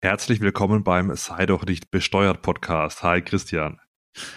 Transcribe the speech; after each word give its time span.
Herzlich 0.00 0.40
willkommen 0.40 0.84
beim 0.84 1.12
Sei 1.16 1.44
doch 1.44 1.66
nicht 1.66 1.90
besteuert 1.90 2.40
Podcast. 2.40 3.02
Hi 3.02 3.20
Christian. 3.20 3.80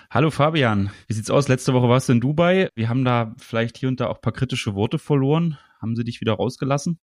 Hallo 0.10 0.32
Fabian, 0.32 0.90
wie 1.06 1.14
sieht's 1.14 1.30
aus? 1.30 1.50
Letzte 1.50 1.76
Woche 1.76 1.88
warst 1.88 2.10
du 2.10 2.14
in 2.14 2.20
Dubai. 2.20 2.70
Wir 2.74 2.90
haben 2.90 3.06
da 3.06 3.36
vielleicht 3.38 3.78
hier 3.78 3.88
und 3.88 4.00
da 4.00 4.08
auch 4.08 4.16
ein 4.16 4.21
paar 4.21 4.34
kritische 4.34 4.74
Worte 4.74 4.97
verloren. 4.97 5.60
Haben 5.79 5.96
sie 5.96 6.04
dich 6.04 6.20
wieder 6.20 6.34
rausgelassen? 6.34 7.00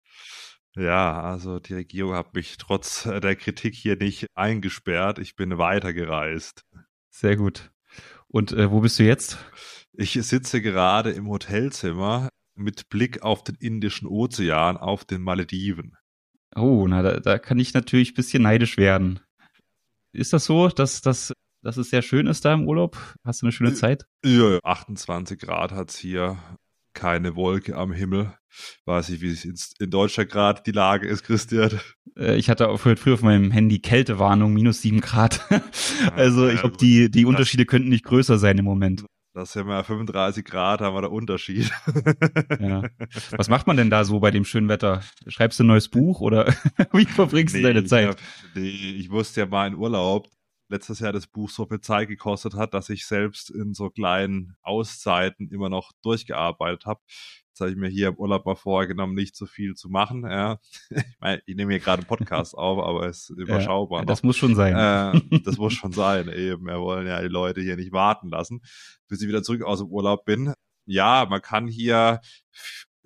Ja, 0.77 1.21
also 1.21 1.59
die 1.59 1.75
Regierung 1.75 2.14
hat 2.14 2.35
mich 2.35 2.56
trotz 2.56 3.03
der 3.03 3.35
Kritik 3.35 3.75
hier 3.75 3.96
nicht 3.96 4.29
eingesperrt. 4.37 5.18
Ich 5.18 5.34
bin 5.34 5.59
weitergereist. 5.59 6.64
Sehr 7.11 7.34
gut. 7.34 7.73
Und 8.29 8.52
äh, 8.52 8.71
wo 8.71 8.82
bist 8.82 9.00
du 9.00 9.02
jetzt? 9.02 9.36
Ich 9.93 10.12
sitze 10.12 10.62
gerade 10.62 11.11
im 11.11 11.29
Hotelzimmer 11.29 12.29
mit 12.55 12.89
Blick 12.89 13.25
auf 13.25 13.43
den 13.43 13.57
Indischen 13.57 14.07
Ozean 14.07 14.77
auf 14.77 15.05
den 15.05 15.23
Malediven. 15.23 15.96
Oh, 16.57 16.86
na, 16.86 17.02
da, 17.02 17.21
da 17.21 17.39
kann 17.39 17.59
ich 17.59 17.75
natürlich 17.75 18.12
ein 18.12 18.14
bisschen 18.14 18.43
neidisch 18.43 18.77
werden. 18.77 19.21
Ist 20.12 20.32
das 20.32 20.45
so, 20.45 20.68
dass, 20.68 21.03
dass, 21.03 21.32
dass 21.63 21.77
es 21.77 21.90
sehr 21.90 22.03
schön 22.03 22.27
ist 22.27 22.44
da 22.44 22.54
im 22.54 22.68
Urlaub? 22.68 22.96
Hast 23.25 23.43
du 23.43 23.46
eine 23.46 23.53
schöne 23.53 23.75
Zeit? 23.75 24.07
Ja, 24.25 24.58
28 24.63 25.40
Grad 25.40 25.72
hat's 25.72 25.99
hier. 25.99 26.39
Keine 26.93 27.35
Wolke 27.35 27.77
am 27.77 27.93
Himmel. 27.93 28.32
Weiß 28.85 29.08
ich, 29.08 29.21
wie 29.21 29.30
es 29.30 29.44
in 29.80 29.90
Deutschland 29.90 30.30
gerade 30.30 30.63
die 30.64 30.71
Lage 30.71 31.08
ist, 31.08 31.25
Christian. 31.25 31.80
Äh, 32.17 32.36
ich 32.36 32.48
hatte 32.48 32.69
auch 32.69 32.78
früher 32.78 33.14
auf 33.14 33.22
meinem 33.22 33.50
Handy 33.50 33.80
Kältewarnung, 33.80 34.55
minus 34.55 34.80
sieben 34.80 35.00
Grad. 35.00 35.41
also 36.14 36.48
ich 36.48 36.61
glaube, 36.61 36.77
die, 36.77 37.11
die 37.11 37.25
Unterschiede 37.25 37.66
könnten 37.66 37.89
nicht 37.89 38.05
größer 38.05 38.39
sein 38.39 38.58
im 38.58 38.64
Moment. 38.64 39.05
Das 39.34 39.50
sind 39.50 39.66
wir 39.66 39.83
35 39.83 40.44
Grad, 40.44 40.80
haben 40.80 40.94
wir 40.94 41.02
da 41.02 41.08
Unterschied. 41.08 41.69
ja. 42.61 42.83
Was 43.33 43.48
macht 43.48 43.66
man 43.66 43.77
denn 43.77 43.91
da 43.91 44.05
so 44.05 44.20
bei 44.20 44.30
dem 44.30 44.44
schönen 44.44 44.69
Wetter? 44.69 45.02
Schreibst 45.27 45.58
du 45.58 45.64
ein 45.64 45.66
neues 45.66 45.88
Buch 45.88 46.20
oder 46.20 46.47
wie 46.92 47.05
verbringst 47.05 47.52
nee, 47.52 47.62
du 47.62 47.66
deine 47.66 47.84
Zeit? 47.84 48.16
Ich, 48.55 48.55
nee, 48.55 48.91
ich 48.92 49.10
wusste 49.10 49.41
ja 49.41 49.47
mal 49.47 49.66
in 49.66 49.74
Urlaub, 49.74 50.28
letztes 50.69 51.00
Jahr 51.00 51.12
das 51.12 51.27
Buch 51.27 51.50
so 51.50 51.66
viel 51.66 51.80
Zeit 51.80 52.06
gekostet 52.06 52.54
hat, 52.54 52.74
dass 52.74 52.88
ich 52.91 53.06
selbst 53.06 53.50
in 53.50 53.74
so 53.74 53.91
kleinen 53.91 54.56
Auszeiten 54.62 55.50
immer 55.50 55.69
noch 55.69 55.91
durchgearbeitet 56.02 56.86
habe. 56.86 57.00
Jetzt 57.55 57.60
habe 57.60 57.70
ich 57.70 57.77
mir 57.77 57.88
hier 57.88 58.08
im 58.08 58.16
Urlaub 58.16 58.47
mal 58.47 58.56
vorgenommen, 58.56 59.14
nicht 59.14 59.36
so 59.36 59.47
viel 59.47 59.74
zu 59.74 59.88
machen. 59.88 60.24
Ja. 60.28 60.58
Ich 60.91 61.20
meine, 61.20 61.41
ich 61.47 61.55
nehme 61.55 61.72
hier 61.72 61.80
gerade 61.80 62.00
einen 62.00 62.08
Podcast 62.08 62.52
auf, 62.58 62.84
aber 62.84 63.06
es 63.06 63.30
ist 63.30 63.38
überschaubar. 63.38 64.00
Ja, 64.00 64.05
das 64.06 64.24
muss 64.24 64.36
schon 64.36 64.56
sein. 64.56 64.74
Äh, 64.74 65.41
das 65.44 65.56
muss 65.56 65.72
schon 65.72 65.92
sein, 65.92 66.28
eben. 66.28 66.66
Wir 66.66 66.80
wollen 66.80 67.06
ja 67.06 67.22
die 67.22 67.28
Leute 67.28 67.60
hier 67.60 67.77
nicht 67.77 67.92
warten 67.92 68.28
lassen, 68.28 68.60
bis 69.06 69.22
ich 69.22 69.28
wieder 69.28 69.44
zurück 69.44 69.62
aus 69.62 69.78
dem 69.78 69.86
Urlaub 69.86 70.25
bin. 70.25 70.52
Ja, 70.84 71.28
man 71.30 71.41
kann 71.42 71.69
hier 71.69 72.20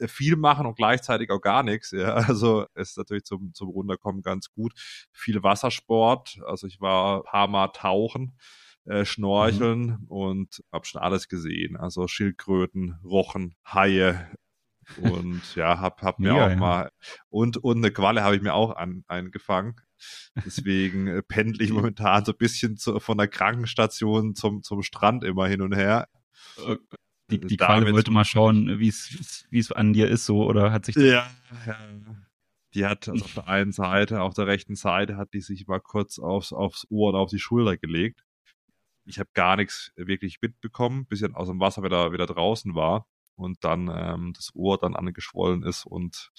viel 0.06 0.36
machen 0.36 0.64
und 0.64 0.76
gleichzeitig 0.76 1.30
auch 1.30 1.42
gar 1.42 1.62
nichts. 1.62 1.90
Ja. 1.90 2.14
Also 2.14 2.64
ist 2.74 2.96
natürlich 2.96 3.24
zum, 3.24 3.52
zum 3.52 3.68
Runterkommen 3.68 4.22
ganz 4.22 4.50
gut. 4.50 4.72
Viel 5.12 5.42
Wassersport. 5.42 6.38
Also 6.46 6.66
ich 6.66 6.80
war 6.80 7.18
ein 7.18 7.24
paar 7.24 7.48
Mal 7.48 7.68
tauchen 7.68 8.34
äh, 8.88 9.04
Schnorcheln 9.04 9.98
mhm. 10.00 10.04
und 10.08 10.64
habe 10.72 10.86
schon 10.86 11.00
alles 11.00 11.28
gesehen. 11.28 11.76
Also 11.76 12.08
Schildkröten, 12.08 12.98
Rochen, 13.04 13.54
Haie 13.66 14.30
und 14.96 15.42
ja, 15.54 15.78
hab, 15.80 16.02
hab 16.02 16.18
mir 16.18 16.34
auch 16.34 16.48
ja. 16.48 16.56
mal 16.56 16.90
und 17.28 17.58
und 17.58 17.78
eine 17.78 17.90
Qualle 17.90 18.22
habe 18.22 18.36
ich 18.36 18.42
mir 18.42 18.54
auch 18.54 18.74
an, 18.74 19.04
eingefangen. 19.06 19.76
Deswegen 20.46 21.06
äh, 21.08 21.22
pendle 21.22 21.62
ich 21.62 21.70
momentan 21.70 22.24
so 22.24 22.32
ein 22.32 22.38
bisschen 22.38 22.76
zu, 22.78 22.98
von 23.00 23.18
der 23.18 23.28
Krankenstation 23.28 24.34
zum 24.34 24.62
zum 24.62 24.82
Strand 24.82 25.24
immer 25.24 25.46
hin 25.46 25.60
und 25.60 25.74
her. 25.74 26.08
Die, 27.30 27.40
die 27.40 27.56
Qualle 27.58 27.92
wollte 27.92 28.10
mal 28.10 28.24
schauen, 28.24 28.78
wie 28.78 28.88
es 28.88 29.46
wie 29.50 29.58
es 29.58 29.70
an 29.70 29.92
dir 29.92 30.08
ist 30.08 30.24
so 30.24 30.46
oder 30.46 30.72
hat 30.72 30.86
sich 30.86 30.96
ja, 30.96 31.28
ja. 31.66 31.76
Die 32.74 32.86
hat 32.86 33.08
also 33.08 33.24
auf 33.24 33.34
der 33.34 33.48
einen 33.48 33.72
Seite, 33.72 34.22
auf 34.22 34.34
der 34.34 34.46
rechten 34.46 34.76
Seite 34.76 35.16
hat 35.16 35.32
die 35.34 35.40
sich 35.40 35.66
mal 35.66 35.80
kurz 35.80 36.18
aufs, 36.18 36.52
aufs 36.52 36.86
Ohr 36.90 37.10
und 37.10 37.16
auf 37.16 37.30
die 37.30 37.38
Schulter 37.38 37.76
gelegt 37.76 38.22
ich 39.08 39.18
habe 39.18 39.30
gar 39.34 39.56
nichts 39.56 39.92
wirklich 39.96 40.40
mitbekommen, 40.40 41.06
bis 41.06 41.22
ich 41.22 41.34
aus 41.34 41.48
dem 41.48 41.60
Wasser 41.60 41.82
wieder, 41.82 42.12
wieder 42.12 42.26
draußen 42.26 42.74
war 42.74 43.06
und 43.36 43.64
dann 43.64 43.90
ähm, 43.92 44.32
das 44.34 44.50
Ohr 44.54 44.78
dann 44.78 44.94
angeschwollen 44.94 45.62
ist 45.62 45.86
und 45.86 46.30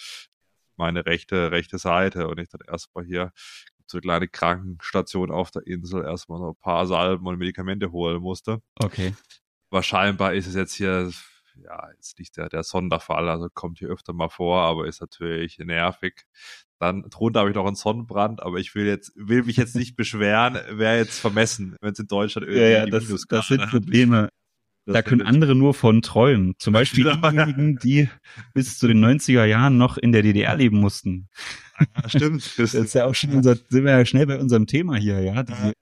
meine 0.75 1.06
rechte, 1.06 1.52
rechte 1.52 1.78
Seite 1.78 2.28
und 2.28 2.40
ich 2.40 2.50
dann 2.50 2.62
erstmal 2.68 3.06
hier 3.06 3.34
so 3.85 3.97
eine 3.97 4.02
kleine 4.02 4.28
Krankenstation 4.28 5.31
auf 5.31 5.52
der 5.52 5.66
Insel 5.66 6.06
erstmal 6.06 6.40
so 6.40 6.50
ein 6.50 6.56
paar 6.56 6.85
Salben 6.85 7.25
und 7.25 7.38
Medikamente 7.38 7.91
holen 7.91 8.22
musste. 8.22 8.62
Okay. 8.75 9.16
Wahrscheinlich 9.72 10.19
ist 10.38 10.47
es 10.47 10.56
jetzt 10.56 10.74
hier 10.74 11.12
ja, 11.64 11.90
ist 12.00 12.20
nicht 12.20 12.38
der, 12.38 12.50
der 12.50 12.64
Sonderfall, 12.64 13.30
also 13.30 13.47
kommt 13.53 13.80
hier 13.80 13.90
öfter 13.90 14.14
mal 14.14 14.30
vor, 14.30 14.62
aber 14.62 14.88
ist 14.88 15.02
natürlich 15.02 15.58
nervig. 15.59 16.25
Dann 16.80 17.03
drunter 17.09 17.42
habe 17.42 17.50
ich 17.50 17.56
noch 17.56 17.66
einen 17.66 17.75
Sonnenbrand, 17.75 18.42
aber 18.42 18.58
ich 18.58 18.74
will 18.74 18.86
jetzt, 18.86 19.12
will 19.16 19.44
mich 19.44 19.58
jetzt 19.58 19.75
nicht 19.75 19.96
beschweren, 19.96 20.58
wäre 20.72 20.97
jetzt 20.97 21.20
vermessen, 21.20 21.75
wenn 21.81 21.94
es 21.94 22.00
in 22.00 22.08
Deutschland 22.08 22.47
irgendwie 22.47 22.62
ja, 22.62 22.80
ja, 22.80 22.86
das, 22.86 23.25
das 23.28 23.47
sind 23.47 23.70
Probleme. 23.70 24.30
Das 24.86 24.94
da 24.94 25.02
können 25.03 25.22
andere 25.22 25.53
nur 25.56 25.74
von 25.74 26.02
träumen. 26.02 26.56
Zum 26.58 26.74
Beispiel 26.74 27.03
genau. 27.03 27.30
diejenigen, 27.30 27.78
die 27.78 28.09
bis 28.53 28.80
zu 28.80 28.88
den 28.88 29.03
90er 29.03 29.46
Jahren 29.46 29.78
noch 29.78 29.97
in 29.97 30.12
der 30.12 30.24
DDR 30.24 30.56
leben 30.56 30.80
mussten. 30.80 31.30
Ja, 31.80 32.09
stimmt. 32.09 32.58
Das 32.58 32.74
ist 32.74 32.94
ja 32.94 33.06
auch 33.06 33.14
schon 33.14 33.31
unser, 33.31 33.56
sind 33.56 33.86
wir 33.86 33.91
ja 33.91 34.06
schnell 34.06 34.26
bei 34.26 34.40
unserem 34.40 34.66
Thema 34.66 34.96
hier, 34.96 35.20
ja. 35.22 35.44
Die, 35.44 35.74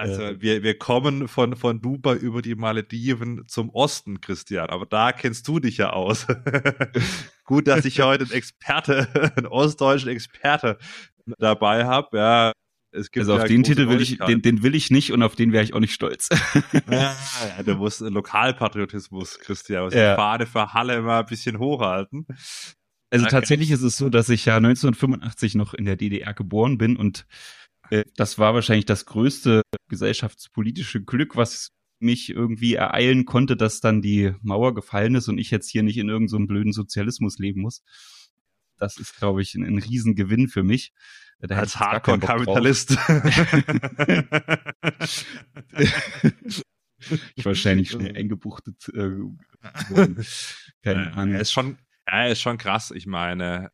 also 0.00 0.22
äh, 0.22 0.40
wir, 0.40 0.62
wir 0.62 0.78
kommen 0.78 1.28
von, 1.28 1.56
von 1.56 1.80
Dubai 1.80 2.16
über 2.16 2.42
die 2.42 2.54
Malediven 2.54 3.44
zum 3.46 3.70
Osten, 3.70 4.20
Christian, 4.20 4.70
aber 4.70 4.86
da 4.86 5.12
kennst 5.12 5.46
du 5.46 5.60
dich 5.60 5.76
ja 5.76 5.90
aus. 5.90 6.26
Gut, 7.44 7.68
dass 7.68 7.84
ich 7.84 8.00
heute 8.00 8.24
einen 8.24 8.32
Experte, 8.32 9.32
einen 9.36 9.46
ostdeutschen 9.46 10.10
Experte 10.10 10.78
dabei 11.38 11.84
habe. 11.84 12.16
Ja, 12.16 12.52
es 12.92 13.10
gibt 13.10 13.22
also 13.22 13.34
auf 13.34 13.42
ja 13.42 13.46
den 13.46 13.62
Titel 13.62 13.88
will 13.88 14.00
ich, 14.00 14.18
den, 14.18 14.42
den 14.42 14.62
will 14.62 14.74
ich 14.74 14.90
nicht 14.90 15.12
und 15.12 15.22
auf 15.22 15.36
den 15.36 15.52
wäre 15.52 15.62
ich 15.62 15.74
auch 15.74 15.80
nicht 15.80 15.94
stolz. 15.94 16.28
ja, 16.90 17.14
du 17.64 17.74
musst 17.74 18.00
Lokalpatriotismus, 18.00 19.38
Christian, 19.38 19.90
ja. 19.90 20.12
die 20.12 20.16
Fahne 20.16 20.46
für 20.46 20.72
Halle 20.72 20.96
immer 20.96 21.18
ein 21.18 21.26
bisschen 21.26 21.58
hochhalten. 21.58 22.26
Also 23.10 23.26
okay. 23.26 23.34
tatsächlich 23.34 23.70
ist 23.70 23.82
es 23.82 23.96
so, 23.96 24.08
dass 24.08 24.28
ich 24.28 24.44
ja 24.44 24.56
1985 24.56 25.56
noch 25.56 25.74
in 25.74 25.84
der 25.84 25.96
DDR 25.96 26.32
geboren 26.32 26.78
bin 26.78 26.96
und 26.96 27.26
das 28.16 28.38
war 28.38 28.54
wahrscheinlich 28.54 28.86
das 28.86 29.06
größte 29.06 29.62
gesellschaftspolitische 29.88 31.02
Glück, 31.02 31.36
was 31.36 31.72
mich 31.98 32.30
irgendwie 32.30 32.74
ereilen 32.74 33.24
konnte, 33.26 33.56
dass 33.56 33.80
dann 33.80 34.00
die 34.02 34.32
Mauer 34.42 34.74
gefallen 34.74 35.14
ist 35.14 35.28
und 35.28 35.38
ich 35.38 35.50
jetzt 35.50 35.68
hier 35.68 35.82
nicht 35.82 35.98
in 35.98 36.08
irgendeinem 36.08 36.42
so 36.42 36.46
blöden 36.46 36.72
Sozialismus 36.72 37.38
leben 37.38 37.60
muss. 37.60 37.82
Das 38.78 38.96
ist, 38.96 39.16
glaube 39.16 39.42
ich, 39.42 39.54
ein, 39.54 39.64
ein 39.64 39.78
Riesengewinn 39.78 40.48
für 40.48 40.62
mich. 40.62 40.92
Da 41.40 41.56
Als 41.56 41.78
Hardcore-Kapitalist. 41.78 42.92
ich 47.34 47.44
wahrscheinlich 47.44 47.90
schnell 47.90 48.16
eingebuchtet. 48.16 48.88
Äh, 48.94 49.10
Keine 50.82 51.12
Ahnung. 51.14 51.34
Er 51.34 51.40
ist 51.40 51.52
schon, 51.52 51.78
ja, 52.06 52.26
ist 52.26 52.40
schon 52.40 52.58
krass. 52.58 52.90
Ich 52.90 53.06
meine, 53.06 53.70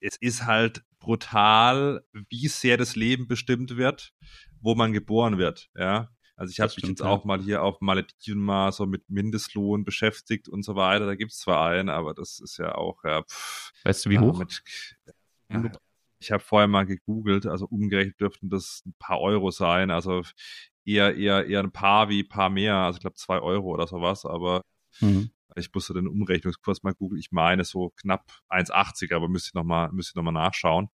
es 0.00 0.16
ist 0.16 0.44
halt 0.44 0.82
brutal, 1.02 2.04
wie 2.28 2.48
sehr 2.48 2.76
das 2.76 2.96
Leben 2.96 3.26
bestimmt 3.26 3.76
wird, 3.76 4.12
wo 4.60 4.74
man 4.74 4.92
geboren 4.92 5.36
wird. 5.38 5.68
Ja, 5.74 6.08
also 6.36 6.50
ich 6.50 6.60
habe 6.60 6.72
mich 6.76 6.88
jetzt 6.88 7.00
ja. 7.00 7.06
auch 7.06 7.24
mal 7.24 7.40
hier 7.40 7.62
auf 7.62 7.80
Malediven 7.80 8.42
mal 8.42 8.72
so 8.72 8.86
mit 8.86 9.08
Mindestlohn 9.10 9.84
beschäftigt 9.84 10.48
und 10.48 10.64
so 10.64 10.76
weiter. 10.76 11.06
Da 11.06 11.14
gibt's 11.14 11.38
zwar 11.38 11.68
einen, 11.68 11.88
aber 11.88 12.14
das 12.14 12.40
ist 12.40 12.58
ja 12.58 12.74
auch. 12.74 13.04
Ja, 13.04 13.22
pff, 13.22 13.72
weißt 13.84 14.06
du, 14.06 14.10
wie 14.10 14.18
hoch? 14.18 14.38
Mit, 14.38 14.62
ja, 15.50 15.72
ich 16.20 16.30
habe 16.30 16.42
vorher 16.42 16.68
mal 16.68 16.86
gegoogelt, 16.86 17.46
also 17.46 17.66
umgerechnet 17.66 18.20
dürften 18.20 18.48
das 18.48 18.82
ein 18.86 18.94
paar 18.98 19.20
Euro 19.20 19.50
sein. 19.50 19.90
Also 19.90 20.22
eher, 20.84 21.16
eher, 21.16 21.46
eher 21.46 21.60
ein 21.60 21.72
paar 21.72 22.08
wie 22.08 22.22
ein 22.22 22.28
paar 22.28 22.48
mehr. 22.48 22.76
Also 22.76 22.96
ich 22.96 23.00
glaube 23.00 23.16
zwei 23.16 23.40
Euro 23.40 23.68
oder 23.68 23.86
sowas, 23.86 24.24
aber 24.24 24.62
mhm. 25.00 25.30
Ich 25.56 25.72
musste 25.72 25.94
den 25.94 26.08
Umrechnungskurs 26.08 26.82
mal 26.82 26.94
googeln. 26.94 27.20
Ich 27.20 27.32
meine 27.32 27.64
so 27.64 27.90
knapp 27.96 28.32
1,80, 28.48 29.14
aber 29.14 29.28
müsste 29.28 29.48
ich 29.50 29.54
nochmal, 29.54 29.90
noch 29.92 30.32
nachschauen. 30.32 30.88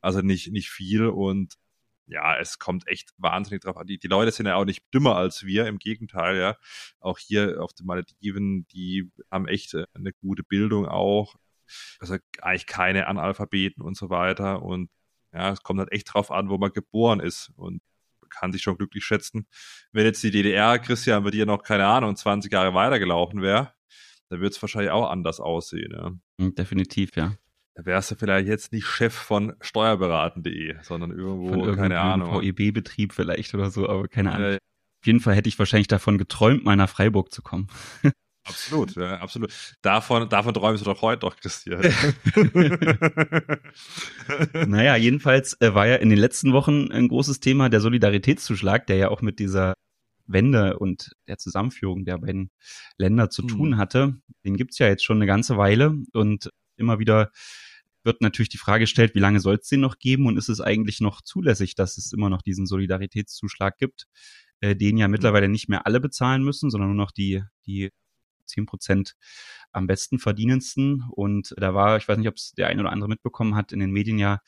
Also 0.00 0.20
nicht, 0.20 0.50
nicht 0.52 0.70
viel 0.70 1.06
und 1.06 1.54
ja, 2.10 2.36
es 2.38 2.58
kommt 2.58 2.88
echt 2.88 3.12
wahnsinnig 3.18 3.62
drauf 3.62 3.76
an. 3.76 3.86
Die, 3.86 3.98
die 3.98 4.08
Leute 4.08 4.32
sind 4.32 4.46
ja 4.46 4.56
auch 4.56 4.64
nicht 4.64 4.82
dümmer 4.92 5.16
als 5.16 5.44
wir, 5.44 5.66
im 5.66 5.78
Gegenteil, 5.78 6.36
ja. 6.36 6.56
Auch 6.98 7.18
hier 7.18 7.62
auf 7.62 7.72
den 7.72 7.86
Malediven, 7.86 8.66
die 8.68 9.10
haben 9.30 9.46
echt 9.46 9.74
äh, 9.74 9.86
eine 9.94 10.12
gute 10.12 10.42
Bildung 10.42 10.86
auch. 10.86 11.36
Also 12.00 12.16
eigentlich 12.40 12.66
keine 12.66 13.06
Analphabeten 13.06 13.82
und 13.82 13.96
so 13.96 14.10
weiter. 14.10 14.62
Und 14.62 14.90
ja, 15.32 15.52
es 15.52 15.62
kommt 15.62 15.78
halt 15.78 15.92
echt 15.92 16.12
drauf 16.12 16.30
an, 16.32 16.48
wo 16.50 16.58
man 16.58 16.72
geboren 16.72 17.20
ist. 17.20 17.52
Und 17.56 17.80
kann 18.30 18.52
sich 18.52 18.62
schon 18.62 18.76
glücklich 18.76 19.04
schätzen. 19.04 19.46
Wenn 19.92 20.06
jetzt 20.06 20.22
die 20.22 20.30
DDR, 20.30 20.78
Christian, 20.78 21.24
bei 21.24 21.30
dir 21.30 21.46
noch, 21.46 21.62
keine 21.62 21.86
Ahnung, 21.86 22.16
20 22.16 22.52
Jahre 22.52 22.74
weitergelaufen 22.74 23.42
wäre, 23.42 23.72
dann 24.28 24.40
wird 24.40 24.54
es 24.54 24.62
wahrscheinlich 24.62 24.92
auch 24.92 25.10
anders 25.10 25.40
aussehen. 25.40 25.92
Ja. 25.92 26.12
Hm, 26.40 26.54
definitiv, 26.54 27.16
ja. 27.16 27.34
Da 27.74 27.84
wärst 27.84 28.10
du 28.10 28.14
vielleicht 28.16 28.48
jetzt 28.48 28.72
nicht 28.72 28.86
Chef 28.86 29.14
von 29.14 29.54
steuerberaten.de, 29.60 30.76
sondern 30.82 31.12
irgendwo, 31.12 31.74
keine 31.74 31.98
Ahnung. 32.00 32.42
VEB-Betrieb 32.42 33.12
vielleicht 33.12 33.54
oder 33.54 33.70
so, 33.70 33.88
aber 33.88 34.08
keine 34.08 34.32
Ahnung. 34.32 34.50
Ja, 34.52 34.56
Auf 34.56 35.06
jeden 35.06 35.20
Fall 35.20 35.34
hätte 35.34 35.48
ich 35.48 35.58
wahrscheinlich 35.58 35.88
davon 35.88 36.18
geträumt, 36.18 36.64
mal 36.64 36.76
nach 36.76 36.88
Freiburg 36.88 37.32
zu 37.32 37.42
kommen. 37.42 37.68
Absolut, 38.44 38.96
ja, 38.96 39.18
absolut. 39.18 39.52
Davon, 39.82 40.28
davon 40.28 40.54
träumst 40.54 40.80
du 40.80 40.90
doch 40.90 41.02
heute 41.02 41.20
doch, 41.20 41.36
Christian. 41.36 41.82
naja, 44.66 44.96
jedenfalls 44.96 45.60
äh, 45.60 45.74
war 45.74 45.86
ja 45.86 45.96
in 45.96 46.08
den 46.08 46.18
letzten 46.18 46.52
Wochen 46.52 46.90
ein 46.90 47.08
großes 47.08 47.40
Thema 47.40 47.68
der 47.68 47.80
Solidaritätszuschlag, 47.80 48.86
der 48.86 48.96
ja 48.96 49.08
auch 49.10 49.20
mit 49.20 49.38
dieser 49.38 49.74
Wende 50.26 50.78
und 50.78 51.12
der 51.28 51.38
Zusammenführung 51.38 52.04
der 52.04 52.18
beiden 52.18 52.50
Länder 52.96 53.30
zu 53.30 53.42
hm. 53.42 53.48
tun 53.48 53.76
hatte. 53.76 54.16
Den 54.44 54.56
gibt's 54.56 54.78
ja 54.78 54.88
jetzt 54.88 55.04
schon 55.04 55.18
eine 55.18 55.26
ganze 55.26 55.56
Weile 55.56 55.94
und 56.12 56.50
immer 56.76 56.98
wieder 56.98 57.30
wird 58.02 58.22
natürlich 58.22 58.48
die 58.48 58.58
Frage 58.58 58.84
gestellt, 58.84 59.14
wie 59.14 59.20
lange 59.20 59.40
soll 59.40 59.56
es 59.56 59.68
den 59.68 59.80
noch 59.80 59.98
geben 59.98 60.26
und 60.26 60.38
ist 60.38 60.48
es 60.48 60.62
eigentlich 60.62 61.00
noch 61.00 61.20
zulässig, 61.20 61.74
dass 61.74 61.98
es 61.98 62.12
immer 62.12 62.30
noch 62.30 62.40
diesen 62.40 62.64
Solidaritätszuschlag 62.64 63.76
gibt, 63.76 64.06
äh, 64.60 64.74
den 64.74 64.96
ja 64.96 65.04
hm. 65.04 65.12
mittlerweile 65.12 65.48
nicht 65.48 65.68
mehr 65.68 65.86
alle 65.86 66.00
bezahlen 66.00 66.42
müssen, 66.42 66.70
sondern 66.70 66.88
nur 66.88 67.04
noch 67.04 67.10
die, 67.10 67.42
die 67.66 67.90
zehn 68.50 68.66
Prozent 68.66 69.16
am 69.72 69.86
besten 69.86 70.18
verdienendsten. 70.18 71.04
Und 71.10 71.54
da 71.56 71.74
war, 71.74 71.96
ich 71.96 72.08
weiß 72.08 72.18
nicht, 72.18 72.28
ob 72.28 72.36
es 72.36 72.52
der 72.52 72.68
ein 72.68 72.80
oder 72.80 72.92
andere 72.92 73.08
mitbekommen 73.08 73.54
hat, 73.54 73.72
in 73.72 73.80
den 73.80 73.90
Medien 73.90 74.18
ja 74.18 74.40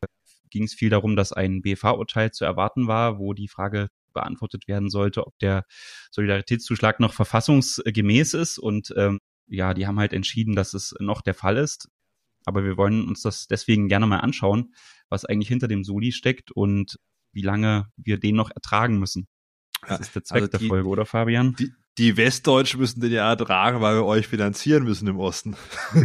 äh, 0.00 0.06
ging 0.50 0.64
es 0.64 0.74
viel 0.74 0.90
darum, 0.90 1.16
dass 1.16 1.32
ein 1.32 1.62
BFH-Urteil 1.62 2.30
zu 2.32 2.44
erwarten 2.44 2.86
war, 2.86 3.18
wo 3.18 3.34
die 3.34 3.48
Frage 3.48 3.88
beantwortet 4.12 4.68
werden 4.68 4.90
sollte, 4.90 5.26
ob 5.26 5.38
der 5.38 5.64
Solidaritätszuschlag 6.10 7.00
noch 7.00 7.12
verfassungsgemäß 7.12 8.34
ist. 8.34 8.58
Und 8.58 8.92
ähm, 8.96 9.20
ja, 9.46 9.74
die 9.74 9.86
haben 9.86 9.98
halt 9.98 10.12
entschieden, 10.12 10.54
dass 10.54 10.74
es 10.74 10.94
noch 11.00 11.22
der 11.22 11.34
Fall 11.34 11.56
ist. 11.56 11.88
Aber 12.44 12.64
wir 12.64 12.76
wollen 12.76 13.06
uns 13.06 13.22
das 13.22 13.46
deswegen 13.46 13.88
gerne 13.88 14.06
mal 14.06 14.20
anschauen, 14.20 14.74
was 15.08 15.24
eigentlich 15.24 15.48
hinter 15.48 15.68
dem 15.68 15.84
Soli 15.84 16.12
steckt 16.12 16.50
und 16.50 16.98
wie 17.32 17.42
lange 17.42 17.92
wir 17.96 18.18
den 18.18 18.36
noch 18.36 18.50
ertragen 18.50 18.98
müssen. 18.98 19.28
Das 19.86 20.00
ist 20.00 20.14
der 20.14 20.24
Zweck 20.24 20.42
also 20.42 20.52
die, 20.52 20.58
der 20.58 20.68
Folge, 20.68 20.88
oder 20.88 21.06
Fabian? 21.06 21.54
Die, 21.58 21.72
die 21.98 22.16
Westdeutschen 22.16 22.78
müssen 22.78 23.00
den 23.00 23.10
ja 23.10 23.28
ertragen, 23.28 23.80
weil 23.80 23.96
wir 23.96 24.04
euch 24.04 24.28
finanzieren 24.28 24.84
müssen 24.84 25.08
im 25.08 25.18
Osten. 25.18 25.56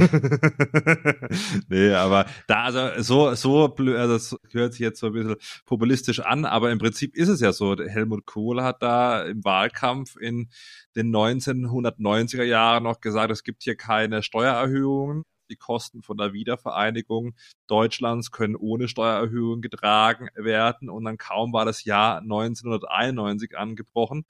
nee, 1.69 1.93
aber 1.93 2.25
da, 2.47 2.63
also 2.63 2.89
so, 3.01 3.35
so 3.35 3.67
blöd, 3.67 3.97
also 3.97 4.13
das 4.13 4.35
hört 4.51 4.73
sich 4.73 4.81
jetzt 4.81 4.99
so 4.99 5.07
ein 5.07 5.13
bisschen 5.13 5.35
populistisch 5.65 6.19
an, 6.19 6.45
aber 6.45 6.71
im 6.71 6.79
Prinzip 6.79 7.15
ist 7.15 7.29
es 7.29 7.41
ja 7.41 7.53
so. 7.53 7.77
Helmut 7.77 8.25
Kohl 8.25 8.63
hat 8.63 8.81
da 8.81 9.23
im 9.23 9.43
Wahlkampf 9.43 10.15
in 10.15 10.49
den 10.95 11.15
1990er 11.15 12.43
Jahren 12.43 12.83
noch 12.83 12.99
gesagt, 12.99 13.31
es 13.31 13.43
gibt 13.43 13.61
hier 13.61 13.75
keine 13.75 14.23
Steuererhöhungen. 14.23 15.23
Die 15.49 15.57
Kosten 15.57 16.01
von 16.01 16.17
der 16.17 16.33
Wiedervereinigung 16.33 17.35
Deutschlands 17.67 18.31
können 18.31 18.55
ohne 18.55 18.87
Steuererhöhung 18.87 19.61
getragen 19.61 20.29
werden. 20.35 20.89
Und 20.89 21.03
dann 21.03 21.17
kaum 21.17 21.53
war 21.53 21.65
das 21.65 21.83
Jahr 21.83 22.19
1991 22.19 23.57
angebrochen, 23.57 24.25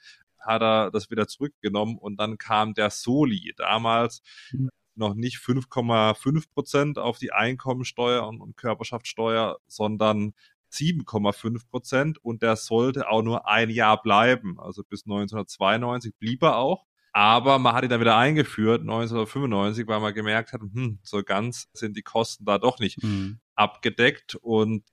hat 0.46 0.62
er 0.62 0.92
das 0.92 1.10
wieder 1.10 1.28
zurückgenommen 1.28 1.98
und 1.98 2.18
dann 2.20 2.38
kam 2.38 2.74
der 2.74 2.90
Soli, 2.90 3.54
damals 3.58 4.22
mhm. 4.52 4.70
noch 4.96 5.14
nicht 5.14 5.38
5,5 5.38 6.52
Prozent 6.54 6.98
auf 6.98 7.18
die 7.18 7.32
Einkommensteuer 7.32 8.28
und, 8.28 8.42
und 8.42 8.58
Körperschaftssteuer, 8.58 9.58
sondern 9.68 10.34
7,5 10.72 11.70
Prozent 11.70 12.18
und 12.24 12.42
der 12.42 12.56
sollte 12.56 13.08
auch 13.10 13.22
nur 13.22 13.48
ein 13.48 13.70
Jahr 13.70 14.02
bleiben. 14.02 14.60
Also 14.60 14.84
bis 14.84 15.06
1992 15.06 16.16
blieb 16.18 16.42
er 16.44 16.58
auch. 16.58 16.86
Aber 17.16 17.60
man 17.60 17.76
hat 17.76 17.84
ihn 17.84 17.92
dann 17.92 18.02
wieder 18.02 18.18
eingeführt, 18.18 18.82
1995, 18.82 19.88
weil 19.88 20.00
man 20.00 20.16
gemerkt 20.16 20.52
hat, 20.52 20.62
hm, 20.62 20.98
so 21.04 21.22
ganz 21.22 21.70
sind 21.74 21.96
die 21.96 22.02
Kosten 22.02 22.44
da 22.44 22.58
doch 22.58 22.80
nicht 22.80 23.04
mhm. 23.04 23.40
abgedeckt. 23.54 24.34
Und 24.36 24.84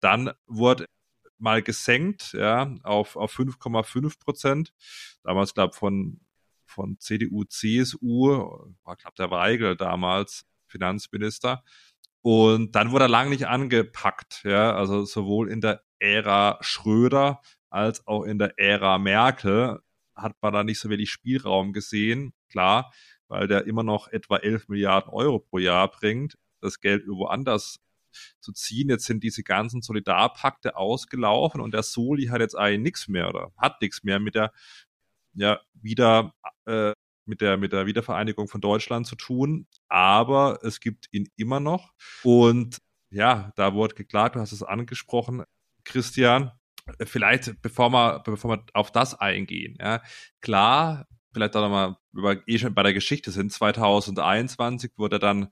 dann 0.00 0.32
wurde 0.48 0.86
mal 1.38 1.62
gesenkt, 1.62 2.32
ja, 2.32 2.74
auf, 2.82 3.16
auf 3.16 3.36
5,5 3.36 4.18
Prozent. 4.18 4.72
Damals, 5.22 5.54
glaube 5.54 5.74
von, 5.74 6.20
von 6.66 6.98
CDU, 6.98 7.44
CSU, 7.44 8.28
war, 8.84 8.96
glaube 8.96 9.14
der 9.18 9.30
Weigel 9.30 9.76
damals 9.76 10.46
Finanzminister. 10.66 11.64
Und 12.22 12.74
dann 12.74 12.90
wurde 12.90 13.04
er 13.04 13.08
lang 13.08 13.30
nicht 13.30 13.46
angepackt, 13.46 14.42
ja, 14.44 14.74
also 14.74 15.04
sowohl 15.04 15.50
in 15.50 15.60
der 15.60 15.82
Ära 15.98 16.58
Schröder 16.60 17.40
als 17.70 18.06
auch 18.06 18.24
in 18.24 18.38
der 18.38 18.58
Ära 18.58 18.98
Merkel 18.98 19.80
hat 20.14 20.34
man 20.42 20.52
da 20.52 20.64
nicht 20.64 20.80
so 20.80 20.90
wenig 20.90 21.10
Spielraum 21.10 21.72
gesehen, 21.72 22.32
klar, 22.48 22.92
weil 23.28 23.46
der 23.46 23.66
immer 23.66 23.82
noch 23.82 24.08
etwa 24.08 24.36
11 24.36 24.68
Milliarden 24.68 25.12
Euro 25.12 25.38
pro 25.38 25.58
Jahr 25.58 25.90
bringt, 25.90 26.36
das 26.60 26.80
Geld 26.80 27.02
irgendwo 27.02 27.26
anders 27.26 27.78
zu 28.40 28.52
ziehen. 28.52 28.90
Jetzt 28.90 29.06
sind 29.06 29.22
diese 29.22 29.42
ganzen 29.42 29.82
Solidarpakte 29.82 30.76
ausgelaufen 30.76 31.60
und 31.60 31.74
der 31.74 31.82
Soli 31.82 32.26
hat 32.26 32.40
jetzt 32.40 32.56
eigentlich 32.56 32.82
nichts 32.82 33.08
mehr 33.08 33.28
oder 33.28 33.52
hat 33.56 33.80
nichts 33.82 34.04
mehr 34.04 34.20
mit 34.20 34.34
der 34.34 34.52
ja 35.34 35.60
wieder 35.74 36.34
äh, 36.66 36.92
mit 37.26 37.40
der 37.40 37.56
mit 37.58 37.72
der 37.72 37.86
Wiedervereinigung 37.86 38.48
von 38.48 38.60
Deutschland 38.60 39.06
zu 39.06 39.16
tun. 39.16 39.66
Aber 39.88 40.58
es 40.62 40.80
gibt 40.80 41.08
ihn 41.12 41.28
immer 41.36 41.60
noch 41.60 41.92
und 42.24 42.78
ja, 43.10 43.52
da 43.56 43.74
wurde 43.74 43.94
geklagt. 43.94 44.36
Du 44.36 44.40
hast 44.40 44.52
es 44.52 44.62
angesprochen, 44.62 45.44
Christian. 45.84 46.52
Vielleicht, 47.04 47.60
bevor 47.60 47.90
wir, 47.90 48.20
bevor 48.20 48.50
wir 48.50 48.64
auf 48.72 48.90
das 48.90 49.14
eingehen, 49.14 49.76
ja, 49.78 50.02
klar, 50.40 51.06
vielleicht 51.32 51.54
auch 51.56 51.62
nochmal, 51.62 51.96
über 52.12 52.36
eh 52.48 52.58
schon 52.58 52.74
bei 52.74 52.82
der 52.82 52.94
Geschichte 52.94 53.30
sind, 53.30 53.52
2021 53.52 54.92
wurde 54.96 55.18
dann 55.18 55.48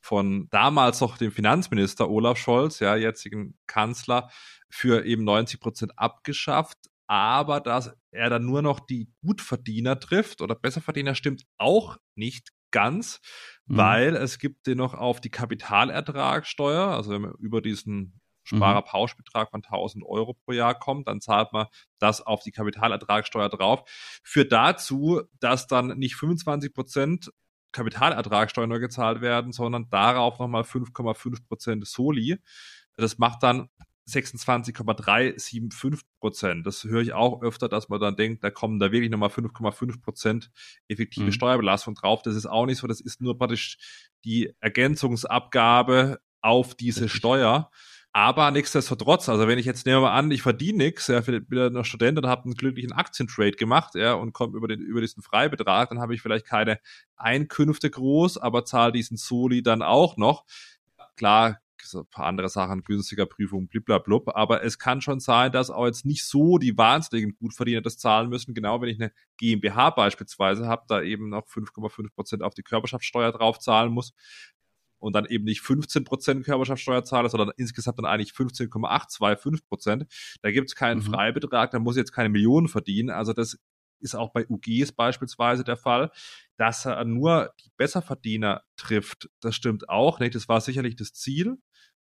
von 0.00 0.48
damals 0.50 1.00
noch 1.00 1.18
dem 1.18 1.30
Finanzminister 1.30 2.08
Olaf 2.10 2.38
Scholz, 2.38 2.80
ja, 2.80 2.96
jetzigen 2.96 3.58
Kanzler, 3.66 4.30
für 4.68 5.04
eben 5.04 5.24
90 5.24 5.60
Prozent 5.60 5.98
abgeschafft. 5.98 6.78
Aber 7.06 7.60
dass 7.60 7.92
er 8.12 8.30
dann 8.30 8.46
nur 8.46 8.62
noch 8.62 8.80
die 8.80 9.12
Gutverdiener 9.24 9.98
trifft 9.98 10.42
oder 10.42 10.54
Besserverdiener 10.54 11.14
stimmt 11.14 11.44
auch 11.58 11.96
nicht 12.14 12.50
ganz, 12.70 13.20
mhm. 13.66 13.76
weil 13.76 14.16
es 14.16 14.38
gibt 14.38 14.66
den 14.66 14.78
noch 14.78 14.94
auf 14.94 15.20
die 15.20 15.30
Kapitalertragssteuer, 15.30 16.86
also 16.88 17.10
wenn 17.10 17.22
man 17.22 17.34
über 17.38 17.60
diesen 17.60 17.96
mhm. 17.96 18.12
Sparerpauschbetrag 18.44 19.50
von 19.50 19.62
1000 19.64 20.04
Euro 20.06 20.34
pro 20.34 20.52
Jahr 20.52 20.78
kommt, 20.78 21.08
dann 21.08 21.20
zahlt 21.20 21.52
man 21.52 21.66
das 21.98 22.20
auf 22.20 22.42
die 22.42 22.52
Kapitalertragssteuer 22.52 23.48
drauf. 23.48 23.82
Führt 24.22 24.52
dazu, 24.52 25.22
dass 25.40 25.66
dann 25.66 25.98
nicht 25.98 26.14
25 26.14 26.72
Prozent 26.72 27.30
Kapitalertragssteuer 27.72 28.66
neu 28.66 28.80
gezahlt 28.80 29.20
werden, 29.20 29.52
sondern 29.52 29.88
darauf 29.90 30.38
nochmal 30.38 30.62
5,5 30.62 31.46
Prozent 31.46 31.86
Soli. 31.86 32.38
Das 32.96 33.18
macht 33.18 33.42
dann 33.42 33.68
26,375 34.10 36.08
Prozent. 36.18 36.66
Das 36.66 36.84
höre 36.84 37.02
ich 37.02 37.12
auch 37.12 37.42
öfter, 37.42 37.68
dass 37.68 37.88
man 37.88 38.00
dann 38.00 38.16
denkt, 38.16 38.42
da 38.44 38.50
kommen 38.50 38.78
da 38.78 38.92
wirklich 38.92 39.10
nochmal 39.10 39.30
5,5 39.30 40.02
Prozent 40.02 40.50
effektive 40.88 41.26
mhm. 41.26 41.32
Steuerbelastung 41.32 41.94
drauf. 41.94 42.22
Das 42.22 42.34
ist 42.34 42.46
auch 42.46 42.66
nicht 42.66 42.78
so. 42.78 42.86
Das 42.86 43.00
ist 43.00 43.20
nur 43.20 43.38
praktisch 43.38 43.78
die 44.24 44.52
Ergänzungsabgabe 44.60 46.20
auf 46.40 46.74
diese 46.74 47.08
Steuer. 47.08 47.70
Aber 48.12 48.50
nichtsdestotrotz, 48.50 49.28
also 49.28 49.46
wenn 49.46 49.58
ich 49.58 49.66
jetzt 49.66 49.86
nehme 49.86 50.00
mal 50.00 50.12
an, 50.12 50.32
ich 50.32 50.42
verdiene 50.42 50.78
nichts, 50.78 51.06
ja, 51.06 51.20
bin 51.20 51.46
ja 51.52 51.70
noch 51.70 51.84
Student 51.84 52.18
und 52.18 52.26
habe 52.26 52.44
einen 52.44 52.54
glücklichen 52.54 52.92
Aktientrade 52.92 53.52
gemacht, 53.52 53.94
ja, 53.94 54.14
und 54.14 54.32
komme 54.32 54.56
über 54.56 54.66
den 54.66 54.80
über 54.80 55.00
diesen 55.00 55.22
Freibetrag, 55.22 55.90
dann 55.90 56.00
habe 56.00 56.14
ich 56.14 56.20
vielleicht 56.20 56.44
keine 56.44 56.80
Einkünfte 57.16 57.88
groß, 57.88 58.38
aber 58.38 58.64
zahle 58.64 58.90
diesen 58.92 59.16
Soli 59.16 59.62
dann 59.62 59.82
auch 59.82 60.16
noch. 60.16 60.44
Klar, 61.16 61.60
so 61.82 62.00
ein 62.00 62.06
paar 62.10 62.26
andere 62.26 62.48
Sachen, 62.48 62.82
günstiger 62.82 63.26
Prüfung, 63.26 63.68
bliblablub, 63.68 64.30
aber 64.34 64.64
es 64.64 64.78
kann 64.78 65.00
schon 65.00 65.20
sein, 65.20 65.52
dass 65.52 65.70
auch 65.70 65.86
jetzt 65.86 66.04
nicht 66.04 66.24
so 66.24 66.58
die 66.58 66.76
wahnsinnigen 66.76 67.36
Gutverdiener 67.36 67.80
das 67.80 67.96
zahlen 67.98 68.28
müssen, 68.28 68.54
genau 68.54 68.80
wenn 68.80 68.88
ich 68.88 69.00
eine 69.00 69.12
GmbH 69.38 69.90
beispielsweise 69.90 70.66
habe, 70.66 70.84
da 70.88 71.00
eben 71.00 71.28
noch 71.30 71.46
5,5 71.46 72.12
Prozent 72.12 72.42
auf 72.42 72.54
die 72.54 72.62
Körperschaftssteuer 72.62 73.32
drauf 73.32 73.60
zahlen 73.60 73.92
muss, 73.92 74.14
und 75.00 75.14
dann 75.14 75.26
eben 75.26 75.44
nicht 75.44 75.62
15% 75.62 76.44
Körperschaftssteuer 76.44 77.04
zahle, 77.04 77.28
sondern 77.28 77.50
insgesamt 77.56 77.98
dann 77.98 78.06
eigentlich 78.06 78.32
15,825%. 78.32 80.06
Da 80.42 80.50
gibt 80.52 80.68
es 80.68 80.76
keinen 80.76 80.98
mhm. 80.98 81.04
Freibetrag, 81.04 81.72
da 81.72 81.78
muss 81.78 81.96
ich 81.96 82.00
jetzt 82.00 82.12
keine 82.12 82.28
Millionen 82.28 82.68
verdienen. 82.68 83.10
Also 83.10 83.32
das 83.32 83.58
ist 84.00 84.14
auch 84.14 84.32
bei 84.32 84.46
UGs 84.48 84.92
beispielsweise 84.92 85.64
der 85.64 85.76
Fall, 85.76 86.10
dass 86.56 86.86
er 86.86 87.04
nur 87.04 87.52
die 87.60 87.70
Besserverdiener 87.76 88.62
trifft. 88.76 89.28
Das 89.40 89.54
stimmt 89.54 89.88
auch 89.88 90.20
nicht. 90.20 90.34
Das 90.34 90.48
war 90.48 90.60
sicherlich 90.60 90.96
das 90.96 91.12
Ziel 91.12 91.58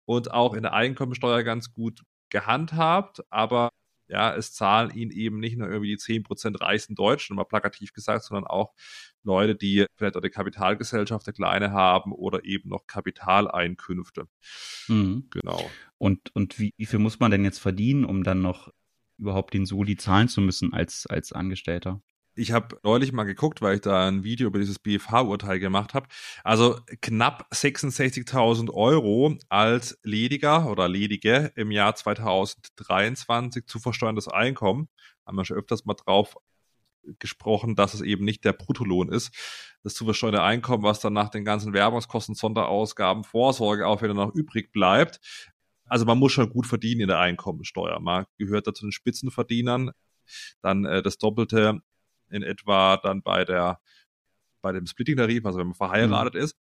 und 0.05 0.31
auch 0.31 0.53
in 0.53 0.63
der 0.63 0.73
Einkommensteuer 0.73 1.43
ganz 1.43 1.71
gut 1.73 2.03
gehandhabt, 2.29 3.21
aber 3.29 3.69
ja, 4.13 4.35
es 4.35 4.53
zahlen 4.53 4.91
ihn 4.91 5.09
eben 5.09 5.39
nicht 5.39 5.57
nur 5.57 5.67
irgendwie 5.67 5.89
die 5.89 5.97
10% 5.97 6.61
reichsten 6.61 6.93
Deutschen, 6.93 7.35
mal 7.35 7.45
plakativ 7.45 7.93
gesagt, 7.93 8.23
sondern 8.23 8.45
auch 8.45 8.73
Leute, 9.23 9.55
die 9.55 9.87
vielleicht 9.95 10.15
auch 10.15 10.21
eine 10.21 10.29
Kapitalgesellschaft, 10.29 11.27
eine 11.27 11.33
kleine 11.33 11.71
haben 11.71 12.11
oder 12.11 12.45
eben 12.45 12.69
noch 12.69 12.85
Kapitaleinkünfte. 12.85 14.27
Mhm. 14.87 15.29
Genau. 15.31 15.67
Und, 15.97 16.29
und 16.35 16.59
wie, 16.59 16.75
wie 16.77 16.85
viel 16.85 16.99
muss 16.99 17.19
man 17.19 17.31
denn 17.31 17.43
jetzt 17.43 17.57
verdienen, 17.57 18.05
um 18.05 18.23
dann 18.23 18.43
noch 18.43 18.69
überhaupt 19.17 19.55
den 19.55 19.65
Soli 19.65 19.95
zahlen 19.95 20.27
zu 20.27 20.41
müssen 20.41 20.73
als, 20.73 21.07
als 21.07 21.31
Angestellter? 21.31 21.99
Ich 22.35 22.51
habe 22.51 22.79
neulich 22.83 23.11
mal 23.11 23.25
geguckt, 23.25 23.61
weil 23.61 23.75
ich 23.75 23.81
da 23.81 24.07
ein 24.07 24.23
Video 24.23 24.47
über 24.47 24.57
dieses 24.57 24.79
BFH-Urteil 24.79 25.59
gemacht 25.59 25.93
habe. 25.93 26.07
Also 26.43 26.79
knapp 27.01 27.47
66.000 27.53 28.71
Euro 28.71 29.37
als 29.49 29.99
Lediger 30.01 30.69
oder 30.69 30.89
Ledige 30.89 31.51
im 31.55 31.69
Jahr 31.69 31.95
2023 31.95 33.67
zu 33.67 33.79
versteuerndes 33.79 34.27
Einkommen. 34.27 34.89
Haben 35.27 35.37
wir 35.37 35.45
schon 35.45 35.57
öfters 35.57 35.85
mal 35.85 35.93
drauf 35.93 36.35
gesprochen, 37.19 37.75
dass 37.75 37.93
es 37.93 38.01
eben 38.01 38.25
nicht 38.25 38.45
der 38.45 38.53
Bruttolohn 38.53 39.09
ist. 39.09 39.31
Das 39.83 39.93
zu 39.93 40.05
versteuernde 40.05 40.41
Einkommen, 40.41 40.83
was 40.83 41.01
dann 41.01 41.13
nach 41.13 41.29
den 41.29 41.45
ganzen 41.45 41.73
Werbungskosten, 41.73 42.33
Sonderausgaben, 42.33 43.23
Vorsorge 43.23 43.85
auch 43.85 44.01
wieder 44.01 44.13
noch 44.13 44.33
übrig 44.33 44.71
bleibt. 44.71 45.19
Also 45.85 46.05
man 46.05 46.17
muss 46.17 46.31
schon 46.31 46.49
gut 46.49 46.65
verdienen 46.65 47.01
in 47.01 47.07
der 47.09 47.19
Einkommensteuer. 47.19 47.99
Man 47.99 48.25
gehört 48.39 48.65
da 48.65 48.73
zu 48.73 48.85
den 48.85 48.91
Spitzenverdienern. 48.91 49.91
Dann 50.61 50.85
äh, 50.85 51.03
das 51.03 51.17
Doppelte 51.17 51.81
in 52.33 52.43
etwa 52.43 52.97
dann 52.97 53.21
bei 53.21 53.45
der 53.45 53.79
bei 54.61 54.71
dem 54.71 54.85
Splitting-Tarif, 54.85 55.45
also 55.45 55.59
wenn 55.59 55.67
man 55.67 55.75
verheiratet 55.75 56.35
mhm. 56.35 56.39
ist. 56.39 56.57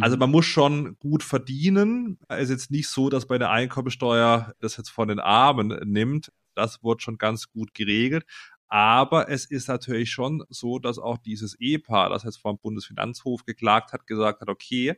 Also 0.00 0.16
mhm. 0.16 0.20
man 0.20 0.30
muss 0.30 0.46
schon 0.46 0.98
gut 0.98 1.22
verdienen. 1.22 2.18
Es 2.28 2.44
ist 2.44 2.50
jetzt 2.50 2.70
nicht 2.70 2.88
so, 2.88 3.08
dass 3.08 3.26
bei 3.26 3.38
der 3.38 3.50
Einkommensteuer 3.50 4.54
das 4.60 4.76
jetzt 4.76 4.90
von 4.90 5.08
den 5.08 5.20
Armen 5.20 5.68
nimmt. 5.84 6.32
Das 6.54 6.82
wird 6.82 7.02
schon 7.02 7.18
ganz 7.18 7.50
gut 7.50 7.74
geregelt. 7.74 8.24
Aber 8.68 9.28
es 9.28 9.44
ist 9.44 9.68
natürlich 9.68 10.10
schon 10.10 10.44
so, 10.48 10.78
dass 10.78 10.98
auch 10.98 11.18
dieses 11.18 11.54
Ehepaar, 11.60 12.08
das 12.08 12.24
jetzt 12.24 12.38
vom 12.38 12.58
Bundesfinanzhof 12.58 13.44
geklagt 13.44 13.92
hat, 13.92 14.06
gesagt 14.06 14.40
hat, 14.40 14.48
okay, 14.48 14.96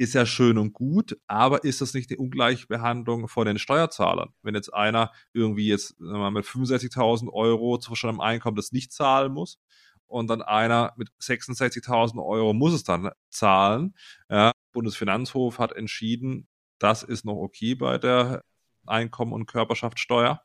ist 0.00 0.14
ja 0.14 0.24
schön 0.24 0.56
und 0.56 0.72
gut, 0.72 1.18
aber 1.26 1.62
ist 1.62 1.82
das 1.82 1.92
nicht 1.92 2.10
eine 2.10 2.18
Ungleichbehandlung 2.20 3.28
von 3.28 3.46
den 3.46 3.58
Steuerzahlern? 3.58 4.30
Wenn 4.42 4.54
jetzt 4.54 4.72
einer 4.72 5.12
irgendwie 5.34 5.68
jetzt 5.68 6.00
mal, 6.00 6.30
mit 6.30 6.46
65.000 6.46 7.30
Euro 7.30 7.76
zu 7.76 7.90
verschiedenem 7.90 8.22
Einkommen 8.22 8.56
das 8.56 8.72
nicht 8.72 8.94
zahlen 8.94 9.30
muss 9.30 9.58
und 10.06 10.30
dann 10.30 10.40
einer 10.40 10.94
mit 10.96 11.10
66.000 11.20 12.24
Euro 12.24 12.54
muss 12.54 12.72
es 12.72 12.82
dann 12.82 13.10
zahlen. 13.28 13.94
Ja, 14.30 14.52
Bundesfinanzhof 14.72 15.58
hat 15.58 15.72
entschieden, 15.72 16.48
das 16.78 17.02
ist 17.02 17.26
noch 17.26 17.36
okay 17.36 17.74
bei 17.74 17.98
der 17.98 18.42
Einkommen- 18.86 19.34
und 19.34 19.44
Körperschaftssteuer. 19.44 20.40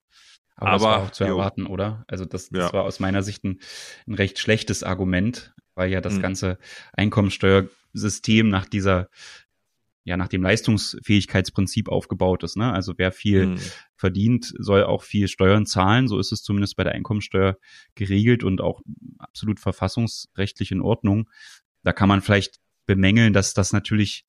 Aber, 0.57 0.67
Aber 0.67 0.73
das 0.73 0.83
war 0.83 1.03
auch 1.03 1.11
zu 1.11 1.23
jo. 1.23 1.29
erwarten, 1.37 1.65
oder? 1.65 2.03
Also 2.07 2.25
das, 2.25 2.49
das 2.49 2.65
ja. 2.65 2.73
war 2.73 2.83
aus 2.83 2.99
meiner 2.99 3.23
Sicht 3.23 3.45
ein, 3.45 3.61
ein, 4.05 4.15
recht 4.15 4.37
schlechtes 4.37 4.83
Argument, 4.83 5.53
weil 5.75 5.91
ja 5.91 6.01
das 6.01 6.15
mhm. 6.15 6.21
ganze 6.21 6.57
Einkommensteuersystem 6.91 8.49
nach 8.49 8.65
dieser 8.65 9.07
ja 10.05 10.17
nach 10.17 10.27
dem 10.27 10.43
Leistungsfähigkeitsprinzip 10.43 11.89
aufgebaut 11.89 12.43
ist. 12.43 12.57
Ne? 12.57 12.71
Also 12.71 12.93
wer 12.97 13.11
viel 13.11 13.47
mhm. 13.47 13.59
verdient, 13.97 14.53
soll 14.59 14.83
auch 14.83 15.03
viel 15.03 15.27
Steuern 15.27 15.65
zahlen. 15.65 16.07
So 16.07 16.19
ist 16.19 16.31
es 16.31 16.43
zumindest 16.43 16.77
bei 16.77 16.83
der 16.83 16.93
Einkommensteuer 16.93 17.57
geregelt 17.95 18.43
und 18.43 18.61
auch 18.61 18.81
absolut 19.17 19.59
verfassungsrechtlich 19.59 20.71
in 20.71 20.81
Ordnung. 20.81 21.29
Da 21.83 21.91
kann 21.91 22.07
man 22.07 22.21
vielleicht 22.21 22.59
bemängeln, 22.85 23.33
dass 23.33 23.55
das 23.55 23.73
natürlich 23.73 24.25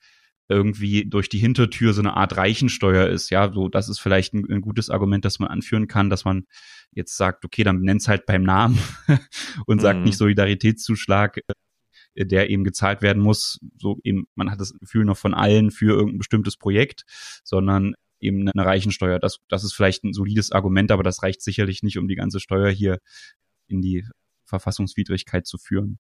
irgendwie 0.49 1.05
durch 1.05 1.29
die 1.29 1.39
Hintertür 1.39 1.93
so 1.93 2.01
eine 2.01 2.17
Art 2.17 2.37
Reichensteuer 2.37 3.09
ist. 3.09 3.31
Ja, 3.31 3.53
so 3.53 3.69
das 3.69 3.89
ist 3.91 3.99
vielleicht 3.99 4.33
ein, 4.33 4.51
ein 4.51 4.61
gutes 4.63 4.89
Argument, 4.89 5.25
das 5.25 5.39
man 5.41 5.51
anführen 5.51 5.89
kann, 5.89 6.09
dass 6.09 6.25
man 6.25 6.47
jetzt 6.93 7.17
sagt, 7.17 7.45
okay, 7.45 7.65
dann 7.65 7.81
nennt's 7.81 8.09
halt 8.09 8.25
beim 8.25 8.45
Namen 8.45 8.79
und 9.67 9.77
mhm. 9.77 9.83
sagt 9.83 10.01
nicht 10.05 10.17
Solidaritätszuschlag, 10.17 11.39
äh, 11.39 11.53
der 12.17 12.51
eben 12.51 12.65
gezahlt 12.65 13.03
werden 13.03 13.23
muss. 13.23 13.59
So 13.79 13.99
eben, 14.03 14.27
man 14.35 14.51
hat 14.51 14.61
das 14.61 14.73
Gefühl 14.73 15.05
noch 15.05 15.17
von 15.17 15.35
allen 15.35 15.71
für 15.71 15.95
irgendein 15.95 16.19
bestimmtes 16.19 16.57
Projekt, 16.57 17.05
sondern 17.45 17.95
eben 18.21 18.49
eine 18.49 18.67
Reichensteuer. 18.67 19.19
Das, 19.19 19.39
das 19.49 19.65
ist 19.65 19.75
vielleicht 19.75 20.05
ein 20.05 20.13
solides 20.13 20.53
Argument, 20.53 20.91
aber 20.91 21.03
das 21.03 21.23
reicht 21.23 21.43
sicherlich 21.43 21.83
nicht, 21.83 21.99
um 21.99 22.09
die 22.09 22.17
ganze 22.17 22.41
Steuer 22.41 22.71
hier 22.71 22.99
in 23.69 23.83
die 23.83 24.05
Verfassungswidrigkeit 24.45 25.47
zu 25.47 25.59
führen. 25.59 25.99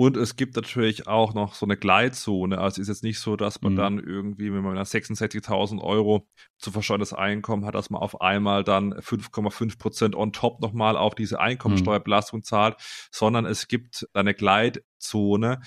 Und 0.00 0.16
es 0.16 0.34
gibt 0.34 0.56
natürlich 0.56 1.08
auch 1.08 1.34
noch 1.34 1.52
so 1.52 1.66
eine 1.66 1.76
Gleitzone. 1.76 2.56
Also 2.56 2.80
es 2.80 2.88
ist 2.88 2.96
jetzt 2.96 3.02
nicht 3.02 3.18
so, 3.18 3.36
dass 3.36 3.60
man 3.60 3.74
mhm. 3.74 3.76
dann 3.76 3.98
irgendwie, 3.98 4.50
wenn 4.50 4.62
man 4.62 4.78
66.000 4.78 5.78
Euro 5.82 6.26
zu 6.56 6.70
versteuerndes 6.70 7.12
Einkommen 7.12 7.66
hat, 7.66 7.74
dass 7.74 7.90
man 7.90 8.00
auf 8.00 8.22
einmal 8.22 8.64
dann 8.64 8.94
5,5 8.94 9.78
Prozent 9.78 10.16
on 10.16 10.32
top 10.32 10.62
nochmal 10.62 10.96
auf 10.96 11.14
diese 11.14 11.38
Einkommensteuerbelastung 11.38 12.38
mhm. 12.38 12.44
zahlt, 12.44 12.76
sondern 13.12 13.44
es 13.44 13.68
gibt 13.68 14.08
eine 14.14 14.32
Gleitzone. 14.32 15.60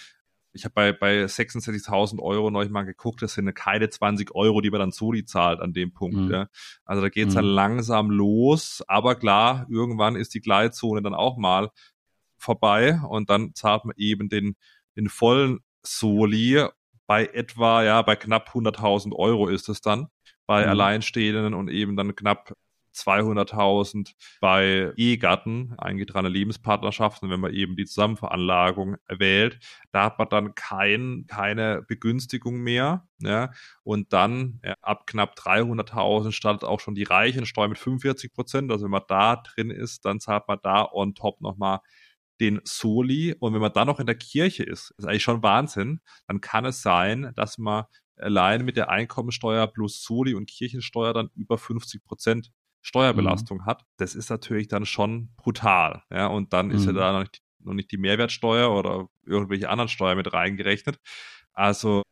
Ich 0.52 0.66
habe 0.66 0.74
bei, 0.74 0.94
bei 0.94 1.26
66.000 1.26 2.20
Euro 2.20 2.50
neulich 2.50 2.72
mal 2.72 2.86
geguckt, 2.86 3.22
das 3.22 3.36
sind 3.36 3.54
keine 3.54 3.92
20 3.92 4.34
Euro, 4.34 4.62
die 4.62 4.72
man 4.72 4.80
dann 4.80 4.92
Soli 4.92 5.26
zahlt 5.26 5.60
an 5.60 5.74
dem 5.74 5.94
Punkt. 5.94 6.18
Mhm. 6.18 6.32
Ja. 6.32 6.48
Also 6.86 7.04
da 7.04 7.10
geht 7.10 7.28
es 7.28 7.36
mhm. 7.36 7.38
dann 7.38 7.46
langsam 7.46 8.10
los, 8.10 8.84
aber 8.88 9.14
klar, 9.14 9.68
irgendwann 9.70 10.16
ist 10.16 10.34
die 10.34 10.42
Gleitzone 10.42 11.04
dann 11.04 11.14
auch 11.14 11.38
mal 11.38 11.70
vorbei 12.44 13.00
und 13.08 13.30
dann 13.30 13.56
zahlt 13.56 13.86
man 13.86 13.96
eben 13.98 14.30
den, 14.30 14.56
den 14.96 15.10
vollen 15.10 15.60
Soli 15.82 16.66
bei 17.08 17.26
etwa, 17.26 17.84
ja, 17.84 18.02
bei 18.02 18.16
knapp 18.16 18.50
100.000 18.50 19.14
Euro 19.16 19.48
ist 19.48 19.70
es 19.70 19.82
dann 19.82 20.08
bei 20.46 20.64
mhm. 20.64 20.70
Alleinstehenden 20.70 21.54
und 21.54 21.70
eben 21.70 21.96
dann 21.96 22.16
knapp 22.16 22.54
200.000 22.94 24.14
bei 24.40 24.94
Ehegatten, 24.96 25.74
eingetragene 25.78 26.30
Lebenspartnerschaften, 26.30 27.30
wenn 27.30 27.40
man 27.40 27.54
eben 27.54 27.76
die 27.76 27.86
Zusammenveranlagung 27.86 28.98
wählt, 29.08 29.60
da 29.92 30.06
hat 30.06 30.20
man 30.20 30.30
dann 30.30 30.56
kein, 30.56 31.26
keine 31.28 31.82
Begünstigung 31.82 32.58
mehr. 32.62 33.08
Ja, 33.20 33.52
und 33.84 34.14
dann 34.14 34.60
ja, 34.64 34.76
ab 34.82 35.08
knapp 35.08 35.36
300.000 35.38 36.32
startet 36.32 36.68
auch 36.68 36.80
schon 36.80 36.96
die 36.96 37.04
Reichensteuer 37.04 37.68
mit 37.68 37.78
45 37.78 38.34
Prozent. 38.34 38.72
Also 38.72 38.86
wenn 38.86 38.92
man 38.92 39.04
da 39.08 39.38
drin 39.38 39.72
ist, 39.72 40.06
dann 40.06 40.20
zahlt 40.20 40.48
man 40.48 40.60
da 40.62 40.88
on 40.92 41.16
top 41.16 41.42
nochmal 41.42 41.80
den 42.40 42.62
Soli 42.64 43.36
und 43.40 43.54
wenn 43.54 43.62
man 43.62 43.74
dann 43.74 43.88
noch 43.88 44.00
in 44.00 44.06
der 44.06 44.16
Kirche 44.16 44.64
ist, 44.64 44.92
ist 44.98 45.06
eigentlich 45.06 45.24
schon 45.24 45.44
Wahnsinn, 45.44 46.02
dann 46.28 46.42
kann 46.42 46.66
es 46.66 46.82
sein, 46.82 47.32
dass 47.36 47.58
man 47.58 47.86
allein 48.18 48.66
mit 48.66 48.78
der 48.78 48.90
Einkommensteuer 48.90 49.68
plus 49.68 50.04
Soli 50.04 50.34
und 50.34 50.50
Kirchensteuer 50.50 51.14
dann 51.14 51.30
über 51.36 51.58
50 51.58 52.04
Prozent 52.04 52.52
Steuerbelastung 52.82 53.60
mhm. 53.60 53.66
hat. 53.66 53.84
Das 53.98 54.14
ist 54.14 54.30
natürlich 54.30 54.68
dann 54.68 54.86
schon 54.86 55.34
brutal. 55.38 56.04
Ja, 56.12 56.28
und 56.28 56.54
dann 56.54 56.68
mhm. 56.68 56.74
ist 56.74 56.86
ja 56.86 56.92
mhm. 56.92 56.98
da 56.98 57.14
noch 57.14 57.20
nicht, 57.22 57.42
noch 57.60 57.74
nicht 57.74 57.92
die 57.92 57.98
Mehrwertsteuer 57.98 58.72
oder 58.72 59.08
irgendwelche 59.26 59.70
anderen 59.70 59.88
Steuern 59.88 60.18
mit 60.18 60.32
reingerechnet. 60.34 61.00
Also 61.54 62.04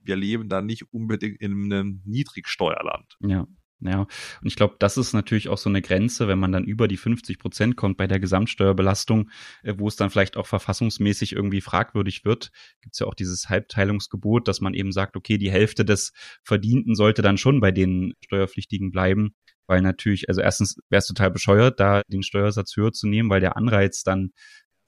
wir 0.00 0.16
leben 0.16 0.48
da 0.48 0.60
nicht 0.60 0.92
unbedingt 0.92 1.40
in 1.40 1.72
einem 1.72 2.02
Niedrigsteuerland. 2.04 3.16
Ja. 3.20 3.46
Ja, 3.80 4.00
und 4.00 4.08
ich 4.42 4.56
glaube, 4.56 4.74
das 4.80 4.96
ist 4.98 5.12
natürlich 5.12 5.48
auch 5.48 5.58
so 5.58 5.68
eine 5.68 5.80
Grenze, 5.82 6.26
wenn 6.26 6.40
man 6.40 6.50
dann 6.50 6.64
über 6.64 6.88
die 6.88 6.96
50 6.96 7.38
Prozent 7.38 7.76
kommt 7.76 7.96
bei 7.96 8.08
der 8.08 8.18
Gesamtsteuerbelastung, 8.18 9.30
äh, 9.62 9.74
wo 9.78 9.86
es 9.86 9.94
dann 9.94 10.10
vielleicht 10.10 10.36
auch 10.36 10.48
verfassungsmäßig 10.48 11.32
irgendwie 11.32 11.60
fragwürdig 11.60 12.24
wird. 12.24 12.50
Gibt 12.80 12.94
es 12.94 12.98
ja 12.98 13.06
auch 13.06 13.14
dieses 13.14 13.48
Halbteilungsgebot, 13.48 14.48
dass 14.48 14.60
man 14.60 14.74
eben 14.74 14.90
sagt, 14.90 15.16
okay, 15.16 15.38
die 15.38 15.52
Hälfte 15.52 15.84
des 15.84 16.12
Verdienten 16.42 16.96
sollte 16.96 17.22
dann 17.22 17.38
schon 17.38 17.60
bei 17.60 17.70
den 17.70 18.14
Steuerpflichtigen 18.24 18.90
bleiben, 18.90 19.36
weil 19.68 19.80
natürlich, 19.80 20.28
also 20.28 20.40
erstens 20.40 20.78
wäre 20.88 20.98
es 20.98 21.06
total 21.06 21.30
bescheuert, 21.30 21.78
da 21.78 22.02
den 22.08 22.24
Steuersatz 22.24 22.76
höher 22.76 22.92
zu 22.92 23.06
nehmen, 23.06 23.30
weil 23.30 23.40
der 23.40 23.56
Anreiz 23.56 24.02
dann 24.02 24.32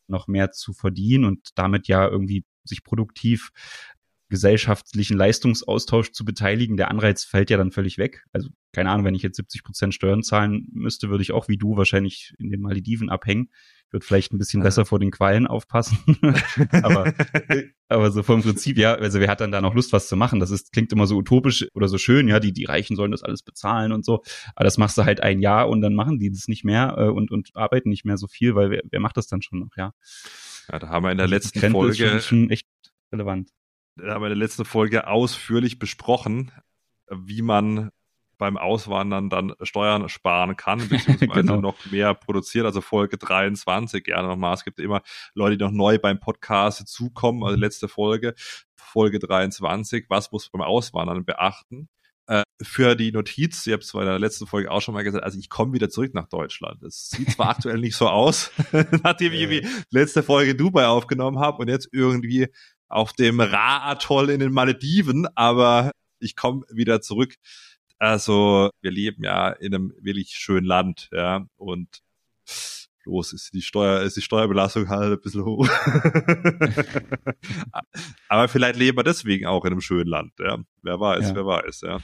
noch 0.09 0.27
mehr 0.27 0.51
zu 0.51 0.73
verdienen 0.73 1.25
und 1.25 1.51
damit 1.55 1.87
ja 1.87 2.09
irgendwie 2.09 2.45
sich 2.65 2.83
produktiv 2.83 3.51
gesellschaftlichen 4.31 5.19
Leistungsaustausch 5.19 6.13
zu 6.13 6.25
beteiligen, 6.25 6.77
der 6.77 6.91
Anreiz 6.91 7.25
fällt 7.25 7.51
ja 7.51 7.59
dann 7.59 7.73
völlig 7.73 7.99
weg. 7.99 8.25
Also 8.33 8.49
keine 8.73 8.91
Ahnung, 8.91 9.05
wenn 9.05 9.15
ich 9.15 9.23
jetzt 9.23 9.37
70 9.37 9.65
Prozent 9.65 9.95
Steuern 9.95 10.23
zahlen 10.23 10.69
müsste, 10.73 11.11
würde 11.11 11.23
ich 11.23 11.33
auch 11.33 11.49
wie 11.49 11.59
du 11.59 11.77
wahrscheinlich 11.77 12.35
in 12.39 12.51
den 12.51 12.61
Malediven 12.61 13.11
abhängen. 13.11 13.51
Ich 13.89 13.93
würde 13.93 14.07
vielleicht 14.07 14.33
ein 14.33 14.39
bisschen 14.39 14.63
besser 14.63 14.87
vor 14.87 15.01
den 15.01 15.11
Quallen 15.11 15.49
aufpassen. 15.49 15.99
aber, 16.71 17.13
aber 17.89 18.11
so 18.13 18.23
vom 18.23 18.41
Prinzip, 18.43 18.79
ja, 18.79 18.95
also 18.95 19.19
wer 19.19 19.29
hat 19.29 19.41
dann 19.41 19.51
da 19.51 19.61
noch 19.61 19.75
Lust, 19.75 19.93
was 19.93 20.07
zu 20.07 20.15
machen? 20.15 20.39
Das 20.39 20.53
ist, 20.53 20.73
klingt 20.73 20.93
immer 20.93 21.09
so 21.09 21.17
utopisch 21.17 21.67
oder 21.75 21.89
so 21.89 21.99
schön, 21.99 22.29
ja, 22.29 22.39
die, 22.39 22.53
die 22.53 22.67
Reichen 22.67 22.95
sollen 22.95 23.11
das 23.11 23.25
alles 23.25 23.43
bezahlen 23.43 23.91
und 23.91 24.05
so. 24.05 24.23
Aber 24.55 24.65
das 24.65 24.79
machst 24.79 24.97
du 24.97 25.05
halt 25.05 25.21
ein 25.21 25.41
Jahr 25.41 25.69
und 25.69 25.81
dann 25.81 25.95
machen 25.95 26.21
die 26.21 26.31
das 26.31 26.47
nicht 26.47 26.65
mehr 26.65 26.95
äh, 26.97 27.09
und, 27.09 27.33
und 27.33 27.51
arbeiten 27.55 27.89
nicht 27.89 28.05
mehr 28.05 28.17
so 28.17 28.29
viel, 28.29 28.55
weil 28.55 28.71
wer, 28.71 28.83
wer 28.89 29.01
macht 29.01 29.17
das 29.17 29.27
dann 29.27 29.43
schon 29.43 29.59
noch, 29.59 29.77
ja? 29.77 29.93
Ja, 30.71 30.79
da 30.79 30.89
haben 30.89 31.03
wir 31.05 31.11
in 31.11 31.19
der 31.19 31.25
also 31.25 31.35
letzten 31.35 31.71
Folge 31.73 32.21
schon, 32.21 32.49
relevant 33.99 34.15
haben 34.15 34.23
wir 34.23 34.27
in 34.27 34.39
der 34.39 34.45
letzten 34.45 34.65
Folge 34.65 35.07
ausführlich 35.07 35.79
besprochen, 35.79 36.53
wie 37.11 37.43
man 37.43 37.91
beim 38.41 38.57
Auswandern 38.57 39.29
dann 39.31 39.55
Steuern 39.63 40.09
sparen 40.09 40.57
kann, 40.57 40.79
beziehungsweise 40.89 41.43
genau. 41.43 41.61
noch 41.61 41.77
mehr 41.91 42.15
produziert. 42.15 42.65
Also 42.65 42.81
Folge 42.81 43.19
23 43.19 44.03
gerne 44.03 44.27
nochmal. 44.27 44.55
Es 44.55 44.65
gibt 44.65 44.81
immer 44.81 45.03
Leute, 45.35 45.59
die 45.59 45.65
noch 45.65 45.71
neu 45.71 45.99
beim 45.99 46.19
Podcast 46.19 46.89
zukommen. 46.89 47.45
Also 47.45 47.57
letzte 47.57 47.87
Folge, 47.87 48.35
Folge 48.75 49.21
23. 49.21 50.07
Was 50.09 50.33
muss 50.33 50.51
man 50.53 50.61
beim 50.61 50.69
Auswandern 50.69 51.25
beachten? 51.25 51.89
Äh, 52.27 52.45
für 52.63 52.95
die 52.95 53.13
Notiz, 53.13 53.67
ich 53.67 53.73
habe 53.73 53.83
es 53.83 53.93
in 53.93 54.01
der 54.01 54.19
letzten 54.19 54.47
Folge 54.47 54.71
auch 54.71 54.81
schon 54.81 54.95
mal 54.95 55.03
gesagt, 55.03 55.25
also 55.25 55.39
ich 55.39 55.51
komme 55.51 55.73
wieder 55.73 55.91
zurück 55.91 56.15
nach 56.15 56.29
Deutschland. 56.29 56.83
Es 56.83 57.11
sieht 57.11 57.33
zwar 57.33 57.51
aktuell 57.57 57.79
nicht 57.79 57.97
so 57.97 58.09
aus, 58.09 58.53
nachdem 59.03 59.33
ich 59.33 59.41
irgendwie 59.41 59.67
letzte 59.91 60.23
Folge 60.23 60.55
Dubai 60.55 60.87
aufgenommen 60.87 61.39
habe 61.41 61.59
und 61.59 61.69
jetzt 61.69 61.89
irgendwie 61.93 62.49
auf 62.91 63.13
dem 63.13 63.41
Ra-Atoll 63.41 64.31
in 64.31 64.41
den 64.41 64.53
Malediven, 64.53 65.27
aber 65.35 65.93
ich 66.19 66.37
komme 66.37 66.65
wieder 66.71 67.01
zurück. 67.01 67.37
Also 67.99 68.71
wir 68.81 68.91
leben 68.91 69.25
ja 69.25 69.51
in 69.51 69.75
einem 69.75 69.93
wirklich 70.01 70.31
schönen 70.31 70.67
Land, 70.67 71.09
ja, 71.13 71.47
und 71.57 72.03
bloß 73.05 73.33
ist 73.33 73.55
die 73.55 73.63
Steuer, 73.63 74.03
ist 74.03 74.17
die 74.17 74.23
Steuerbelastung 74.23 74.89
halt 74.89 75.13
ein 75.13 75.21
bisschen 75.21 75.45
hoch. 75.45 75.69
aber 78.29 78.49
vielleicht 78.49 78.79
leben 78.79 78.99
wir 78.99 79.05
deswegen 79.05 79.47
auch 79.47 79.65
in 79.65 79.73
einem 79.73 79.81
schönen 79.81 80.09
Land, 80.09 80.33
ja. 80.39 80.59
Wer 80.83 81.01
weiß, 81.01 81.29
ja. 81.29 81.35
wer 81.35 81.47
weiß, 81.47 81.81
ja. 81.83 81.99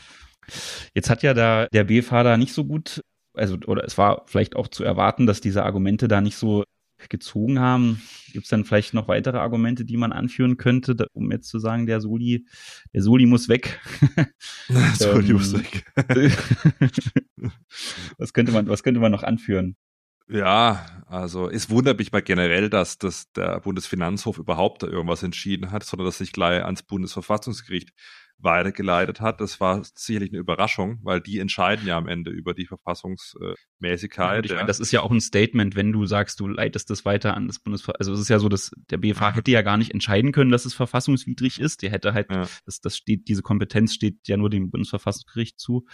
Jetzt 0.95 1.11
hat 1.11 1.23
ja 1.23 1.35
da 1.35 1.67
der 1.67 1.85
B-Fahrer 1.85 2.37
nicht 2.37 2.55
so 2.55 2.65
gut, 2.65 3.03
also, 3.35 3.57
oder 3.67 3.85
es 3.85 3.99
war 3.99 4.25
vielleicht 4.27 4.57
auch 4.57 4.69
zu 4.69 4.85
erwarten, 4.85 5.27
dass 5.27 5.41
diese 5.41 5.65
Argumente 5.65 6.09
da 6.09 6.21
nicht 6.21 6.37
so 6.37 6.65
gezogen 7.09 7.59
haben. 7.59 8.03
Gibt 8.33 8.45
es 8.45 8.51
dann 8.51 8.65
vielleicht 8.65 8.95
noch 8.95 9.09
weitere 9.09 9.39
Argumente, 9.39 9.85
die 9.85 9.97
man 9.97 10.13
anführen 10.13 10.57
könnte, 10.57 10.97
um 11.13 11.31
jetzt 11.31 11.49
zu 11.49 11.59
sagen, 11.59 11.87
der 11.87 12.01
Soli, 12.01 12.47
der 12.93 13.03
Soli 13.03 13.27
muss 13.27 13.49
weg? 13.49 13.81
Soli 14.95 15.33
muss 15.33 15.53
ähm, 15.53 15.61
weg. 15.61 15.85
was 18.19 18.33
könnte 18.33 18.53
man, 18.53 18.67
was 18.69 18.83
könnte 18.83 19.01
man 19.01 19.13
noch 19.13 19.23
anführen? 19.23 19.77
Ja, 20.29 20.85
also 21.07 21.49
es 21.49 21.71
wundert 21.71 21.99
mich 22.01 22.11
mal 22.11 22.21
generell, 22.21 22.69
dass, 22.69 22.99
dass 22.99 23.31
der 23.33 23.61
Bundesfinanzhof 23.61 24.39
überhaupt 24.39 24.83
da 24.83 24.89
irgendwas 24.89 25.23
entschieden 25.23 25.71
hat, 25.71 25.85
sondern 25.85 26.07
dass 26.07 26.19
sich 26.19 26.33
gleich 26.33 26.65
ans 26.65 26.83
Bundesverfassungsgericht 26.83 27.91
weitergeleitet 28.39 29.21
hat. 29.21 29.41
Das 29.41 29.61
war 29.61 29.83
sicherlich 29.95 30.31
eine 30.31 30.39
Überraschung, 30.39 31.01
weil 31.03 31.21
die 31.21 31.39
entscheiden 31.39 31.87
ja 31.87 31.97
am 31.97 32.07
Ende 32.07 32.31
über 32.31 32.53
die 32.53 32.67
Verfassungsmäßigkeit. 32.67 34.45
Ja, 34.45 34.51
ich 34.51 34.57
meine, 34.57 34.67
das 34.67 34.79
ist 34.79 34.93
ja 34.93 35.01
auch 35.01 35.11
ein 35.11 35.21
Statement, 35.21 35.75
wenn 35.75 35.93
du 35.93 36.05
sagst, 36.05 36.41
du 36.41 36.47
leitest 36.47 36.91
das 36.91 37.05
weiter 37.05 37.35
an 37.35 37.47
das 37.47 37.59
Bundesver 37.59 37.95
also 37.99 38.13
es 38.13 38.21
ist 38.21 38.29
ja 38.29 38.39
so, 38.39 38.49
dass 38.49 38.73
der 38.91 38.99
BFH 38.99 39.37
hätte 39.37 39.51
ja 39.51 39.63
gar 39.63 39.79
nicht 39.79 39.93
entscheiden 39.93 40.33
können, 40.33 40.51
dass 40.51 40.67
es 40.67 40.75
verfassungswidrig 40.75 41.61
ist. 41.61 41.83
Der 41.83 41.91
hätte 41.91 42.13
halt, 42.13 42.31
ja. 42.31 42.47
das, 42.67 42.81
das 42.81 42.97
steht, 42.97 43.29
diese 43.29 43.43
Kompetenz 43.43 43.95
steht 43.95 44.29
ja 44.29 44.37
nur 44.37 44.51
dem 44.51 44.71
Bundesverfassungsgericht 44.71 45.59
zu. 45.59 45.87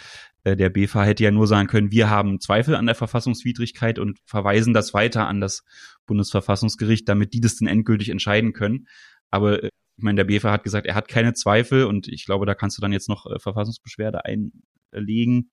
Äh, 0.45 0.57
der 0.57 0.71
BFH 0.71 1.05
hätte 1.05 1.25
ja 1.25 1.31
nur 1.31 1.47
sagen 1.47 1.69
können, 1.69 1.93
wir 1.93 2.11
haben 2.11 2.41
Zweifel 2.41 2.75
an 2.75 2.87
der 2.87 2.95
Verfassungswidrigkeit 2.97 3.99
und 3.99 4.19
verweisen 4.25 4.75
das 4.75 4.95
weiter 4.95 5.29
an 5.29 5.41
das 5.41 5.65
Bundesverfassungsgericht, 6.07 7.09
damit 7.09 7.35
die 7.35 7.41
das 7.41 7.57
dann 7.57 7.69
endgültig 7.69 8.09
entscheiden 8.09 8.53
können. 8.53 8.89
Aber 9.31 9.63
äh, 9.63 9.71
ich 9.97 10.05
meine, 10.05 10.17
der 10.17 10.25
BFA 10.25 10.53
hat 10.53 10.65
gesagt, 10.65 10.87
er 10.87 10.95
hat 10.95 11.09
keine 11.09 11.35
Zweifel 11.35 11.85
und 11.85 12.09
ich 12.09 12.25
glaube, 12.25 12.47
da 12.47 12.55
kannst 12.55 12.79
du 12.79 12.83
dann 12.83 12.93
jetzt 12.93 13.09
noch 13.09 13.27
äh, 13.27 13.39
Verfassungsbeschwerde 13.39 14.25
einlegen. 14.25 15.51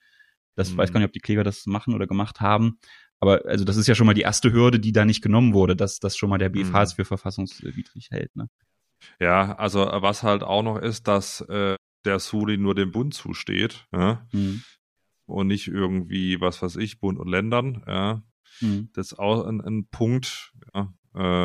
Das 0.56 0.72
mhm. 0.72 0.78
weiß 0.78 0.92
gar 0.92 1.00
nicht, 1.00 1.08
ob 1.08 1.14
die 1.14 1.20
Kläger 1.20 1.44
das 1.44 1.66
machen 1.66 1.94
oder 1.94 2.08
gemacht 2.08 2.42
haben. 2.42 2.80
Aber 3.20 3.46
also 3.46 3.66
das 3.66 3.78
ist 3.78 3.88
ja 3.88 3.96
schon 3.96 4.08
mal 4.08 4.14
die 4.14 4.22
erste 4.22 4.54
Hürde, 4.54 4.80
die 4.80 4.94
da 4.94 5.06
nicht 5.06 5.22
genommen 5.22 5.54
wurde, 5.54 5.76
dass 5.76 6.00
das 6.00 6.16
schon 6.16 6.30
mal 6.30 6.38
der 6.38 6.50
BFH 6.50 6.78
mhm. 6.78 6.84
es 6.84 6.94
für 6.94 7.06
verfassungswidrig 7.06 8.10
hält. 8.12 8.36
Ne? 8.36 8.48
Ja, 9.20 9.56
also 9.56 9.80
was 9.80 10.24
halt 10.24 10.44
auch 10.44 10.64
noch 10.64 10.78
ist, 10.78 11.08
dass 11.08 11.42
äh, 11.42 11.76
der 12.06 12.20
Suli 12.20 12.58
nur 12.58 12.76
dem 12.76 12.92
Bund 12.92 13.14
zusteht 13.14 13.88
ja? 13.92 14.26
Mhm. 14.32 14.64
und 15.26 15.48
nicht 15.48 15.68
irgendwie, 15.68 16.40
was 16.40 16.62
weiß 16.62 16.78
ich, 16.78 17.00
Bund 17.00 17.20
und 17.20 17.28
Ländern. 17.28 17.84
Ja? 17.86 18.24
Mhm. 18.62 18.90
Das 18.94 19.12
ist 19.12 19.20
auch 19.20 19.46
ein, 19.46 19.60
ein 19.62 19.88
Punkt. 19.90 20.54
Ja? 20.74 20.94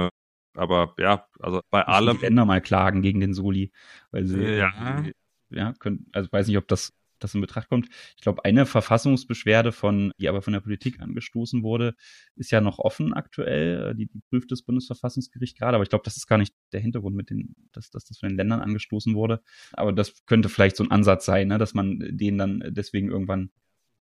Äh, 0.07 0.09
aber 0.55 0.95
ja, 0.99 1.27
also 1.41 1.61
bei 1.71 1.81
Müssen 1.81 1.91
allem. 1.91 2.17
Die 2.19 2.23
Länder 2.25 2.45
mal 2.45 2.61
klagen 2.61 3.03
gegen 3.03 3.21
den 3.21 3.35
Soli, 3.35 3.73
weil 4.11 4.27
sie, 4.27 4.43
ja, 4.43 5.05
ja 5.51 5.73
können, 5.75 6.07
also 6.13 6.31
weiß 6.31 6.49
nicht, 6.49 6.59
ob 6.59 6.69
das, 6.69 6.93
das 7.19 7.35
in 7.35 7.41
Betracht 7.41 7.69
kommt. 7.69 7.89
Ich 8.17 8.23
glaube, 8.23 8.45
eine 8.45 8.67
Verfassungsbeschwerde 8.67 9.73
von, 9.73 10.13
die 10.19 10.29
aber 10.29 10.43
von 10.43 10.53
der 10.53 10.61
Politik 10.61 11.01
angestoßen 11.01 11.63
wurde, 11.63 11.95
ist 12.37 12.51
ja 12.51 12.61
noch 12.61 12.79
offen 12.79 13.15
aktuell. 13.15 13.95
Die, 13.95 14.07
die 14.07 14.21
prüft 14.31 14.51
das 14.53 14.63
Bundesverfassungsgericht 14.63 15.59
gerade, 15.59 15.77
aber 15.77 15.85
ich 15.85 15.91
glaube, 15.91 16.05
das 16.05 16.17
ist 16.17 16.27
gar 16.27 16.39
nicht 16.39 16.55
der 16.73 16.81
Hintergrund 16.81 17.17
mit 17.17 17.31
den, 17.31 17.55
dass, 17.73 17.91
dass 17.91 18.05
das 18.05 18.19
von 18.19 18.29
den 18.29 18.37
Ländern 18.37 18.61
angestoßen 18.61 19.15
wurde. 19.15 19.43
Aber 19.73 19.93
das 19.93 20.25
könnte 20.27 20.49
vielleicht 20.49 20.77
so 20.77 20.85
ein 20.85 20.91
Ansatz 20.91 21.25
sein, 21.25 21.49
ne, 21.49 21.59
dass 21.59 21.75
man 21.75 21.99
den 22.01 22.39
dann 22.39 22.63
deswegen 22.69 23.09
irgendwann 23.09 23.51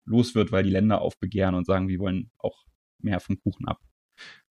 los 0.05 0.35
wird, 0.35 0.53
weil 0.53 0.65
die 0.65 0.71
Länder 0.71 1.01
aufbegehren 1.01 1.55
und 1.55 1.65
sagen, 1.65 1.89
wir 1.89 1.99
wollen 1.99 2.31
auch 2.39 2.65
mehr 2.99 3.21
vom 3.21 3.39
Kuchen 3.41 3.69
ab. 3.69 3.81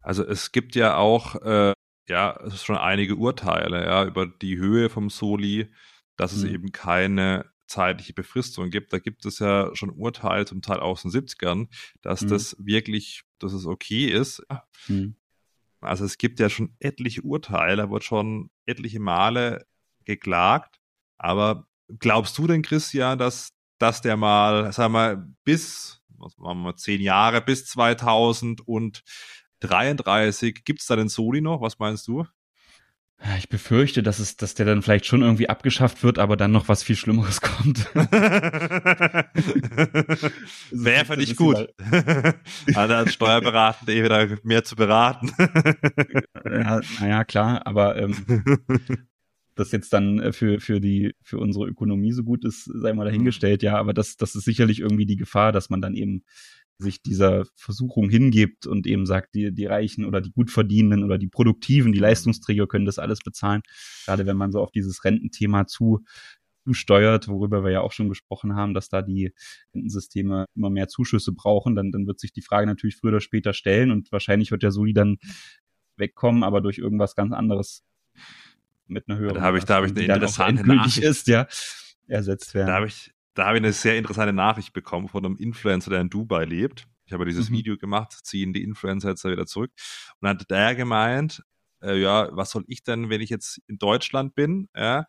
Also 0.01 0.25
es 0.25 0.51
gibt 0.51 0.75
ja 0.75 0.97
auch 0.97 1.35
äh, 1.41 1.73
ja, 2.07 2.39
es 2.45 2.55
ist 2.55 2.65
schon 2.65 2.77
einige 2.77 3.15
Urteile, 3.15 3.85
ja, 3.85 4.05
über 4.05 4.27
die 4.27 4.57
Höhe 4.57 4.89
vom 4.89 5.09
Soli, 5.09 5.71
dass 6.15 6.33
es 6.33 6.43
mhm. 6.43 6.53
eben 6.53 6.71
keine 6.71 7.51
zeitliche 7.67 8.13
Befristung 8.13 8.69
gibt. 8.69 8.91
Da 8.91 8.99
gibt 8.99 9.25
es 9.25 9.39
ja 9.39 9.73
schon 9.75 9.89
Urteile, 9.89 10.45
zum 10.45 10.61
Teil 10.61 10.79
aus 10.79 11.03
den 11.03 11.11
70ern, 11.11 11.67
dass 12.01 12.21
mhm. 12.21 12.27
das 12.29 12.55
wirklich, 12.59 13.23
dass 13.39 13.53
es 13.53 13.65
okay 13.65 14.07
ist. 14.07 14.45
Mhm. 14.87 15.15
Also 15.79 16.05
es 16.05 16.17
gibt 16.17 16.39
ja 16.39 16.49
schon 16.49 16.75
etliche 16.79 17.21
Urteile, 17.21 17.77
da 17.77 17.89
wird 17.89 18.03
schon 18.03 18.51
etliche 18.65 18.99
Male 18.99 19.65
geklagt. 20.05 20.79
Aber 21.17 21.67
glaubst 21.99 22.37
du 22.37 22.45
denn, 22.45 22.61
Christian, 22.61 23.17
dass, 23.17 23.53
dass 23.79 24.01
der 24.01 24.17
mal, 24.17 24.71
sagen 24.73 24.93
wir 24.93 24.99
mal, 24.99 25.27
bis, 25.43 26.03
was 26.09 26.37
machen 26.37 26.61
wir, 26.61 26.75
zehn 26.75 27.01
Jahre, 27.01 27.41
bis 27.41 27.65
2000 27.65 28.67
und 28.67 29.03
33. 29.61 30.63
Gibt 30.63 30.81
es 30.81 30.87
da 30.87 30.95
den 30.95 31.09
Soli 31.09 31.41
noch? 31.41 31.61
Was 31.61 31.79
meinst 31.79 32.07
du? 32.07 32.25
Ich 33.37 33.49
befürchte, 33.49 34.01
dass 34.01 34.17
es, 34.17 34.35
dass 34.35 34.55
der 34.55 34.65
dann 34.65 34.81
vielleicht 34.81 35.05
schon 35.05 35.21
irgendwie 35.21 35.47
abgeschafft 35.47 36.01
wird, 36.03 36.17
aber 36.17 36.35
dann 36.37 36.51
noch 36.51 36.67
was 36.67 36.81
viel 36.81 36.95
Schlimmeres 36.95 37.39
kommt. 37.41 37.85
Wäre 40.71 41.05
für 41.05 41.17
dich 41.17 41.35
gut. 41.35 41.67
also 42.73 42.93
als 42.95 43.13
Steuerberater 43.13 43.89
eh 43.89 44.03
wieder 44.03 44.27
mehr 44.41 44.63
zu 44.63 44.75
beraten. 44.75 45.31
ja, 46.45 46.81
naja, 46.99 47.23
klar, 47.23 47.61
aber 47.67 47.95
ähm, 47.97 48.15
das 49.53 49.71
jetzt 49.71 49.93
dann 49.93 50.33
für, 50.33 50.59
für 50.59 50.79
die, 50.79 51.13
für 51.21 51.37
unsere 51.37 51.67
Ökonomie 51.67 52.13
so 52.13 52.23
gut 52.23 52.43
ist, 52.43 52.63
sei 52.63 52.93
mal 52.93 53.05
dahingestellt, 53.05 53.61
ja, 53.61 53.77
aber 53.77 53.93
das, 53.93 54.17
das 54.17 54.33
ist 54.33 54.45
sicherlich 54.45 54.79
irgendwie 54.79 55.05
die 55.05 55.17
Gefahr, 55.17 55.51
dass 55.51 55.69
man 55.69 55.81
dann 55.81 55.93
eben 55.93 56.23
sich 56.81 57.01
dieser 57.01 57.45
Versuchung 57.55 58.09
hingibt 58.09 58.67
und 58.67 58.87
eben 58.87 59.05
sagt, 59.05 59.35
die, 59.35 59.53
die 59.53 59.65
Reichen 59.65 60.05
oder 60.05 60.21
die 60.21 60.31
Gutverdienenden 60.31 61.03
oder 61.03 61.17
die 61.17 61.27
Produktiven, 61.27 61.91
die 61.91 61.99
Leistungsträger 61.99 62.67
können 62.67 62.85
das 62.85 62.99
alles 62.99 63.19
bezahlen. 63.19 63.61
Gerade 64.05 64.25
wenn 64.25 64.37
man 64.37 64.51
so 64.51 64.59
auf 64.59 64.71
dieses 64.71 65.03
Rententhema 65.03 65.67
zu 65.67 66.03
zusteuert, 66.63 67.27
worüber 67.27 67.63
wir 67.63 67.71
ja 67.71 67.81
auch 67.81 67.91
schon 67.91 68.09
gesprochen 68.09 68.55
haben, 68.55 68.73
dass 68.73 68.89
da 68.89 69.01
die 69.01 69.33
Rentensysteme 69.73 70.45
immer 70.55 70.69
mehr 70.69 70.87
Zuschüsse 70.87 71.31
brauchen, 71.31 71.75
dann, 71.75 71.91
dann 71.91 72.05
wird 72.07 72.19
sich 72.19 72.33
die 72.33 72.41
Frage 72.41 72.67
natürlich 72.67 72.97
früher 72.97 73.11
oder 73.11 73.21
später 73.21 73.53
stellen 73.53 73.91
und 73.91 74.11
wahrscheinlich 74.11 74.51
wird 74.51 74.63
der 74.63 74.71
Soli 74.71 74.93
dann 74.93 75.17
wegkommen, 75.97 76.43
aber 76.43 76.61
durch 76.61 76.77
irgendwas 76.77 77.15
ganz 77.15 77.33
anderes 77.33 77.83
mit 78.87 79.07
einer 79.07 79.17
höheren. 79.17 79.35
Da 79.35 79.41
habe 79.41 79.57
ich, 79.57 79.65
da 79.65 79.75
habe 79.75 79.87
ich 79.87 79.91
eine 79.93 80.05
interessante 80.05 80.67
Nachricht. 80.67 80.99
ist, 80.99 81.27
ja, 81.27 81.47
ersetzt 82.07 82.53
werden. 82.53 82.67
Da 82.67 82.75
habe 82.75 82.87
ich, 82.87 83.11
da 83.33 83.45
habe 83.47 83.57
ich 83.57 83.63
eine 83.63 83.73
sehr 83.73 83.97
interessante 83.97 84.33
Nachricht 84.33 84.73
bekommen 84.73 85.07
von 85.07 85.25
einem 85.25 85.37
Influencer, 85.37 85.89
der 85.89 86.01
in 86.01 86.09
Dubai 86.09 86.45
lebt. 86.45 86.87
Ich 87.05 87.13
habe 87.13 87.25
dieses 87.25 87.49
mhm. 87.49 87.55
Video 87.55 87.77
gemacht, 87.77 88.13
ziehen 88.23 88.53
die 88.53 88.63
Influencer 88.63 89.09
jetzt 89.09 89.23
wieder 89.23 89.45
zurück. 89.45 89.71
Und 90.19 90.27
dann 90.27 90.39
hat 90.39 90.49
der 90.49 90.75
gemeint, 90.75 91.43
äh, 91.81 91.99
ja, 91.99 92.29
was 92.31 92.51
soll 92.51 92.63
ich 92.67 92.83
denn, 92.83 93.09
wenn 93.09 93.21
ich 93.21 93.29
jetzt 93.29 93.59
in 93.67 93.77
Deutschland 93.77 94.35
bin? 94.35 94.69
Ja, 94.75 95.05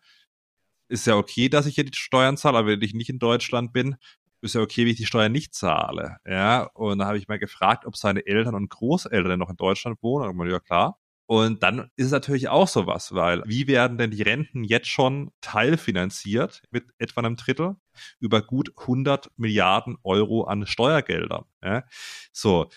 ist 0.89 1.07
ja 1.07 1.17
okay, 1.17 1.49
dass 1.49 1.67
ich 1.67 1.75
hier 1.77 1.85
die 1.85 1.97
Steuern 1.97 2.37
zahle, 2.37 2.59
aber 2.59 2.69
wenn 2.69 2.83
ich 2.83 2.95
nicht 2.95 3.09
in 3.09 3.19
Deutschland 3.19 3.73
bin, 3.73 3.97
ist 4.43 4.55
ja 4.55 4.61
okay, 4.61 4.83
wenn 4.83 4.93
ich 4.93 4.97
die 4.97 5.07
Steuern 5.07 5.33
nicht 5.33 5.55
zahle. 5.55 6.19
Ja, 6.27 6.65
und 6.75 6.99
da 6.99 7.07
habe 7.07 7.19
ich 7.19 7.29
mal 7.29 7.39
gefragt, 7.39 7.87
ob 7.87 7.97
seine 7.97 8.27
Eltern 8.27 8.55
und 8.55 8.69
Großeltern 8.69 9.39
noch 9.39 9.51
in 9.51 9.57
Deutschland 9.57 10.03
wohnen. 10.03 10.25
Und 10.25 10.33
ich 10.33 10.37
meine, 10.37 10.51
ja 10.51 10.61
klar. 10.61 10.99
Und 11.33 11.63
dann 11.63 11.89
ist 11.97 12.05
es 12.05 12.13
natürlich 12.13 12.51
auch 12.51 12.69
sowas, 12.69 13.15
weil 13.15 13.43
wie 13.47 13.67
werden 13.67 13.97
denn 13.97 14.11
die 14.11 14.21
Renten 14.21 14.65
jetzt 14.65 14.89
schon 14.89 15.31
teilfinanziert 15.41 16.61
mit 16.71 16.91
etwa 16.99 17.23
einem 17.23 17.37
Drittel 17.37 17.77
über 18.21 18.43
gut 18.43 18.75
100 18.77 19.31
Milliarden 19.39 19.97
Euro 20.03 20.45
an 20.45 20.67
Steuergeldern? 20.67 21.47
Ja? 21.65 21.85
So. 22.33 22.69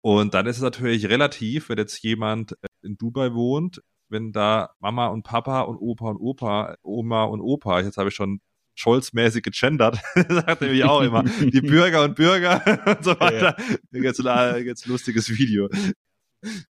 Und 0.00 0.32
dann 0.32 0.46
ist 0.46 0.56
es 0.56 0.62
natürlich 0.62 1.06
relativ, 1.10 1.68
wenn 1.68 1.76
jetzt 1.76 2.02
jemand 2.02 2.52
äh, 2.52 2.68
in 2.80 2.96
Dubai 2.96 3.34
wohnt, 3.34 3.82
wenn 4.08 4.32
da 4.32 4.70
Mama 4.78 5.08
und 5.08 5.24
Papa 5.24 5.60
und 5.60 5.76
Opa 5.76 6.08
und 6.08 6.16
Opa, 6.16 6.76
Oma 6.82 7.24
und 7.24 7.42
Opa, 7.42 7.80
jetzt 7.80 7.98
habe 7.98 8.08
ich 8.08 8.14
schon 8.14 8.40
Scholz-mäßig 8.74 9.42
gegendert, 9.42 10.00
sagt 10.30 10.62
nämlich 10.62 10.82
auch 10.84 11.02
immer, 11.02 11.24
die 11.24 11.60
Bürger 11.60 12.04
und 12.04 12.14
Bürger 12.14 12.62
und 12.86 13.04
so 13.04 13.20
weiter. 13.20 13.54
Ja. 13.92 14.00
Ganz, 14.00 14.16
ganz 14.16 14.86
lustiges 14.86 15.28
Video. 15.28 15.68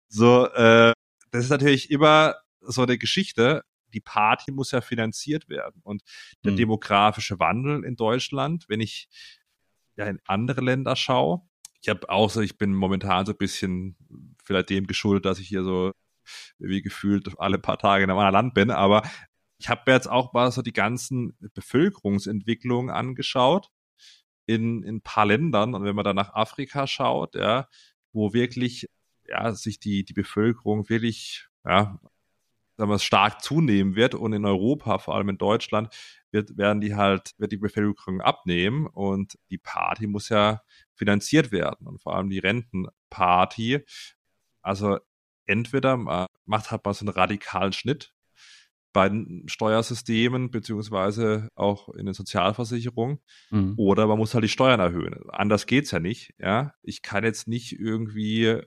So, 0.07 0.47
äh, 0.53 0.93
das 1.31 1.45
ist 1.45 1.49
natürlich 1.49 1.91
immer 1.91 2.35
so 2.61 2.83
eine 2.83 2.97
Geschichte. 2.97 3.63
Die 3.93 4.01
Party 4.01 4.51
muss 4.51 4.71
ja 4.71 4.81
finanziert 4.81 5.49
werden. 5.49 5.81
Und 5.83 6.03
der 6.43 6.53
mhm. 6.53 6.57
demografische 6.57 7.39
Wandel 7.39 7.83
in 7.83 7.95
Deutschland, 7.95 8.65
wenn 8.67 8.81
ich 8.81 9.07
ja 9.95 10.05
in 10.05 10.19
andere 10.25 10.61
Länder 10.61 10.95
schaue, 10.95 11.41
ich 11.81 11.89
habe 11.89 12.09
auch 12.09 12.29
so, 12.31 12.41
ich 12.41 12.57
bin 12.57 12.73
momentan 12.73 13.25
so 13.25 13.31
ein 13.31 13.37
bisschen 13.37 13.95
vielleicht 14.43 14.71
dem 14.71 14.87
geschuldet, 14.87 15.25
dass 15.25 15.39
ich 15.39 15.47
hier 15.47 15.63
so 15.63 15.91
wie 16.57 16.81
gefühlt 16.81 17.39
alle 17.39 17.59
paar 17.59 17.77
Tage 17.77 18.03
in 18.03 18.09
einem 18.09 18.17
anderen 18.17 18.33
Land 18.33 18.53
bin, 18.55 18.71
aber 18.71 19.03
ich 19.59 19.69
habe 19.69 19.91
jetzt 19.91 20.09
auch 20.09 20.33
mal 20.33 20.51
so 20.51 20.61
die 20.61 20.73
ganzen 20.73 21.37
Bevölkerungsentwicklungen 21.53 22.89
angeschaut 22.89 23.69
in, 24.47 24.83
in 24.83 24.97
ein 24.97 25.01
paar 25.01 25.25
Ländern 25.25 25.75
und 25.75 25.83
wenn 25.83 25.95
man 25.95 26.05
dann 26.05 26.15
nach 26.15 26.33
Afrika 26.33 26.87
schaut, 26.87 27.35
ja, 27.35 27.67
wo 28.11 28.33
wirklich 28.33 28.87
ja, 29.27 29.53
sich 29.53 29.79
die, 29.79 30.03
die 30.03 30.13
Bevölkerung 30.13 30.89
wirklich, 30.89 31.47
ja, 31.65 31.99
sagen 32.77 32.91
wir, 32.91 32.99
stark 32.99 33.41
zunehmen 33.41 33.95
wird 33.95 34.15
und 34.15 34.33
in 34.33 34.45
Europa, 34.45 34.97
vor 34.99 35.15
allem 35.15 35.29
in 35.29 35.37
Deutschland, 35.37 35.95
wird, 36.31 36.57
werden 36.57 36.81
die 36.81 36.95
halt, 36.95 37.33
wird 37.37 37.51
die 37.51 37.57
Bevölkerung 37.57 38.21
abnehmen 38.21 38.87
und 38.87 39.37
die 39.49 39.57
Party 39.57 40.07
muss 40.07 40.29
ja 40.29 40.61
finanziert 40.93 41.51
werden 41.51 41.87
und 41.87 42.01
vor 42.01 42.15
allem 42.15 42.29
die 42.29 42.39
Rentenparty. 42.39 43.85
Also 44.61 44.99
entweder 45.45 45.97
man 45.97 46.27
macht 46.45 46.71
halt 46.71 46.83
mal 46.85 46.93
so 46.93 47.05
einen 47.05 47.13
radikalen 47.13 47.73
Schnitt 47.73 48.13
bei 48.91 49.09
den 49.09 49.43
Steuersystemen 49.47 50.51
beziehungsweise 50.51 51.49
auch 51.55 51.89
in 51.89 52.05
den 52.05 52.13
Sozialversicherungen 52.13 53.19
mhm. 53.49 53.73
oder 53.75 54.07
man 54.07 54.17
muss 54.17 54.33
halt 54.33 54.45
die 54.45 54.49
Steuern 54.49 54.79
erhöhen. 54.79 55.29
Anders 55.29 55.65
geht's 55.65 55.91
ja 55.91 55.99
nicht. 55.99 56.33
Ja, 56.39 56.73
ich 56.81 57.01
kann 57.01 57.25
jetzt 57.25 57.45
nicht 57.47 57.77
irgendwie 57.77 58.61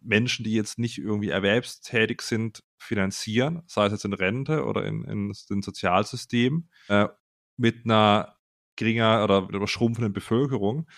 Menschen, 0.00 0.44
die 0.44 0.54
jetzt 0.54 0.78
nicht 0.78 0.98
irgendwie 0.98 1.28
erwerbstätig 1.28 2.22
sind, 2.22 2.62
finanzieren, 2.78 3.62
sei 3.66 3.86
es 3.86 3.92
jetzt 3.92 4.04
in 4.04 4.12
Rente 4.12 4.64
oder 4.64 4.84
in, 4.84 5.04
in 5.04 5.32
den 5.50 5.62
Sozialsystemen, 5.62 6.70
äh, 6.88 7.08
mit 7.56 7.84
einer 7.84 8.36
geringer 8.76 9.22
oder 9.22 9.42
mit 9.42 9.54
einer 9.54 9.68
schrumpfenden 9.68 10.12
Bevölkerung, 10.12 10.88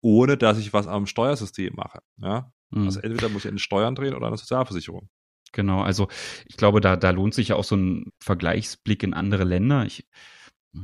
ohne 0.00 0.36
dass 0.36 0.58
ich 0.58 0.72
was 0.72 0.86
am 0.86 1.06
Steuersystem 1.06 1.74
mache. 1.74 2.00
Ja? 2.18 2.52
Mhm. 2.70 2.84
Also 2.84 3.00
entweder 3.00 3.28
muss 3.28 3.44
ich 3.44 3.50
in 3.50 3.58
Steuern 3.58 3.94
drehen 3.94 4.14
oder 4.14 4.28
eine 4.28 4.36
Sozialversicherung. 4.36 5.08
Genau, 5.52 5.82
also 5.82 6.08
ich 6.46 6.56
glaube, 6.56 6.80
da, 6.80 6.96
da 6.96 7.10
lohnt 7.10 7.34
sich 7.34 7.48
ja 7.48 7.56
auch 7.56 7.64
so 7.64 7.76
ein 7.76 8.12
Vergleichsblick 8.20 9.02
in 9.02 9.14
andere 9.14 9.44
Länder. 9.44 9.86
Ich, 9.86 10.06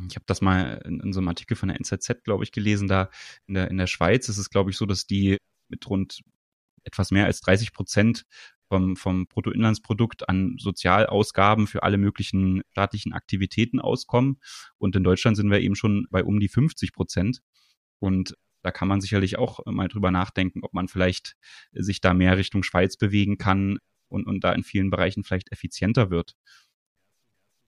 ich 0.08 0.16
habe 0.16 0.24
das 0.26 0.40
mal 0.40 0.80
in, 0.86 1.00
in, 1.00 1.12
so 1.12 1.20
einem 1.20 1.28
Artikel 1.28 1.56
von 1.56 1.68
der 1.68 1.78
NZZ, 1.78 2.24
glaube 2.24 2.44
ich, 2.44 2.52
gelesen. 2.52 2.88
Da 2.88 3.10
in 3.46 3.54
der, 3.54 3.70
in 3.70 3.76
der 3.76 3.86
Schweiz 3.86 4.28
ist 4.28 4.38
es, 4.38 4.50
glaube 4.50 4.70
ich, 4.70 4.76
so, 4.76 4.86
dass 4.86 5.06
die 5.06 5.36
mit 5.68 5.88
rund 5.88 6.22
etwas 6.84 7.10
mehr 7.10 7.26
als 7.26 7.40
30 7.40 7.72
Prozent 7.72 8.24
vom, 8.68 8.96
vom 8.96 9.26
Bruttoinlandsprodukt 9.26 10.28
an 10.28 10.56
Sozialausgaben 10.58 11.66
für 11.66 11.82
alle 11.82 11.98
möglichen 11.98 12.62
staatlichen 12.70 13.12
Aktivitäten 13.12 13.80
auskommen. 13.80 14.38
Und 14.78 14.96
in 14.96 15.04
Deutschland 15.04 15.36
sind 15.36 15.50
wir 15.50 15.60
eben 15.60 15.76
schon 15.76 16.06
bei 16.10 16.24
um 16.24 16.40
die 16.40 16.48
50 16.48 16.92
Prozent. 16.92 17.40
Und 17.98 18.36
da 18.62 18.70
kann 18.70 18.88
man 18.88 19.00
sicherlich 19.00 19.38
auch 19.38 19.60
mal 19.66 19.88
drüber 19.88 20.10
nachdenken, 20.10 20.60
ob 20.62 20.72
man 20.72 20.88
vielleicht 20.88 21.34
sich 21.72 22.00
da 22.00 22.14
mehr 22.14 22.38
Richtung 22.38 22.62
Schweiz 22.62 22.96
bewegen 22.96 23.36
kann 23.36 23.78
und, 24.08 24.26
und 24.26 24.42
da 24.44 24.52
in 24.52 24.62
vielen 24.62 24.90
Bereichen 24.90 25.24
vielleicht 25.24 25.52
effizienter 25.52 26.10
wird 26.10 26.34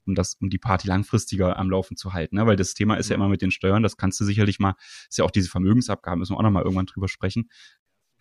um 0.07 0.15
das, 0.15 0.35
um 0.41 0.51
die 0.51 0.59
Party 0.59 0.87
langfristiger 0.87 1.59
am 1.59 1.71
Laufen 1.71 1.97
zu 1.97 2.13
halten. 2.13 2.37
Ne? 2.37 2.47
Weil 2.47 2.57
das 2.57 2.75
Thema 2.75 2.97
ist 2.97 3.09
ja 3.09 3.17
immer 3.17 3.29
mit 3.29 3.43
den 3.43 3.51
Steuern, 3.51 3.83
das 3.83 3.97
kannst 3.97 4.21
du 4.21 4.25
sicherlich 4.25 4.59
mal, 4.59 4.75
ist 5.09 5.19
ja 5.19 5.25
auch 5.25 5.31
diese 5.31 5.49
Vermögensabgaben, 5.49 6.19
müssen 6.19 6.35
wir 6.35 6.39
auch 6.39 6.43
nochmal 6.43 6.63
irgendwann 6.63 6.87
drüber 6.87 7.09
sprechen. 7.09 7.49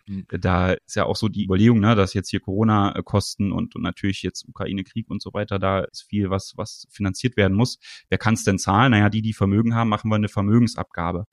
Mhm. 0.06 0.26
Da 0.40 0.72
ist 0.72 0.96
ja 0.96 1.06
auch 1.06 1.16
so 1.16 1.28
die 1.28 1.44
Überlegung, 1.44 1.80
ne, 1.80 1.94
dass 1.94 2.14
jetzt 2.14 2.30
hier 2.30 2.40
Corona-Kosten 2.40 3.52
und, 3.52 3.74
und 3.74 3.82
natürlich 3.82 4.22
jetzt 4.22 4.46
Ukraine-Krieg 4.48 5.08
und 5.10 5.22
so 5.22 5.32
weiter, 5.32 5.58
da 5.58 5.80
ist 5.80 6.02
viel, 6.02 6.30
was, 6.30 6.54
was 6.56 6.86
finanziert 6.90 7.36
werden 7.36 7.56
muss. 7.56 7.78
Wer 8.08 8.18
kann 8.18 8.34
es 8.34 8.44
denn 8.44 8.58
zahlen? 8.58 8.92
Naja, 8.92 9.08
die, 9.08 9.22
die 9.22 9.32
Vermögen 9.32 9.74
haben, 9.74 9.88
machen 9.88 10.10
wir 10.10 10.16
eine 10.16 10.28
Vermögensabgabe. 10.28 11.26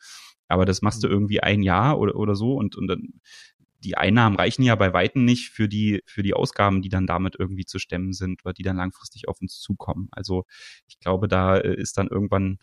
Aber 0.48 0.66
das 0.66 0.82
machst 0.82 1.04
du 1.04 1.08
mhm. 1.08 1.14
irgendwie 1.14 1.42
ein 1.42 1.62
Jahr 1.62 2.00
oder, 2.00 2.16
oder 2.16 2.36
so 2.36 2.56
und, 2.56 2.76
und 2.76 2.88
dann 2.88 3.22
die 3.84 3.98
Einnahmen 3.98 4.36
reichen 4.36 4.64
ja 4.64 4.76
bei 4.76 4.94
Weitem 4.94 5.26
nicht 5.26 5.50
für 5.50 5.68
die, 5.68 6.04
für 6.06 6.22
die 6.22 6.34
Ausgaben, 6.34 6.82
die 6.82 6.90
dann 6.90 7.08
damit 7.08 7.36
irgendwie 7.38 7.66
zu 7.66 7.80
stemmen 7.80 8.14
sind 8.14 8.46
oder 8.46 8.54
die 8.54 8.64
dann 8.64 8.76
langfristig 8.76 9.28
auf 9.28 9.42
uns 9.42 9.60
zukommen. 9.60 10.08
Also 10.12 10.46
ich 10.88 11.00
glaube, 11.00 11.28
da 11.28 11.58
äh, 11.58 11.76
ist 11.76 11.98
dann 11.98 12.08
irgendwann 12.08 12.60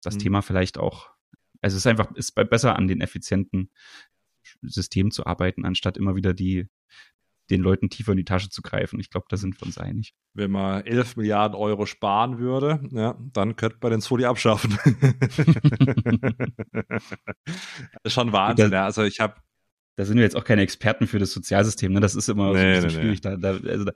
das 0.00 0.14
mhm. 0.14 0.20
Thema 0.20 0.42
vielleicht 0.42 0.78
auch, 0.78 1.10
also 1.60 1.76
es 1.76 1.82
ist 1.82 1.86
einfach, 1.86 2.12
ist 2.14 2.34
besser 2.34 2.76
an 2.76 2.88
den 2.88 3.00
effizienten 3.00 3.70
Systemen 4.62 5.10
zu 5.10 5.26
arbeiten, 5.26 5.64
anstatt 5.64 5.96
immer 5.96 6.16
wieder 6.16 6.34
die, 6.34 6.68
den 7.50 7.60
Leuten 7.60 7.90
tiefer 7.90 8.12
in 8.12 8.18
die 8.18 8.24
Tasche 8.24 8.48
zu 8.48 8.62
greifen. 8.62 9.00
Ich 9.00 9.10
glaube, 9.10 9.26
da 9.28 9.36
sind 9.36 9.60
wir 9.60 9.66
uns 9.66 9.78
einig. 9.78 10.14
Wenn 10.32 10.50
man 10.50 10.84
11 10.84 11.16
Milliarden 11.16 11.56
Euro 11.56 11.86
sparen 11.86 12.38
würde, 12.38 12.80
ja, 12.92 13.18
dann 13.32 13.56
könnte 13.56 13.78
man 13.80 13.92
den 13.92 14.00
Soli 14.00 14.24
abschaffen. 14.24 14.78
das 16.72 17.02
ist 18.04 18.12
schon 18.12 18.32
Wahnsinn. 18.32 18.72
ja. 18.72 18.84
Also 18.84 19.02
ich 19.02 19.20
habe 19.20 19.36
da 19.96 20.04
sind 20.04 20.16
wir 20.16 20.24
jetzt 20.24 20.34
auch 20.34 20.44
keine 20.44 20.62
Experten 20.62 21.06
für 21.06 21.20
das 21.20 21.32
Sozialsystem, 21.32 21.92
ne? 21.92 22.00
Das 22.00 22.16
ist 22.16 22.28
immer 22.28 22.52
nee, 22.52 22.58
so 22.58 22.58
ein 22.58 22.72
bisschen 22.72 22.88
nee, 22.88 23.16
schwierig. 23.16 23.22
Nee. 23.22 23.36
Da, 23.38 23.58
da, 23.58 23.68
also 23.68 23.84
da, 23.84 23.92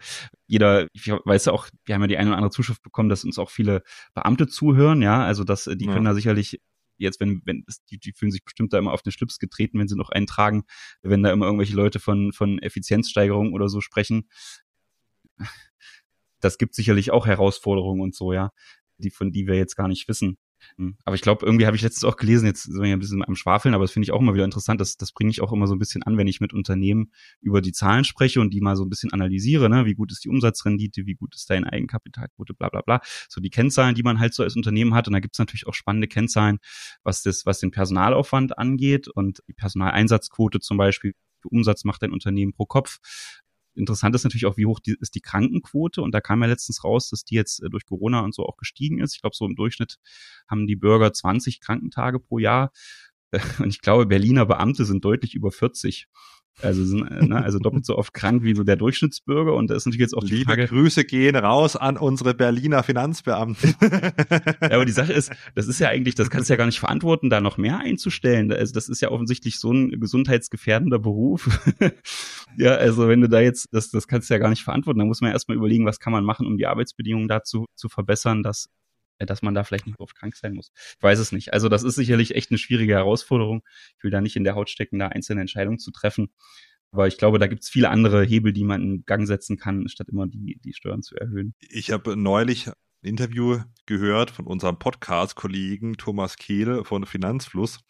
jeder, 0.47 0.87
ich 0.93 1.09
weiß 1.09 1.47
ja 1.47 1.53
auch, 1.53 1.69
wir 1.87 1.95
haben 1.95 2.03
ja 2.03 2.07
die 2.07 2.17
eine 2.19 2.31
oder 2.31 2.37
andere 2.37 2.53
Zuschrift 2.53 2.83
bekommen, 2.83 3.09
dass 3.09 3.25
uns 3.25 3.39
auch 3.39 3.51
viele 3.51 3.83
Beamte 4.15 4.47
zuhören, 4.47 5.03
ja. 5.03 5.25
Also 5.25 5.43
dass 5.43 5.65
die 5.65 5.87
ja. 5.87 5.93
können 5.93 6.05
da 6.05 6.15
sicherlich 6.15 6.61
jetzt, 6.99 7.21
wenn, 7.21 7.43
wenn 7.45 7.65
die, 7.91 7.99
die 7.99 8.13
fühlen 8.13 8.33
sich 8.33 8.45
bestimmt 8.45 8.73
da 8.73 8.79
immer 8.79 8.93
auf 8.93 9.03
den 9.03 9.13
Schlips 9.13 9.39
getreten, 9.39 9.79
wenn 9.79 9.89
sie 9.89 9.97
noch 9.97 10.11
eintragen, 10.11 10.65
wenn 11.03 11.23
da 11.23 11.33
immer 11.33 11.47
irgendwelche 11.47 11.75
Leute 11.75 12.01
von, 12.01 12.33
von 12.33 12.59
Effizienzsteigerung 12.59 13.53
oder 13.53 13.69
so 13.69 13.81
sprechen. 13.81 14.29
Das 16.41 16.57
gibt 16.57 16.75
sicherlich 16.75 17.11
auch 17.11 17.27
Herausforderungen 17.27 18.01
und 18.01 18.15
so, 18.15 18.33
ja, 18.33 18.53
die, 18.99 19.11
von 19.11 19.33
die 19.33 19.47
wir 19.47 19.57
jetzt 19.57 19.77
gar 19.77 19.89
nicht 19.89 20.07
wissen. 20.09 20.39
Hm. 20.77 20.97
Aber 21.05 21.15
ich 21.15 21.23
glaube, 21.23 21.45
irgendwie 21.45 21.67
habe 21.67 21.77
ich 21.77 21.83
letztens 21.83 22.05
auch 22.05 22.17
gelesen, 22.17 22.47
jetzt 22.47 22.65
sind 22.65 22.81
wir 22.81 22.89
ja 22.89 22.97
ein 22.97 22.99
bisschen 22.99 23.25
am 23.25 23.37
Schwafeln, 23.37 23.75
aber 23.75 23.85
das 23.85 23.93
finde 23.93 24.05
ich 24.05 24.13
auch 24.13 24.21
immer 24.21 24.35
wieder 24.35 24.45
interessant. 24.45 24.81
Das, 24.81 24.97
das 24.97 25.13
bringe 25.13 25.31
ich 25.31 25.41
auch 25.41 25.53
immer 25.53 25.67
so 25.67 25.75
ein 25.75 25.79
bisschen 25.79 26.03
an, 26.03 26.17
wenn 26.17 26.27
ich 26.27 26.41
mit 26.41 26.53
Unternehmen 26.53 27.13
über 27.41 27.61
die 27.61 27.73
Zahlen 27.73 28.05
spreche 28.05 28.41
und 28.41 28.51
die 28.51 28.61
mal 28.61 28.77
so 28.77 28.85
ein 28.85 28.91
bisschen 28.91 29.13
analysiere, 29.13 29.69
ne? 29.69 29.87
wie 29.87 29.95
gut 29.95 30.13
ist 30.13 30.25
die 30.25 30.29
Umsatzrendite, 30.29 31.07
wie 31.07 31.15
gut 31.15 31.35
ist 31.35 31.49
dein 31.51 31.65
Eigenkapitalquote, 31.65 32.55
bla 32.55 32.69
bla 32.69 32.83
bla. 32.83 33.01
So 33.29 33.41
die 33.41 33.51
Kennzahlen, 33.51 33.95
die 33.95 34.03
man 34.03 34.19
halt 34.19 34.35
so 34.35 34.43
als 34.43 34.57
Unternehmen 34.57 34.95
hat. 34.95 35.07
Und 35.07 35.13
da 35.13 35.21
gibt 35.21 35.35
es 35.35 35.39
natürlich 35.39 35.67
auch 35.67 35.75
spannende 35.75 36.09
Kennzahlen, 36.09 36.59
was 37.03 37.23
das, 37.23 37.47
was 37.47 37.61
den 37.61 37.71
Personalaufwand 37.71 38.59
angeht 38.59 39.09
und 39.09 39.43
die 39.49 39.55
Personaleinsatzquote 39.55 40.61
zum 40.61 40.77
Beispiel. 40.77 41.15
Umsatz 41.45 41.85
macht 41.85 42.03
ein 42.03 42.13
Unternehmen 42.13 42.53
pro 42.53 42.67
Kopf. 42.67 42.99
Interessant 43.79 44.15
ist 44.15 44.25
natürlich 44.25 44.47
auch, 44.47 44.57
wie 44.57 44.67
hoch 44.67 44.81
die, 44.81 44.97
ist 45.01 45.15
die 45.15 45.21
Krankenquote. 45.21 46.03
Und 46.03 46.13
da 46.13 46.21
kam 46.21 46.43
ja 46.43 46.49
letztens 46.49 46.83
raus, 46.85 47.11
dass 47.11 47.25
die 47.25 47.37
jetzt 47.37 47.63
äh, 47.63 47.71
durch 47.71 47.87
Corona 47.87 48.21
und 48.21 48.35
so 48.35 48.45
auch 48.45 48.57
gestiegen 48.57 48.99
ist. 49.01 49.15
Ich 49.15 49.21
glaube, 49.21 49.37
so 49.37 49.47
im 49.47 49.55
Durchschnitt 49.55 49.99
haben 50.49 50.67
die 50.67 50.77
Bürger 50.77 51.13
20 51.13 51.61
Krankentage 51.61 52.19
pro 52.19 52.39
Jahr. 52.39 52.73
Und 53.59 53.69
ich 53.69 53.81
glaube, 53.81 54.07
Berliner 54.07 54.47
Beamte 54.47 54.85
sind 54.85 55.05
deutlich 55.05 55.35
über 55.35 55.51
40. 55.51 56.07
Also 56.61 56.85
sind 56.85 57.07
äh, 57.07 57.25
ne, 57.25 57.43
also 57.43 57.59
doppelt 57.59 57.87
so 57.87 57.97
oft 57.97 58.13
krank 58.13 58.43
wie 58.43 58.55
so 58.55 58.65
der 58.65 58.75
Durchschnittsbürger 58.75 59.55
und 59.55 59.71
da 59.71 59.77
ist 59.77 59.87
natürlich 59.87 60.01
jetzt 60.01 60.15
auch 60.15 60.25
die 60.25 60.37
Liebe 60.37 60.47
Frage, 60.47 60.67
Grüße 60.67 61.05
gehen 61.05 61.37
raus 61.37 61.77
an 61.77 61.97
unsere 61.97 62.35
Berliner 62.35 62.83
Finanzbeamten. 62.83 63.75
ja, 63.81 64.73
aber 64.73 64.85
die 64.85 64.93
Sache 64.93 65.13
ist, 65.13 65.31
das 65.55 65.69
ist 65.69 65.79
ja 65.79 65.89
eigentlich, 65.89 66.17
das 66.17 66.31
kannst 66.31 66.49
du 66.49 66.55
ja 66.55 66.57
gar 66.57 66.67
nicht 66.67 66.81
verantworten, 66.81 67.31
da 67.31 67.41
noch 67.41 67.59
mehr 67.59 67.79
einzustellen. 67.79 68.53
Also 68.53 68.75
das 68.75 68.89
ist 68.89 69.01
ja 69.01 69.11
offensichtlich 69.11 69.61
so 69.61 69.73
ein 69.73 70.01
gesundheitsgefährdender 70.01 70.99
Beruf. 70.99 71.49
ja, 72.57 72.73
also 72.75 73.07
wenn 73.07 73.21
du 73.21 73.29
da 73.29 73.41
jetzt, 73.41 73.69
das, 73.71 73.91
das 73.91 74.09
kannst 74.09 74.29
du 74.29 74.35
ja 74.35 74.39
gar 74.39 74.51
nicht 74.51 74.65
verantworten. 74.65 74.99
Da 74.99 75.05
muss 75.05 75.21
man 75.21 75.29
ja 75.29 75.35
erstmal 75.35 75.57
überlegen, 75.57 75.87
was 75.87 76.01
kann 76.01 76.13
man 76.13 76.25
machen, 76.25 76.47
um 76.47 76.57
die 76.57 76.67
Arbeitsbedingungen 76.67 77.29
dazu 77.29 77.67
zu 77.77 77.89
verbessern, 77.89 78.43
dass 78.43 78.69
dass 79.27 79.43
man 79.43 79.55
da 79.55 79.65
vielleicht 79.65 79.87
nicht 79.87 79.99
oft 79.99 80.17
krank 80.17 80.37
sein 80.37 80.55
muss. 80.55 80.73
Ich 80.97 81.03
weiß 81.03 81.19
es 81.19 81.33
nicht. 81.33 81.53
Also 81.53 81.69
das 81.69 81.83
ist 81.83 81.97
sicherlich 81.97 82.35
echt 82.35 82.51
eine 82.51 82.59
schwierige 82.59 82.95
Herausforderung. 82.95 83.63
Ich 83.97 84.05
will 84.05 84.11
da 84.11 84.21
nicht 84.21 84.37
in 84.37 84.45
der 84.45 84.55
Haut 84.55 84.71
stecken, 84.71 84.99
da 84.99 85.09
einzelne 85.09 85.41
Entscheidungen 85.41 85.79
zu 85.79 85.91
treffen. 85.91 86.29
Aber 86.91 87.07
ich 87.07 87.19
glaube, 87.19 87.39
da 87.39 87.47
gibt 87.47 87.63
es 87.65 87.69
viele 87.69 87.91
andere 87.91 88.25
Hebel, 88.25 88.53
die 88.53 88.65
man 88.65 88.83
in 88.83 89.05
Gang 89.05 89.27
setzen 89.27 89.59
kann, 89.59 89.89
statt 89.89 90.09
immer 90.09 90.27
die, 90.27 90.59
die 90.65 90.73
Steuern 90.73 91.03
zu 91.03 91.17
erhöhen. 91.17 91.55
Ich 91.61 91.91
habe 91.91 92.17
neulich 92.17 92.69
ein 92.69 92.75
Interview 93.03 93.61
gehört 93.87 94.31
von 94.31 94.47
unserem 94.47 94.79
Podcast-Kollegen 94.79 95.97
Thomas 95.99 96.37
Kehle 96.37 96.85
von 96.85 97.05
Finanzfluss 97.05 97.81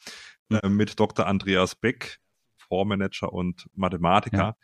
mhm. 0.48 0.58
äh, 0.62 0.68
mit 0.68 0.98
Dr. 0.98 1.26
Andreas 1.26 1.76
Beck, 1.76 2.18
Fondsmanager 2.56 3.32
und 3.32 3.66
Mathematiker. 3.74 4.36
Ja 4.36 4.56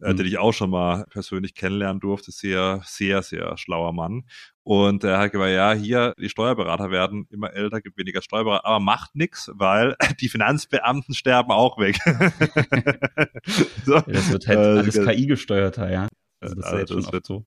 äh, 0.00 0.14
den 0.14 0.26
mhm. 0.26 0.32
ich 0.32 0.38
auch 0.38 0.52
schon 0.52 0.70
mal 0.70 1.04
persönlich 1.10 1.54
kennenlernen 1.54 2.00
durfte. 2.00 2.30
Sehr, 2.30 2.82
sehr, 2.84 3.22
sehr 3.22 3.56
schlauer 3.56 3.92
Mann. 3.92 4.24
Und 4.62 5.04
er 5.04 5.18
hat 5.18 5.32
gesagt, 5.32 5.50
ja, 5.50 5.72
hier, 5.72 6.14
die 6.18 6.28
Steuerberater 6.28 6.90
werden 6.90 7.26
immer 7.30 7.52
älter, 7.52 7.80
gibt 7.80 7.98
weniger 7.98 8.22
Steuerberater, 8.22 8.66
aber 8.66 8.80
macht 8.80 9.14
nichts, 9.14 9.50
weil 9.54 9.96
die 10.20 10.28
Finanzbeamten 10.28 11.14
sterben 11.14 11.50
auch 11.50 11.78
weg. 11.78 11.98
so. 13.84 13.94
ja, 13.94 14.02
das 14.02 14.30
wird 14.30 14.46
halt 14.46 14.58
äh, 14.58 14.62
alles 14.62 14.94
KI 14.94 15.26
gesteuerter, 15.26 15.90
ja. 15.90 16.08
Also 16.40 16.54
das, 16.54 16.64
also 16.66 16.96
das 16.96 17.12
wird 17.12 17.26
so. 17.26 17.44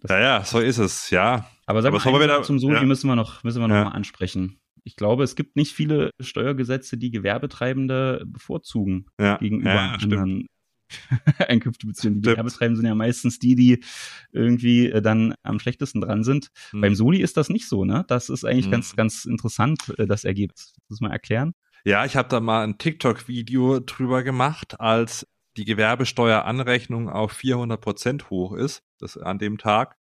Das 0.00 0.10
ja, 0.10 0.20
ja, 0.20 0.44
so 0.44 0.58
ist 0.58 0.78
es, 0.78 1.10
ja. 1.10 1.48
Aber 1.66 1.82
sag 1.82 1.92
aber 1.92 2.10
mal, 2.10 2.22
wieder, 2.22 2.42
zum 2.42 2.58
Soli 2.58 2.74
ja. 2.74 2.82
müssen 2.82 3.08
wir 3.08 3.16
noch, 3.16 3.42
müssen 3.44 3.60
wir 3.60 3.68
noch 3.68 3.74
ja. 3.74 3.84
mal 3.84 3.92
ansprechen. 3.92 4.60
Ich 4.84 4.96
glaube, 4.96 5.24
es 5.24 5.34
gibt 5.34 5.56
nicht 5.56 5.72
viele 5.72 6.10
Steuergesetze, 6.20 6.96
die 6.96 7.10
Gewerbetreibende 7.10 8.24
bevorzugen 8.26 9.06
ja. 9.20 9.36
gegenüber 9.38 9.74
ja, 9.74 9.92
anderen 9.92 10.46
Einkünfte 11.38 11.86
beziehen. 11.86 12.20
Die 12.20 12.26
Werbetreibenden 12.26 12.76
sind 12.76 12.86
ja 12.86 12.94
meistens 12.94 13.38
die, 13.38 13.54
die 13.54 13.84
irgendwie 14.32 14.90
äh, 14.90 15.02
dann 15.02 15.34
am 15.42 15.58
schlechtesten 15.58 16.00
dran 16.00 16.24
sind. 16.24 16.48
Mhm. 16.72 16.80
Beim 16.80 16.94
Soli 16.94 17.20
ist 17.20 17.36
das 17.36 17.48
nicht 17.48 17.68
so, 17.68 17.84
ne? 17.84 18.04
Das 18.08 18.28
ist 18.28 18.44
eigentlich 18.44 18.66
mhm. 18.66 18.72
ganz, 18.72 18.96
ganz 18.96 19.24
interessant, 19.24 19.94
äh, 19.98 20.06
das 20.06 20.24
Ergebnis. 20.24 20.74
Das 20.88 21.00
mal 21.00 21.10
erklären. 21.10 21.54
Ja, 21.84 22.04
ich 22.04 22.16
habe 22.16 22.28
da 22.28 22.40
mal 22.40 22.64
ein 22.64 22.78
TikTok-Video 22.78 23.80
drüber 23.80 24.22
gemacht, 24.22 24.80
als 24.80 25.26
die 25.56 25.64
Gewerbesteueranrechnung 25.64 27.08
auf 27.08 27.32
400 27.32 27.80
Prozent 27.80 28.30
hoch 28.30 28.52
ist, 28.52 28.82
das 28.98 29.16
an 29.16 29.38
dem 29.38 29.58
Tag. 29.58 29.96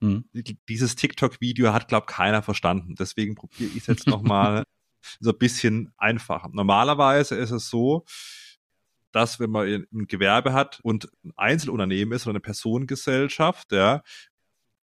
Mhm. 0.00 0.24
Dieses 0.68 0.96
TikTok-Video 0.96 1.72
hat, 1.72 1.88
glaub 1.88 2.06
keiner 2.06 2.42
verstanden. 2.42 2.94
Deswegen 2.98 3.34
probiere 3.34 3.70
ich 3.70 3.78
es 3.78 3.86
jetzt 3.86 4.06
nochmal 4.06 4.64
so 5.20 5.30
ein 5.30 5.38
bisschen 5.38 5.92
einfacher. 5.96 6.50
Normalerweise 6.52 7.34
ist 7.36 7.50
es 7.50 7.68
so, 7.68 8.04
dass 9.12 9.38
wenn 9.38 9.50
man 9.50 9.86
ein 9.92 10.06
Gewerbe 10.06 10.52
hat 10.52 10.80
und 10.82 11.08
ein 11.24 11.32
Einzelunternehmen 11.36 12.14
ist 12.14 12.26
oder 12.26 12.32
eine 12.32 12.40
Personengesellschaft, 12.40 13.72
ja, 13.72 14.02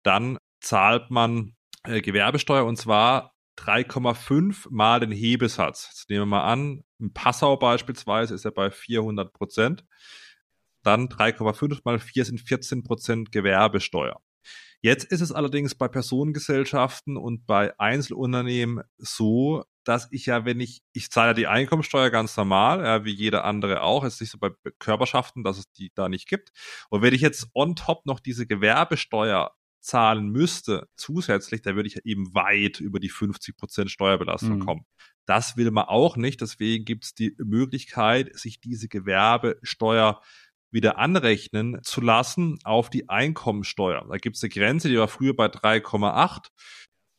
dann 0.03 0.37
zahlt 0.59 1.09
man 1.11 1.55
äh, 1.83 2.01
Gewerbesteuer 2.01 2.65
und 2.65 2.77
zwar 2.77 3.33
3,5 3.57 4.67
mal 4.69 4.99
den 4.99 5.11
Hebesatz. 5.11 5.87
Jetzt 5.89 6.09
nehmen 6.09 6.23
wir 6.23 6.37
mal 6.37 6.51
an, 6.51 6.83
in 6.99 7.13
Passau 7.13 7.57
beispielsweise 7.57 8.35
ist 8.35 8.45
er 8.45 8.51
bei 8.51 8.69
400 8.69 9.33
Prozent. 9.33 9.85
Dann 10.83 11.09
3,5 11.09 11.81
mal 11.83 11.99
4 11.99 12.25
sind 12.25 12.39
14 12.39 12.83
Prozent 12.83 13.31
Gewerbesteuer. 13.31 14.21
Jetzt 14.81 15.05
ist 15.05 15.21
es 15.21 15.31
allerdings 15.31 15.73
bei 15.75 15.87
Personengesellschaften 15.87 17.17
und 17.17 17.47
bei 17.47 17.77
Einzelunternehmen 17.79 18.83
so, 18.97 19.63
dass 19.87 20.09
ich 20.11 20.25
ja, 20.25 20.43
wenn 20.43 20.59
ich, 20.59 20.81
ich 20.91 21.09
zahle 21.09 21.29
ja 21.29 21.33
die 21.33 21.47
Einkommensteuer 21.47 22.09
ganz 22.09 22.35
normal, 22.35 22.83
ja, 22.83 23.05
wie 23.05 23.13
jeder 23.13 23.45
andere 23.45 23.81
auch. 23.81 24.03
Es 24.03 24.15
ist 24.15 24.21
nicht 24.21 24.31
so 24.31 24.37
bei 24.37 24.51
Körperschaften, 24.79 25.43
dass 25.43 25.57
es 25.57 25.71
die 25.71 25.91
da 25.95 26.09
nicht 26.09 26.27
gibt. 26.27 26.51
Und 26.89 27.01
wenn 27.01 27.13
ich 27.13 27.21
jetzt 27.21 27.47
on 27.53 27.75
top 27.75 28.05
noch 28.05 28.19
diese 28.19 28.45
Gewerbesteuer 28.45 29.55
zahlen 29.79 30.27
müsste, 30.29 30.89
zusätzlich, 30.97 31.61
da 31.61 31.75
würde 31.75 31.87
ich 31.87 31.95
ja 31.95 32.01
eben 32.03 32.33
weit 32.33 32.81
über 32.81 32.99
die 32.99 33.11
50% 33.11 33.87
Steuerbelastung 33.87 34.57
mhm. 34.57 34.65
kommen. 34.65 34.85
Das 35.25 35.55
will 35.55 35.71
man 35.71 35.85
auch 35.85 36.17
nicht. 36.17 36.41
Deswegen 36.41 36.83
gibt 36.83 37.05
es 37.05 37.13
die 37.13 37.35
Möglichkeit, 37.37 38.37
sich 38.37 38.59
diese 38.59 38.89
Gewerbesteuer 38.89 40.21
wieder 40.69 40.97
anrechnen 40.97 41.79
zu 41.83 42.01
lassen 42.01 42.59
auf 42.65 42.89
die 42.89 43.07
Einkommensteuer. 43.07 44.05
Da 44.09 44.17
gibt 44.17 44.35
es 44.35 44.43
eine 44.43 44.49
Grenze, 44.49 44.89
die 44.89 44.97
war 44.97 45.07
früher 45.07 45.33
bei 45.33 45.47
3,8 45.47 46.47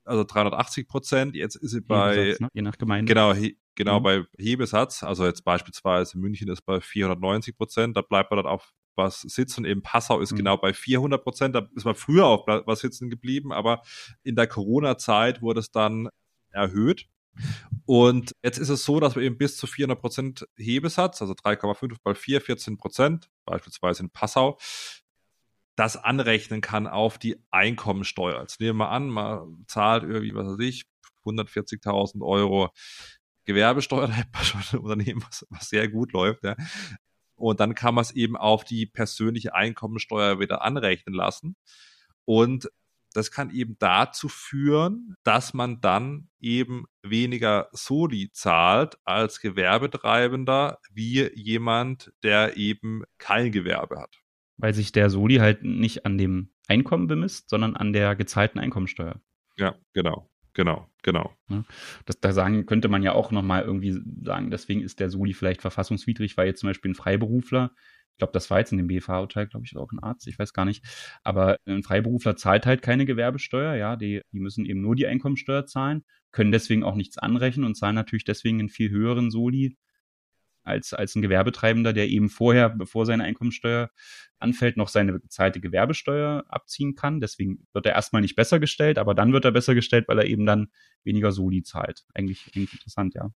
also 0.09 0.25
380 0.25 0.89
Prozent. 0.89 1.37
Jetzt 1.37 1.57
ist 1.57 1.71
sie 1.73 1.81
bei, 1.81 2.37
ne? 2.39 2.49
je 2.53 2.63
nach 2.63 2.79
Gemeinde. 2.79 3.13
Genau, 3.13 3.33
he, 3.35 3.59
genau 3.75 4.01
mhm. 4.01 4.03
bei 4.03 4.25
Hebesatz. 4.39 5.03
Also 5.03 5.27
jetzt 5.27 5.45
beispielsweise 5.45 6.19
München 6.19 6.49
ist 6.49 6.63
bei 6.63 6.81
490 6.81 7.57
Prozent. 7.57 7.97
Da 7.97 8.03
bleibt 8.03 8.31
man 8.31 8.39
dann 8.39 8.53
auf 8.53 8.73
was 8.97 9.21
sitzen. 9.21 9.65
Eben 9.65 9.83
Passau 9.83 10.21
ist 10.21 10.33
mhm. 10.33 10.39
genau 10.39 10.57
bei 10.57 10.75
400 10.75 11.23
Prozent. 11.23 11.55
Da 11.55 11.69
ist 11.75 11.85
man 11.85 11.95
früher 11.95 12.27
auf 12.27 12.47
was 12.47 12.81
sitzen 12.81 13.09
geblieben, 13.09 13.53
aber 13.53 13.83
in 14.23 14.37
der 14.37 14.47
Corona-Zeit 14.47 15.41
wurde 15.41 15.61
es 15.61 15.71
dann 15.71 16.09
erhöht. 16.51 17.07
Und 17.87 18.33
jetzt 18.43 18.59
ist 18.59 18.69
es 18.69 18.85
so, 18.85 19.01
dass 19.01 19.15
man 19.15 19.25
eben 19.25 19.39
bis 19.39 19.57
zu 19.57 19.67
400 19.67 20.01
Prozent 20.01 20.49
Hebesatz, 20.57 21.23
also 21.23 21.35
3,5 21.35 21.97
bei 22.03 22.15
4, 22.15 22.41
14 22.41 22.77
Prozent, 22.77 23.31
beispielsweise 23.45 24.03
in 24.03 24.11
Passau, 24.11 24.59
das 25.79 25.97
anrechnen 25.97 26.61
kann 26.61 26.89
auf 26.89 27.19
die 27.19 27.41
Einkommensteuer. 27.53 28.41
Jetzt 28.41 28.59
nehmen 28.59 28.79
wir 28.79 28.91
an, 28.91 29.09
man 29.09 29.65
zahlt 29.69 30.03
irgendwie, 30.03 30.35
was 30.35 30.49
weiß 30.49 30.59
ich, 30.61 30.87
140.000 31.25 32.21
Euro 32.27 32.71
Gewerbesteuer, 33.45 34.09
da 34.09 34.17
hat 34.17 34.27
man 34.33 34.43
schon 34.43 34.61
ein 34.73 34.79
Unternehmen, 34.81 35.23
was, 35.25 35.47
was 35.51 35.69
sehr 35.69 35.89
gut 35.89 36.13
läuft. 36.13 36.43
Ja. 36.43 36.57
Und 37.37 37.61
dann 37.61 37.77
kann 37.77 37.95
man 37.95 38.03
es 38.03 38.11
eben 38.11 38.37
auf 38.37 38.65
die 38.65 38.87
persönliche 38.87 39.55
Einkommensteuer 39.55 40.41
wieder 40.41 40.63
anrechnen 40.63 41.15
lassen. 41.15 41.55
Und 42.25 42.69
das 43.15 43.31
kann 43.31 43.51
eben 43.51 43.77
dazu 43.79 44.29
führen, 44.29 45.17
dass 45.23 45.55
man 45.55 45.81
dann 45.81 46.29
eben 46.41 46.87
weniger 47.03 47.69
Soli 47.71 48.33
zahlt 48.33 48.99
als 49.05 49.41
Gewerbetreibender 49.41 50.81
wie 50.91 51.31
jemand, 51.37 52.13
der 52.25 52.57
eben 52.57 53.05
kein 53.19 53.53
Gewerbe 53.53 54.01
hat 54.01 54.19
weil 54.59 54.75
sich 54.75 54.93
der 54.93 55.09
Soli 55.09 55.37
halt 55.37 55.63
nicht 55.63 56.05
an 56.05 56.19
dem 56.19 56.51
Einkommen 56.67 57.07
bemisst, 57.07 57.49
sondern 57.49 57.77
an 57.77 57.93
der 57.93 58.15
gezahlten 58.15 58.61
Einkommensteuer. 58.61 59.21
Ja, 59.57 59.75
genau. 59.95 60.29
Genau, 60.55 60.89
genau. 61.03 61.33
Das, 62.05 62.19
da 62.19 62.33
sagen, 62.33 62.67
könnte 62.67 62.89
man 62.89 63.05
ja 63.05 63.13
auch 63.13 63.31
nochmal 63.31 63.63
irgendwie 63.63 63.97
sagen, 64.25 64.51
deswegen 64.51 64.81
ist 64.81 64.99
der 64.99 65.09
Soli 65.09 65.33
vielleicht 65.33 65.61
verfassungswidrig, 65.61 66.37
weil 66.37 66.49
jetzt 66.49 66.59
zum 66.59 66.69
Beispiel 66.69 66.91
ein 66.91 66.97
Freiberufler, 66.97 67.71
ich 68.11 68.19
glaube, 68.19 68.33
das 68.33 68.51
war 68.51 68.59
jetzt 68.59 68.73
in 68.73 68.79
dem 68.79 68.89
BFH-Urteil, 68.89 69.47
glaube 69.47 69.67
ich, 69.67 69.77
auch 69.77 69.93
ein 69.93 70.01
Arzt, 70.01 70.27
ich 70.27 70.37
weiß 70.37 70.53
gar 70.53 70.65
nicht, 70.65 70.85
aber 71.23 71.59
ein 71.65 71.85
Freiberufler 71.85 72.35
zahlt 72.35 72.67
halt 72.67 72.83
keine 72.83 73.07
Gewerbesteuer, 73.07 73.77
ja, 73.77 73.95
die, 73.95 74.23
die 74.33 74.41
müssen 74.41 74.65
eben 74.65 74.81
nur 74.81 74.97
die 74.97 75.07
Einkommensteuer 75.07 75.65
zahlen, 75.67 76.03
können 76.33 76.51
deswegen 76.51 76.83
auch 76.83 76.97
nichts 76.97 77.19
anrechnen 77.19 77.65
und 77.65 77.77
zahlen 77.77 77.95
natürlich 77.95 78.25
deswegen 78.25 78.59
einen 78.59 78.69
viel 78.69 78.91
höheren 78.91 79.31
Soli 79.31 79.77
als, 80.69 80.93
als 80.93 81.15
ein 81.17 81.23
Gewerbetreibender, 81.23 81.93
der 81.93 82.09
eben 82.09 82.29
vorher, 82.29 82.69
bevor 82.69 83.07
seine 83.07 83.25
Einkommensteuer 83.25 83.91
anfällt, 84.39 84.77
noch 84.77 84.89
seine 84.89 85.19
bezahlte 85.19 85.61
Gewerbesteuer 85.61 86.45
abziehen 86.49 86.95
kann. 86.95 87.21
Deswegen 87.21 87.67
wird 87.73 87.87
er 87.87 87.93
erstmal 87.93 88.23
nicht 88.23 88.37
besser 88.37 88.61
gestellt, 88.61 88.99
aber 88.99 89.15
dann 89.15 89.33
wird 89.33 89.45
er 89.45 89.51
besser 89.51 89.75
gestellt, 89.75 90.07
weil 90.07 90.19
er 90.19 90.27
eben 90.27 90.47
dann 90.47 90.69
weniger 91.03 91.33
Soli 91.33 91.63
zahlt. 91.63 92.05
Eigentlich, 92.15 92.47
eigentlich 92.55 92.73
interessant, 92.73 93.15
ja. 93.15 93.31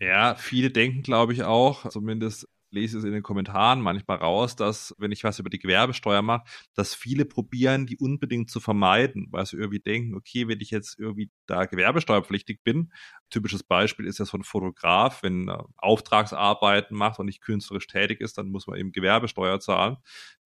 Ja, 0.00 0.34
viele 0.34 0.70
denken, 0.70 1.02
glaube 1.02 1.32
ich, 1.32 1.44
auch, 1.44 1.88
zumindest 1.90 2.48
lese 2.72 2.98
es 2.98 3.04
in 3.04 3.12
den 3.12 3.22
Kommentaren 3.22 3.80
manchmal 3.80 4.16
raus, 4.18 4.56
dass, 4.56 4.94
wenn 4.98 5.12
ich 5.12 5.24
was 5.24 5.38
über 5.38 5.50
die 5.50 5.58
Gewerbesteuer 5.58 6.22
mache, 6.22 6.44
dass 6.74 6.94
viele 6.94 7.24
probieren, 7.24 7.86
die 7.86 7.96
unbedingt 7.98 8.50
zu 8.50 8.60
vermeiden, 8.60 9.28
weil 9.30 9.46
sie 9.46 9.56
irgendwie 9.56 9.80
denken, 9.80 10.14
okay, 10.14 10.48
wenn 10.48 10.60
ich 10.60 10.70
jetzt 10.70 10.98
irgendwie 10.98 11.30
da 11.46 11.66
gewerbesteuerpflichtig 11.66 12.62
bin, 12.64 12.92
typisches 13.30 13.62
Beispiel 13.62 14.06
ist 14.06 14.18
ja 14.18 14.24
so 14.24 14.36
ein 14.36 14.42
Fotograf, 14.42 15.22
wenn 15.22 15.48
er 15.48 15.66
Auftragsarbeiten 15.76 16.96
macht 16.96 17.18
und 17.18 17.26
nicht 17.26 17.42
künstlerisch 17.42 17.86
tätig 17.86 18.20
ist, 18.20 18.38
dann 18.38 18.48
muss 18.48 18.66
man 18.66 18.78
eben 18.78 18.92
Gewerbesteuer 18.92 19.60
zahlen. 19.60 19.98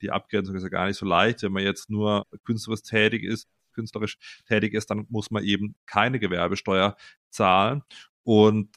Die 0.02 0.10
Abgrenzung 0.10 0.56
ist 0.56 0.62
ja 0.62 0.68
gar 0.68 0.86
nicht 0.86 0.98
so 0.98 1.06
leicht. 1.06 1.42
Wenn 1.42 1.52
man 1.52 1.62
jetzt 1.62 1.90
nur 1.90 2.26
künstlerisch 2.44 2.82
tätig 2.82 3.22
ist, 3.22 3.48
künstlerisch 3.72 4.18
tätig 4.48 4.74
ist, 4.74 4.90
dann 4.90 5.06
muss 5.08 5.30
man 5.30 5.44
eben 5.44 5.76
keine 5.86 6.18
Gewerbesteuer 6.18 6.96
zahlen. 7.30 7.82
Und 8.24 8.70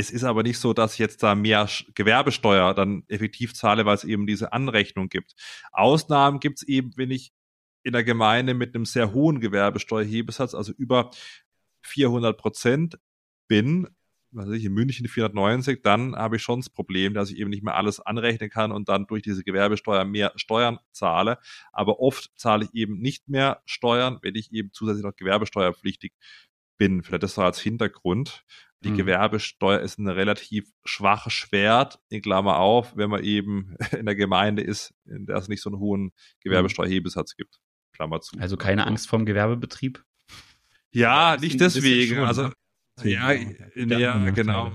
es 0.00 0.10
ist 0.10 0.24
aber 0.24 0.42
nicht 0.42 0.58
so, 0.58 0.72
dass 0.72 0.94
ich 0.94 0.98
jetzt 0.98 1.22
da 1.22 1.34
mehr 1.34 1.68
Gewerbesteuer 1.94 2.74
dann 2.74 3.04
effektiv 3.08 3.54
zahle, 3.54 3.84
weil 3.86 3.94
es 3.94 4.04
eben 4.04 4.26
diese 4.26 4.52
Anrechnung 4.52 5.08
gibt. 5.08 5.34
Ausnahmen 5.72 6.40
gibt 6.40 6.58
es 6.58 6.68
eben, 6.68 6.92
wenn 6.96 7.10
ich 7.10 7.32
in 7.82 7.92
der 7.92 8.04
Gemeinde 8.04 8.54
mit 8.54 8.74
einem 8.74 8.84
sehr 8.84 9.12
hohen 9.12 9.40
Gewerbesteuerhebesatz, 9.40 10.54
also 10.54 10.72
über 10.72 11.10
400 11.82 12.36
Prozent 12.36 12.98
bin, 13.48 13.88
was 14.32 14.46
weiß 14.46 14.56
ich, 14.56 14.64
in 14.64 14.72
München 14.72 15.08
490, 15.08 15.82
dann 15.82 16.14
habe 16.14 16.36
ich 16.36 16.42
schon 16.42 16.60
das 16.60 16.70
Problem, 16.70 17.14
dass 17.14 17.30
ich 17.30 17.38
eben 17.38 17.50
nicht 17.50 17.64
mehr 17.64 17.74
alles 17.74 18.00
anrechnen 18.00 18.48
kann 18.48 18.70
und 18.70 18.88
dann 18.88 19.06
durch 19.06 19.22
diese 19.22 19.42
Gewerbesteuer 19.42 20.04
mehr 20.04 20.32
Steuern 20.36 20.78
zahle. 20.92 21.38
Aber 21.72 22.00
oft 22.00 22.30
zahle 22.36 22.64
ich 22.64 22.74
eben 22.74 23.00
nicht 23.00 23.28
mehr 23.28 23.60
Steuern, 23.66 24.18
wenn 24.22 24.36
ich 24.36 24.52
eben 24.52 24.70
zusätzlich 24.72 25.04
noch 25.04 25.16
gewerbesteuerpflichtig 25.16 26.12
bin. 26.80 27.02
Vielleicht 27.02 27.22
das 27.22 27.34
so 27.34 27.42
als 27.42 27.60
Hintergrund. 27.60 28.44
Die 28.82 28.90
mhm. 28.90 28.96
Gewerbesteuer 28.96 29.80
ist 29.80 29.98
ein 29.98 30.08
relativ 30.08 30.66
schwaches 30.84 31.34
Schwert, 31.34 32.00
in 32.08 32.22
Klammer 32.22 32.56
auf, 32.56 32.96
wenn 32.96 33.10
man 33.10 33.22
eben 33.22 33.76
in 33.92 34.06
der 34.06 34.16
Gemeinde 34.16 34.62
ist, 34.62 34.94
in 35.04 35.26
der 35.26 35.36
es 35.36 35.48
nicht 35.48 35.62
so 35.62 35.70
einen 35.70 35.78
hohen 35.78 36.04
mhm. 36.04 36.12
Gewerbesteuerhebesatz 36.40 37.36
gibt. 37.36 37.60
Klammer 37.92 38.22
zu. 38.22 38.38
Also 38.38 38.56
keine 38.56 38.86
Angst 38.86 39.08
vorm 39.08 39.26
Gewerbebetrieb? 39.26 40.02
Ja, 40.92 41.36
nicht 41.36 41.60
deswegen. 41.60 42.16
Schon, 42.16 42.24
also, 42.24 42.42
ne? 43.02 43.10
ja, 43.10 43.32
ja, 43.32 44.30
genau. 44.30 44.72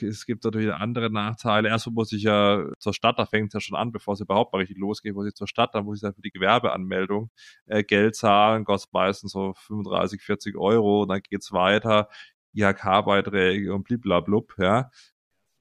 Es 0.00 0.24
gibt 0.24 0.44
natürlich 0.44 0.72
andere 0.72 1.10
Nachteile. 1.10 1.68
Erstmal 1.68 1.94
muss 1.94 2.12
ich 2.12 2.22
ja 2.22 2.64
zur 2.78 2.94
Stadt, 2.94 3.18
da 3.18 3.26
fängt 3.26 3.48
es 3.48 3.54
ja 3.54 3.60
schon 3.60 3.76
an, 3.76 3.92
bevor 3.92 4.14
es 4.14 4.20
überhaupt 4.20 4.52
mal 4.52 4.60
richtig 4.60 4.78
losgeht, 4.78 5.14
muss 5.14 5.26
ich 5.26 5.34
zur 5.34 5.48
Stadt, 5.48 5.74
da 5.74 5.82
muss 5.82 5.98
ich 5.98 6.02
dann 6.02 6.14
für 6.14 6.22
die 6.22 6.30
Gewerbeanmeldung 6.30 7.30
äh, 7.66 7.82
Geld 7.82 8.14
zahlen, 8.14 8.64
kostet 8.64 8.92
meistens 8.92 9.32
so 9.32 9.54
35, 9.66 10.22
40 10.22 10.56
Euro, 10.56 11.02
und 11.02 11.08
dann 11.08 11.20
geht's 11.22 11.52
weiter. 11.52 12.08
IHK-Beiträge 12.54 13.74
und 13.74 13.84
bliblablub, 13.84 14.54
ja. 14.58 14.90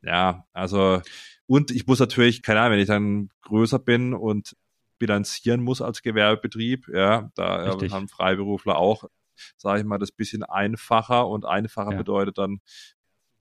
Ja, 0.01 0.45
also, 0.53 1.01
und 1.45 1.71
ich 1.71 1.85
muss 1.87 1.99
natürlich, 1.99 2.41
keine 2.41 2.61
Ahnung, 2.61 2.73
wenn 2.73 2.79
ich 2.79 2.87
dann 2.87 3.29
größer 3.41 3.79
bin 3.79 4.13
und 4.13 4.55
bilanzieren 4.97 5.61
muss 5.61 5.81
als 5.81 6.01
Gewerbebetrieb, 6.01 6.87
ja, 6.93 7.31
da 7.35 7.63
äh, 7.63 7.69
Richtig. 7.69 7.91
haben 7.91 8.07
Freiberufler 8.07 8.77
auch, 8.77 9.05
sage 9.57 9.79
ich 9.79 9.85
mal, 9.85 9.97
das 9.97 10.11
bisschen 10.11 10.43
einfacher 10.43 11.27
und 11.27 11.45
einfacher 11.45 11.91
ja. 11.91 11.97
bedeutet 11.97 12.37
dann 12.37 12.59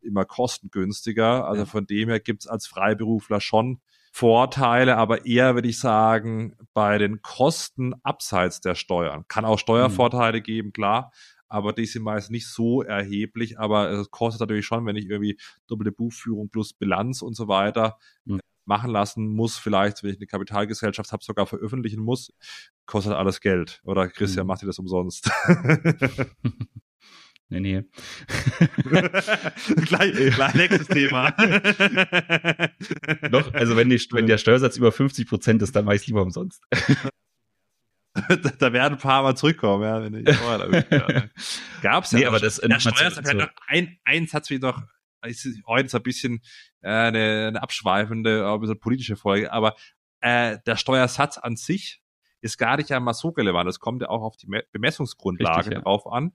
immer 0.08 0.24
kostengünstiger. 0.24 1.46
Also 1.46 1.64
von 1.66 1.86
dem 1.86 2.08
her 2.08 2.20
gibt's 2.20 2.46
als 2.46 2.66
Freiberufler 2.66 3.40
schon 3.40 3.80
Vorteile, 4.10 4.96
aber 4.96 5.26
eher 5.26 5.54
würde 5.54 5.68
ich 5.68 5.78
sagen, 5.78 6.56
bei 6.74 6.98
den 6.98 7.22
Kosten 7.22 7.94
abseits 8.02 8.60
der 8.60 8.74
Steuern. 8.74 9.24
Kann 9.28 9.44
auch 9.44 9.58
Steuervorteile 9.58 10.38
mhm. 10.38 10.42
geben, 10.42 10.72
klar, 10.72 11.12
aber 11.48 11.72
die 11.72 11.86
sind 11.86 12.02
meist 12.02 12.30
nicht 12.30 12.48
so 12.48 12.82
erheblich, 12.82 13.58
aber 13.58 13.90
es 13.90 14.10
kostet 14.10 14.40
natürlich 14.40 14.66
schon, 14.66 14.86
wenn 14.86 14.96
ich 14.96 15.08
irgendwie 15.08 15.38
doppelte 15.66 15.92
Buchführung 15.92 16.50
plus 16.50 16.72
Bilanz 16.72 17.22
und 17.22 17.34
so 17.34 17.48
weiter 17.48 17.98
mhm. 18.24 18.40
machen 18.64 18.90
lassen 18.90 19.28
muss, 19.28 19.56
vielleicht, 19.56 20.02
wenn 20.02 20.10
ich 20.10 20.16
eine 20.16 20.26
Kapitalgesellschaft 20.26 21.12
habe, 21.12 21.22
sogar 21.22 21.46
veröffentlichen 21.46 22.02
muss, 22.02 22.32
kostet 22.86 23.12
alles 23.12 23.40
Geld. 23.40 23.80
Oder 23.84 24.08
Christian, 24.08 24.46
mhm. 24.46 24.48
macht 24.48 24.62
ihr 24.62 24.66
das 24.66 24.78
umsonst? 24.78 25.30
Nee, 27.50 27.60
nee. 27.60 27.84
gleich, 29.86 30.34
gleich 30.34 30.54
nächstes 30.54 30.86
Thema. 30.86 31.30
Doch, 33.30 33.54
also 33.54 33.74
wenn, 33.76 33.88
die, 33.88 33.98
wenn 34.12 34.26
der 34.26 34.36
Steuersatz 34.36 34.76
über 34.76 34.92
50 34.92 35.26
Prozent 35.26 35.62
ist, 35.62 35.74
dann 35.74 35.86
mache 35.86 35.96
ich 35.96 36.02
es 36.02 36.06
lieber 36.06 36.20
umsonst. 36.20 36.62
da 38.58 38.72
werden 38.72 38.94
ein 38.94 39.00
paar 39.00 39.22
Mal 39.22 39.34
zurückkommen, 39.34 39.82
ja, 39.82 40.02
wenn 40.02 40.14
ich 40.14 40.36
vorher 40.36 40.82
da 40.90 41.28
Gab's 41.82 42.12
ja. 42.12 42.18
Nee, 42.18 42.26
aber 42.26 42.38
das, 42.38 42.56
der 42.56 42.80
Steuersatz 42.80 43.30
so. 43.30 43.38
ein, 43.66 43.98
ein 44.04 44.26
Satz 44.26 44.50
wie 44.50 44.58
noch, 44.58 44.82
ist 45.22 45.46
heute 45.66 45.88
so 45.88 45.98
ein 45.98 46.02
bisschen 46.02 46.42
äh, 46.82 46.90
eine, 46.90 47.48
eine 47.48 47.62
abschweifende, 47.62 48.46
ein 48.46 48.60
bisschen 48.60 48.78
politische 48.78 49.16
Folge, 49.16 49.52
aber 49.52 49.74
äh, 50.20 50.58
der 50.66 50.76
Steuersatz 50.76 51.38
an 51.38 51.56
sich 51.56 52.02
ist 52.40 52.58
gar 52.58 52.76
nicht 52.76 52.92
einmal 52.92 53.14
so 53.14 53.30
relevant. 53.30 53.68
Es 53.68 53.80
kommt 53.80 54.02
ja 54.02 54.08
auch 54.08 54.22
auf 54.22 54.36
die 54.36 54.46
Bemessungsgrundlage 54.72 55.58
Richtig, 55.58 55.74
ja. 55.74 55.80
drauf 55.80 56.06
an. 56.06 56.32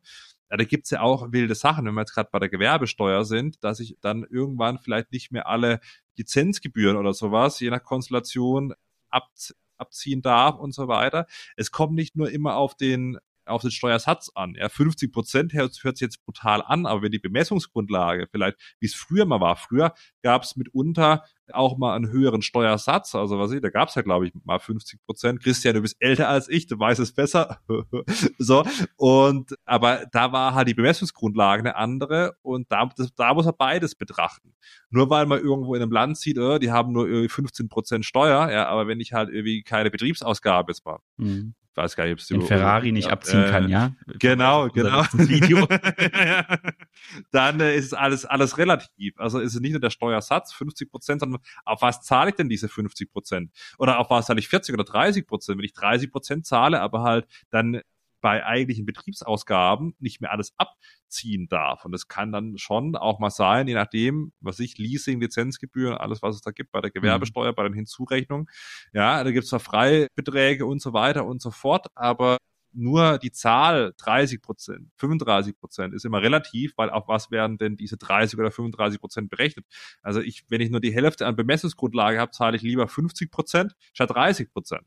Ja, 0.53 0.57
da 0.57 0.65
gibt's 0.65 0.91
ja 0.91 1.01
auch 1.01 1.31
wilde 1.31 1.55
Sachen, 1.55 1.87
wenn 1.87 1.95
wir 1.95 2.01
jetzt 2.01 2.13
gerade 2.13 2.29
bei 2.31 2.37
der 2.37 2.47
Gewerbesteuer 2.47 3.25
sind, 3.25 3.63
dass 3.63 3.79
ich 3.79 3.97
dann 4.01 4.23
irgendwann 4.23 4.77
vielleicht 4.77 5.11
nicht 5.11 5.31
mehr 5.31 5.47
alle 5.47 5.79
Lizenzgebühren 6.15 6.95
oder 6.95 7.11
sowas, 7.15 7.59
je 7.59 7.71
nach 7.71 7.81
Konstellation, 7.81 8.75
ab, 9.09 9.31
abziehen 9.77 10.21
darf 10.21 10.59
und 10.59 10.71
so 10.75 10.87
weiter. 10.87 11.25
Es 11.57 11.71
kommt 11.71 11.95
nicht 11.95 12.15
nur 12.15 12.29
immer 12.29 12.55
auf 12.57 12.75
den 12.75 13.17
auf 13.45 13.61
den 13.61 13.71
Steuersatz 13.71 14.29
an. 14.35 14.55
Ja, 14.55 14.69
50 14.69 15.11
Prozent 15.11 15.53
hört, 15.53 15.73
sich 15.73 16.01
jetzt 16.01 16.23
brutal 16.25 16.61
an, 16.61 16.85
aber 16.85 17.01
wenn 17.01 17.11
die 17.11 17.19
Bemessungsgrundlage 17.19 18.27
vielleicht, 18.31 18.57
wie 18.79 18.85
es 18.85 18.95
früher 18.95 19.25
mal 19.25 19.41
war, 19.41 19.55
früher 19.55 19.93
gab 20.21 20.43
es 20.43 20.55
mitunter 20.55 21.23
auch 21.51 21.77
mal 21.77 21.95
einen 21.95 22.09
höheren 22.09 22.41
Steuersatz. 22.41 23.15
Also 23.15 23.37
was 23.37 23.51
ich, 23.51 23.61
da 23.61 23.69
gab 23.69 23.89
es 23.89 23.95
ja, 23.95 24.01
glaube 24.01 24.27
ich, 24.27 24.33
mal 24.45 24.59
50 24.59 25.03
Prozent. 25.05 25.43
Christian, 25.43 25.75
du 25.75 25.81
bist 25.81 25.97
älter 25.99 26.29
als 26.29 26.47
ich, 26.47 26.67
du 26.67 26.79
weißt 26.79 26.99
es 26.99 27.13
besser. 27.13 27.59
so. 28.37 28.63
Und 28.95 29.53
aber 29.65 30.05
da 30.11 30.31
war 30.31 30.53
halt 30.53 30.67
die 30.67 30.73
Bemessungsgrundlage 30.73 31.61
eine 31.61 31.75
andere 31.75 32.35
und 32.41 32.71
da, 32.71 32.89
das, 32.95 33.13
da 33.15 33.33
muss 33.33 33.45
er 33.45 33.53
beides 33.53 33.95
betrachten. 33.95 34.55
Nur 34.89 35.09
weil 35.09 35.25
man 35.25 35.39
irgendwo 35.39 35.75
in 35.75 35.81
einem 35.81 35.91
Land 35.91 36.17
sieht, 36.17 36.37
oh, 36.37 36.57
die 36.57 36.71
haben 36.71 36.93
nur 36.93 37.07
irgendwie 37.07 37.29
15 37.29 37.67
Prozent 37.67 38.05
Steuer, 38.05 38.49
ja, 38.51 38.67
aber 38.67 38.87
wenn 38.87 38.99
ich 38.99 39.13
halt 39.13 39.29
irgendwie 39.29 39.63
keine 39.63 39.91
Betriebsausgabe 39.91 40.71
jetzt 40.71 40.85
mal 40.85 40.99
mhm 41.17 41.55
weiß 41.75 41.95
gar 41.95 42.05
nicht, 42.05 42.13
ob 42.13 42.19
es 42.19 42.27
den 42.27 42.41
Ferrari 42.41 42.91
nicht 42.91 43.09
abziehen 43.09 43.43
äh, 43.43 43.49
kann, 43.49 43.69
ja? 43.69 43.91
Genau, 44.19 44.69
genau. 44.69 45.03
Video. 45.13 45.67
Dann 47.31 47.59
äh, 47.59 47.75
ist 47.75 47.85
es 47.85 47.93
alles, 47.93 48.25
alles 48.25 48.57
relativ. 48.57 49.19
Also 49.19 49.39
ist 49.39 49.55
es 49.55 49.61
nicht 49.61 49.71
nur 49.71 49.81
der 49.81 49.89
Steuersatz, 49.89 50.53
50 50.53 50.91
Prozent, 50.91 51.21
sondern 51.21 51.41
auf 51.65 51.81
was 51.81 52.01
zahle 52.01 52.29
ich 52.29 52.35
denn 52.35 52.49
diese 52.49 52.69
50 52.69 53.11
Prozent? 53.11 53.51
Oder 53.77 53.99
auf 53.99 54.09
was 54.09 54.27
zahle 54.27 54.39
ich 54.39 54.47
40 54.47 54.73
oder 54.73 54.83
30 54.83 55.25
Prozent? 55.25 55.57
Wenn 55.57 55.65
ich 55.65 55.73
30 55.73 56.11
Prozent 56.11 56.45
zahle, 56.45 56.81
aber 56.81 57.03
halt 57.03 57.27
dann 57.49 57.81
bei 58.23 58.45
eigentlichen 58.45 58.85
Betriebsausgaben 58.85 59.95
nicht 59.99 60.21
mehr 60.21 60.31
alles 60.31 60.53
abziehen 60.57 61.49
darf. 61.49 61.83
Und 61.83 61.91
das 61.91 62.07
kann 62.07 62.31
dann 62.31 62.57
schon 62.57 62.95
auch 62.95 63.19
mal 63.19 63.29
sein, 63.29 63.67
je 63.67 63.73
nachdem, 63.73 64.31
was 64.39 64.61
ich, 64.61 64.77
Leasing, 64.77 65.19
Lizenzgebühren, 65.19 65.97
alles, 65.97 66.21
was 66.21 66.35
es 66.35 66.41
da 66.41 66.51
gibt, 66.51 66.71
bei 66.71 66.79
der 66.79 66.89
Gewerbesteuer, 66.89 67.51
mhm. 67.51 67.55
bei 67.55 67.63
den 67.63 67.73
Hinzurechnungen. 67.73 68.47
Ja, 68.93 69.21
da 69.25 69.31
gibt 69.31 69.43
es 69.43 69.49
zwar 69.49 69.59
Freibeträge 69.59 70.65
und 70.65 70.81
so 70.81 70.93
weiter 70.93 71.25
und 71.25 71.41
so 71.41 71.51
fort, 71.51 71.87
aber 71.95 72.37
nur 72.71 73.17
die 73.17 73.31
Zahl 73.31 73.93
30 73.97 74.41
Prozent, 74.41 74.89
35 74.97 75.59
Prozent 75.59 75.93
ist 75.93 76.05
immer 76.05 76.21
relativ, 76.21 76.77
weil 76.77 76.89
auf 76.89 77.09
was 77.09 77.29
werden 77.29 77.57
denn 77.57 77.75
diese 77.75 77.97
30 77.97 78.39
oder 78.39 78.51
35 78.51 79.01
Prozent 79.01 79.29
berechnet? 79.29 79.65
Also 80.01 80.21
ich, 80.21 80.45
wenn 80.47 80.61
ich 80.61 80.69
nur 80.69 80.79
die 80.79 80.93
Hälfte 80.93 81.27
an 81.27 81.35
Bemessungsgrundlage 81.35 82.19
habe, 82.19 82.31
zahle 82.31 82.55
ich 82.55 82.63
lieber 82.63 82.87
50 82.87 83.31
Prozent 83.31 83.73
statt 83.91 84.11
30 84.11 84.49
Prozent. 84.49 84.83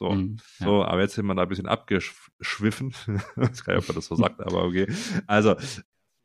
So, 0.00 0.10
mhm, 0.12 0.38
ja. 0.58 0.66
so, 0.66 0.84
aber 0.84 1.02
jetzt 1.02 1.14
sind 1.14 1.26
wir 1.26 1.34
da 1.34 1.42
ein 1.42 1.48
bisschen 1.48 1.68
abgeschwiffen. 1.68 2.94
ich 3.06 3.36
weiß 3.36 3.64
gar 3.64 3.74
nicht, 3.74 3.82
ob 3.82 3.88
man 3.88 3.96
das 3.96 4.06
so 4.06 4.16
sagt, 4.16 4.40
aber 4.44 4.64
okay. 4.64 4.86
Also, 5.26 5.56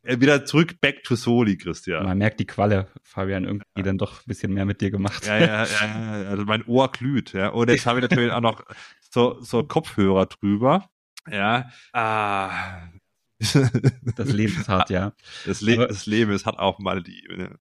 äh, 0.03 0.19
wieder 0.21 0.45
zurück 0.45 0.79
back 0.79 1.03
to 1.03 1.15
Soli, 1.15 1.57
Christian. 1.57 2.05
Man 2.05 2.17
merkt 2.17 2.39
die 2.39 2.45
Qualle, 2.45 2.87
Fabian, 3.03 3.43
irgendwie 3.43 3.65
ja. 3.75 3.83
dann 3.83 3.97
doch 3.97 4.21
ein 4.21 4.27
bisschen 4.27 4.53
mehr 4.53 4.65
mit 4.65 4.79
dir 4.79 4.91
gemacht. 4.91 5.27
Ja, 5.27 5.37
ja, 5.39 5.65
ja, 5.65 6.29
also 6.29 6.45
mein 6.45 6.63
Ohr 6.65 6.89
glüht, 6.89 7.33
ja. 7.33 7.49
Und 7.49 7.69
jetzt 7.69 7.85
habe 7.85 7.99
ich 7.99 8.03
natürlich 8.03 8.31
auch 8.31 8.41
noch 8.41 8.63
so, 9.11 9.41
so 9.41 9.63
Kopfhörer 9.63 10.27
drüber. 10.27 10.89
Ja. 11.29 11.69
Ah. 11.91 12.87
Das 14.15 14.31
Leben 14.31 14.53
ist 14.57 14.69
hart, 14.69 14.89
ja. 14.89 15.11
Das, 15.45 15.59
Le 15.59 15.73
aber, 15.73 15.87
das 15.87 16.05
Leben 16.05 16.31
ist 16.31 16.45
hat 16.45 16.57
auch 16.57 16.79
mal 16.79 17.03
die. 17.03 17.27
Ne? 17.27 17.59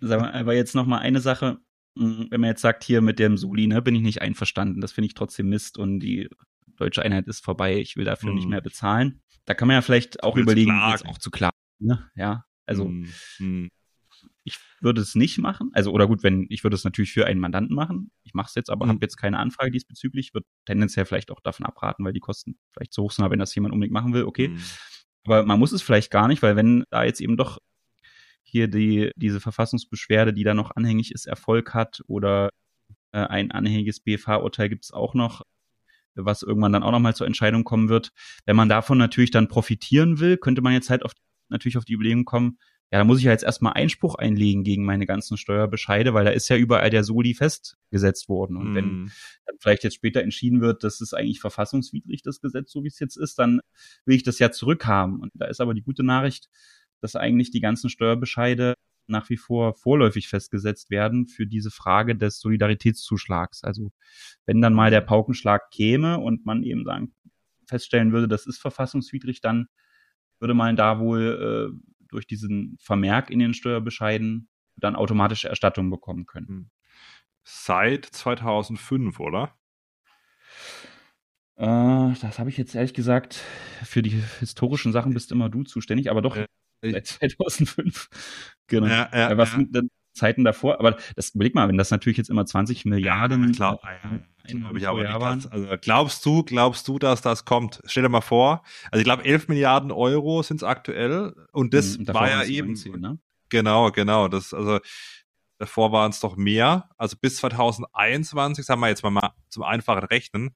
Mal, 0.00 0.32
aber 0.32 0.52
jetzt 0.52 0.74
noch 0.74 0.84
mal 0.84 0.98
eine 0.98 1.20
Sache. 1.20 1.58
Mm, 1.96 2.26
wenn 2.30 2.40
man 2.40 2.50
jetzt 2.50 2.62
sagt, 2.62 2.84
hier 2.84 3.00
mit 3.00 3.18
dem 3.18 3.36
Soli, 3.36 3.66
ne, 3.66 3.82
bin 3.82 3.94
ich 3.94 4.02
nicht 4.02 4.22
einverstanden, 4.22 4.80
das 4.80 4.92
finde 4.92 5.06
ich 5.06 5.14
trotzdem 5.14 5.48
Mist 5.48 5.78
und 5.78 6.00
die 6.00 6.28
deutsche 6.76 7.02
Einheit 7.02 7.26
ist 7.26 7.42
vorbei, 7.42 7.78
ich 7.78 7.96
will 7.96 8.04
dafür 8.04 8.28
hm. 8.28 8.36
nicht 8.36 8.48
mehr 8.48 8.60
bezahlen. 8.60 9.22
Da 9.46 9.54
kann 9.54 9.66
man 9.66 9.76
ja 9.76 9.82
vielleicht 9.82 10.22
auch 10.22 10.36
überlegen, 10.36 10.78
jetzt 10.90 11.06
auch 11.06 11.18
zu 11.18 11.30
klagen. 11.30 11.56
Ne? 11.78 12.10
Ja, 12.14 12.44
also 12.66 12.84
hm. 12.84 13.08
Hm. 13.38 13.70
ich 14.44 14.58
würde 14.80 15.00
es 15.00 15.14
nicht 15.14 15.38
machen. 15.38 15.70
Also, 15.72 15.92
oder 15.92 16.06
gut, 16.06 16.22
wenn 16.22 16.46
ich 16.50 16.64
würde 16.64 16.74
es 16.74 16.84
natürlich 16.84 17.12
für 17.12 17.26
einen 17.26 17.40
Mandanten 17.40 17.74
machen. 17.74 18.10
Ich 18.24 18.34
mache 18.34 18.48
es 18.48 18.54
jetzt, 18.54 18.68
aber 18.68 18.84
hm. 18.84 18.92
habe 18.92 18.98
jetzt 19.02 19.16
keine 19.16 19.38
Anfrage 19.38 19.70
diesbezüglich, 19.70 20.34
würde 20.34 20.46
tendenziell 20.66 21.06
vielleicht 21.06 21.30
auch 21.30 21.40
davon 21.40 21.64
abraten, 21.64 22.04
weil 22.04 22.12
die 22.12 22.20
Kosten 22.20 22.58
vielleicht 22.72 22.92
zu 22.92 23.02
hoch 23.02 23.12
sind, 23.12 23.24
aber 23.24 23.32
wenn 23.32 23.38
das 23.38 23.54
jemand 23.54 23.72
unbedingt 23.72 23.94
machen 23.94 24.12
will, 24.12 24.24
okay. 24.24 24.48
Hm. 24.48 24.62
Aber 25.24 25.44
man 25.44 25.58
muss 25.58 25.72
es 25.72 25.82
vielleicht 25.82 26.10
gar 26.10 26.28
nicht, 26.28 26.42
weil 26.42 26.56
wenn 26.56 26.84
da 26.90 27.04
jetzt 27.04 27.20
eben 27.20 27.36
doch 27.36 27.58
hier 28.56 28.68
die, 28.68 29.10
diese 29.16 29.40
Verfassungsbeschwerde, 29.40 30.32
die 30.32 30.44
da 30.44 30.54
noch 30.54 30.74
anhängig 30.74 31.12
ist, 31.12 31.26
Erfolg 31.26 31.74
hat 31.74 32.00
oder 32.06 32.50
äh, 33.12 33.18
ein 33.18 33.50
anhängiges 33.50 34.00
BFH-Urteil 34.00 34.68
gibt 34.68 34.84
es 34.84 34.92
auch 34.92 35.14
noch, 35.14 35.42
was 36.14 36.42
irgendwann 36.42 36.72
dann 36.72 36.82
auch 36.82 36.92
nochmal 36.92 37.14
zur 37.14 37.26
Entscheidung 37.26 37.64
kommen 37.64 37.88
wird. 37.88 38.12
Wenn 38.46 38.56
man 38.56 38.68
davon 38.68 38.98
natürlich 38.98 39.30
dann 39.30 39.48
profitieren 39.48 40.20
will, 40.20 40.38
könnte 40.38 40.62
man 40.62 40.72
jetzt 40.72 40.88
halt 40.88 41.04
auf, 41.04 41.12
natürlich 41.50 41.76
auf 41.76 41.84
die 41.84 41.92
Überlegung 41.92 42.24
kommen, 42.24 42.58
ja, 42.92 42.98
da 42.98 43.04
muss 43.04 43.18
ich 43.18 43.24
ja 43.24 43.32
jetzt 43.32 43.42
erstmal 43.42 43.72
Einspruch 43.72 44.14
einlegen 44.14 44.62
gegen 44.62 44.84
meine 44.84 45.06
ganzen 45.06 45.36
Steuerbescheide, 45.36 46.14
weil 46.14 46.24
da 46.24 46.30
ist 46.30 46.48
ja 46.48 46.56
überall 46.56 46.88
der 46.88 47.02
Soli 47.02 47.34
festgesetzt 47.34 48.28
worden. 48.28 48.56
Und 48.56 48.72
mm. 48.72 48.74
wenn 48.76 48.84
mhm. 48.84 49.12
dann 49.44 49.56
vielleicht 49.58 49.82
jetzt 49.82 49.96
später 49.96 50.22
entschieden 50.22 50.60
wird, 50.60 50.84
das 50.84 51.00
ist 51.00 51.12
eigentlich 51.12 51.40
verfassungswidrig, 51.40 52.22
das 52.22 52.40
Gesetz, 52.40 52.70
so 52.70 52.84
wie 52.84 52.88
es 52.88 53.00
jetzt 53.00 53.16
ist, 53.16 53.40
dann 53.40 53.60
will 54.04 54.14
ich 54.14 54.22
das 54.22 54.38
ja 54.38 54.52
zurückhaben. 54.52 55.18
Und 55.18 55.32
da 55.34 55.46
ist 55.46 55.60
aber 55.60 55.74
die 55.74 55.82
gute 55.82 56.04
Nachricht, 56.04 56.48
dass 57.00 57.16
eigentlich 57.16 57.50
die 57.50 57.60
ganzen 57.60 57.90
Steuerbescheide 57.90 58.74
nach 59.08 59.28
wie 59.30 59.36
vor 59.36 59.74
vorläufig 59.74 60.28
festgesetzt 60.28 60.90
werden 60.90 61.26
für 61.26 61.46
diese 61.46 61.70
Frage 61.70 62.16
des 62.16 62.40
Solidaritätszuschlags. 62.40 63.62
Also 63.62 63.92
wenn 64.46 64.60
dann 64.60 64.74
mal 64.74 64.90
der 64.90 65.00
Paukenschlag 65.00 65.70
käme 65.70 66.18
und 66.18 66.44
man 66.44 66.62
eben 66.62 66.84
sagen, 66.84 67.14
feststellen 67.66 68.12
würde, 68.12 68.28
das 68.28 68.46
ist 68.46 68.58
verfassungswidrig, 68.58 69.40
dann 69.40 69.68
würde 70.38 70.54
man 70.54 70.76
da 70.76 70.98
wohl 70.98 71.72
äh, 71.72 72.06
durch 72.08 72.26
diesen 72.26 72.76
Vermerk 72.80 73.30
in 73.30 73.38
den 73.38 73.54
Steuerbescheiden 73.54 74.48
dann 74.76 74.96
automatische 74.96 75.48
Erstattung 75.48 75.90
bekommen 75.90 76.26
können. 76.26 76.48
Hm. 76.48 76.70
Seit 77.44 78.04
2005, 78.06 79.20
oder? 79.20 79.54
Äh, 81.56 82.14
das 82.20 82.38
habe 82.38 82.50
ich 82.50 82.56
jetzt 82.56 82.74
ehrlich 82.74 82.94
gesagt, 82.94 83.42
für 83.82 84.02
die 84.02 84.20
historischen 84.40 84.92
Sachen 84.92 85.14
bist 85.14 85.32
immer 85.32 85.48
du 85.48 85.62
zuständig, 85.62 86.10
aber 86.10 86.22
doch 86.22 86.36
seit 86.82 87.06
2005. 87.06 88.08
Genau. 88.66 88.86
Ja, 88.86 89.10
ja, 89.12 89.36
Was 89.36 89.50
ja. 89.50 89.56
sind 89.56 89.74
denn 89.74 89.90
Zeiten 90.12 90.44
davor? 90.44 90.78
Aber 90.78 90.96
das 91.14 91.30
überleg 91.30 91.54
mal, 91.54 91.68
wenn 91.68 91.78
das 91.78 91.90
natürlich 91.90 92.16
jetzt 92.18 92.30
immer 92.30 92.46
20 92.46 92.84
Milliarden. 92.86 93.44
Ja, 93.44 93.52
klar. 93.52 93.80
Glaub 94.46 94.76
ich 94.76 94.86
aber 94.86 95.34
nicht. 95.34 95.52
Also 95.52 95.68
glaubst 95.80 96.24
du, 96.24 96.42
glaubst 96.42 96.88
du, 96.88 96.98
dass 96.98 97.20
das 97.20 97.44
kommt? 97.44 97.82
Stell 97.86 98.02
dir 98.02 98.08
mal 98.08 98.20
vor. 98.20 98.62
Also 98.90 99.00
ich 99.00 99.04
glaube, 99.04 99.24
11 99.24 99.48
Milliarden 99.48 99.90
Euro 99.90 100.42
sind 100.42 100.58
es 100.58 100.62
aktuell 100.62 101.34
und 101.52 101.74
das 101.74 101.98
mhm, 101.98 102.08
war 102.08 102.28
ja 102.28 102.44
eben. 102.44 102.68
19, 102.68 103.00
ne? 103.00 103.18
Genau, 103.48 103.90
genau. 103.90 104.28
Das 104.28 104.52
also 104.54 104.80
davor 105.58 105.92
waren 105.92 106.10
es 106.10 106.20
doch 106.20 106.36
mehr. 106.36 106.88
Also 106.96 107.16
bis 107.20 107.36
2021, 107.36 108.64
sagen 108.64 108.80
wir 108.80 108.88
jetzt 108.88 109.02
mal, 109.02 109.10
mal 109.10 109.32
zum 109.48 109.62
einfachen 109.62 110.04
Rechnen, 110.04 110.54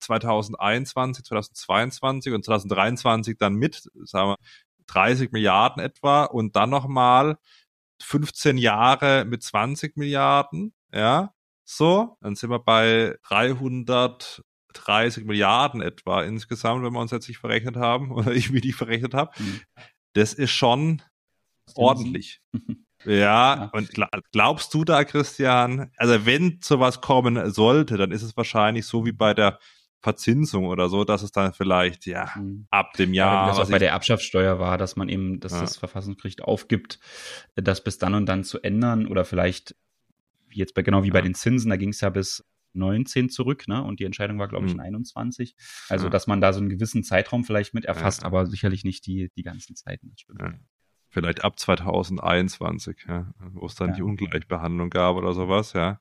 2021, 0.00 1.24
2022 1.24 2.32
und 2.32 2.44
2023 2.44 3.36
dann 3.38 3.54
mit, 3.54 3.88
sagen 4.04 4.30
wir, 4.30 4.36
30 4.86 5.32
Milliarden 5.32 5.82
etwa 5.82 6.24
und 6.24 6.56
dann 6.56 6.70
nochmal 6.70 7.38
15 8.02 8.58
Jahre 8.58 9.24
mit 9.24 9.42
20 9.42 9.96
Milliarden, 9.96 10.74
ja, 10.92 11.32
so, 11.64 12.16
dann 12.20 12.36
sind 12.36 12.50
wir 12.50 12.60
bei 12.60 13.16
330 13.28 15.24
Milliarden 15.24 15.82
etwa 15.82 16.22
insgesamt, 16.22 16.84
wenn 16.84 16.92
wir 16.92 17.00
uns 17.00 17.10
jetzt 17.10 17.28
nicht 17.28 17.38
verrechnet 17.38 17.76
haben 17.76 18.12
oder 18.12 18.32
ich 18.32 18.50
mich 18.50 18.62
nicht 18.64 18.76
verrechnet 18.76 19.14
habe. 19.14 19.32
Mhm. 19.38 19.60
Das 20.12 20.32
ist 20.32 20.52
schon 20.52 21.02
ordentlich. 21.74 22.40
Ja, 23.04 23.12
ja, 23.12 23.70
und 23.72 23.90
glaubst 24.32 24.72
du 24.74 24.84
da, 24.84 25.04
Christian, 25.04 25.92
also 25.96 26.26
wenn 26.26 26.60
sowas 26.62 27.00
kommen 27.00 27.52
sollte, 27.52 27.96
dann 27.96 28.10
ist 28.10 28.22
es 28.22 28.36
wahrscheinlich 28.36 28.86
so 28.86 29.04
wie 29.04 29.12
bei 29.12 29.34
der 29.34 29.58
Verzinsung 30.00 30.66
oder 30.66 30.88
so, 30.88 31.04
dass 31.04 31.22
es 31.22 31.32
dann 31.32 31.52
vielleicht 31.52 32.06
ja 32.06 32.30
mhm. 32.36 32.66
ab 32.70 32.92
dem 32.94 33.14
Jahr. 33.14 33.48
Ja, 33.48 33.48
das 33.48 33.58
auch 33.58 33.70
bei 33.70 33.78
der 33.78 33.90
Erbschaftssteuer 33.90 34.58
war, 34.58 34.78
dass 34.78 34.96
man 34.96 35.08
eben, 35.08 35.40
dass 35.40 35.52
ja. 35.52 35.60
das 35.60 35.76
Verfassungsgericht 35.76 36.42
aufgibt, 36.42 37.00
das 37.54 37.82
bis 37.82 37.98
dann 37.98 38.14
und 38.14 38.26
dann 38.26 38.44
zu 38.44 38.60
ändern 38.60 39.06
oder 39.06 39.24
vielleicht 39.24 39.74
wie 40.48 40.58
jetzt 40.58 40.74
bei 40.74 40.82
genau 40.82 41.02
wie 41.02 41.08
ja. 41.08 41.12
bei 41.12 41.22
den 41.22 41.34
Zinsen, 41.34 41.70
da 41.70 41.76
ging 41.76 41.90
es 41.90 42.00
ja 42.00 42.10
bis 42.10 42.44
19 42.74 43.30
zurück, 43.30 43.68
ne? 43.68 43.82
Und 43.82 44.00
die 44.00 44.04
Entscheidung 44.04 44.38
war, 44.38 44.48
glaube 44.48 44.66
ich, 44.66 44.72
in 44.72 44.80
21. 44.80 45.56
Also, 45.88 46.10
dass 46.10 46.26
man 46.26 46.42
da 46.42 46.52
so 46.52 46.60
einen 46.60 46.68
gewissen 46.68 47.02
Zeitraum 47.02 47.42
vielleicht 47.42 47.72
mit 47.72 47.86
erfasst, 47.86 48.24
aber 48.24 48.46
sicherlich 48.46 48.84
nicht 48.84 49.06
die, 49.06 49.30
die 49.34 49.42
ganzen 49.42 49.76
Zeiten. 49.76 50.14
Vielleicht 51.08 51.42
ab 51.42 51.58
2021, 51.58 53.06
ja, 53.08 53.32
wo 53.38 53.64
es 53.64 53.74
dann 53.76 53.94
die 53.94 54.02
Ungleichbehandlung 54.02 54.90
gab 54.90 55.16
oder 55.16 55.32
sowas, 55.32 55.72
ja 55.72 55.98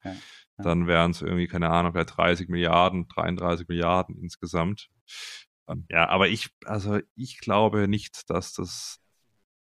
dann 0.57 0.87
wären 0.87 1.11
es 1.11 1.21
irgendwie, 1.21 1.47
keine 1.47 1.69
Ahnung, 1.69 1.93
vielleicht 1.93 2.17
30 2.17 2.49
Milliarden, 2.49 3.07
33 3.07 3.67
Milliarden 3.67 4.17
insgesamt. 4.17 4.89
Ja, 5.89 6.09
aber 6.09 6.27
ich, 6.27 6.49
also 6.65 6.99
ich 7.15 7.39
glaube 7.39 7.87
nicht, 7.87 8.29
dass 8.29 8.53
das, 8.53 8.99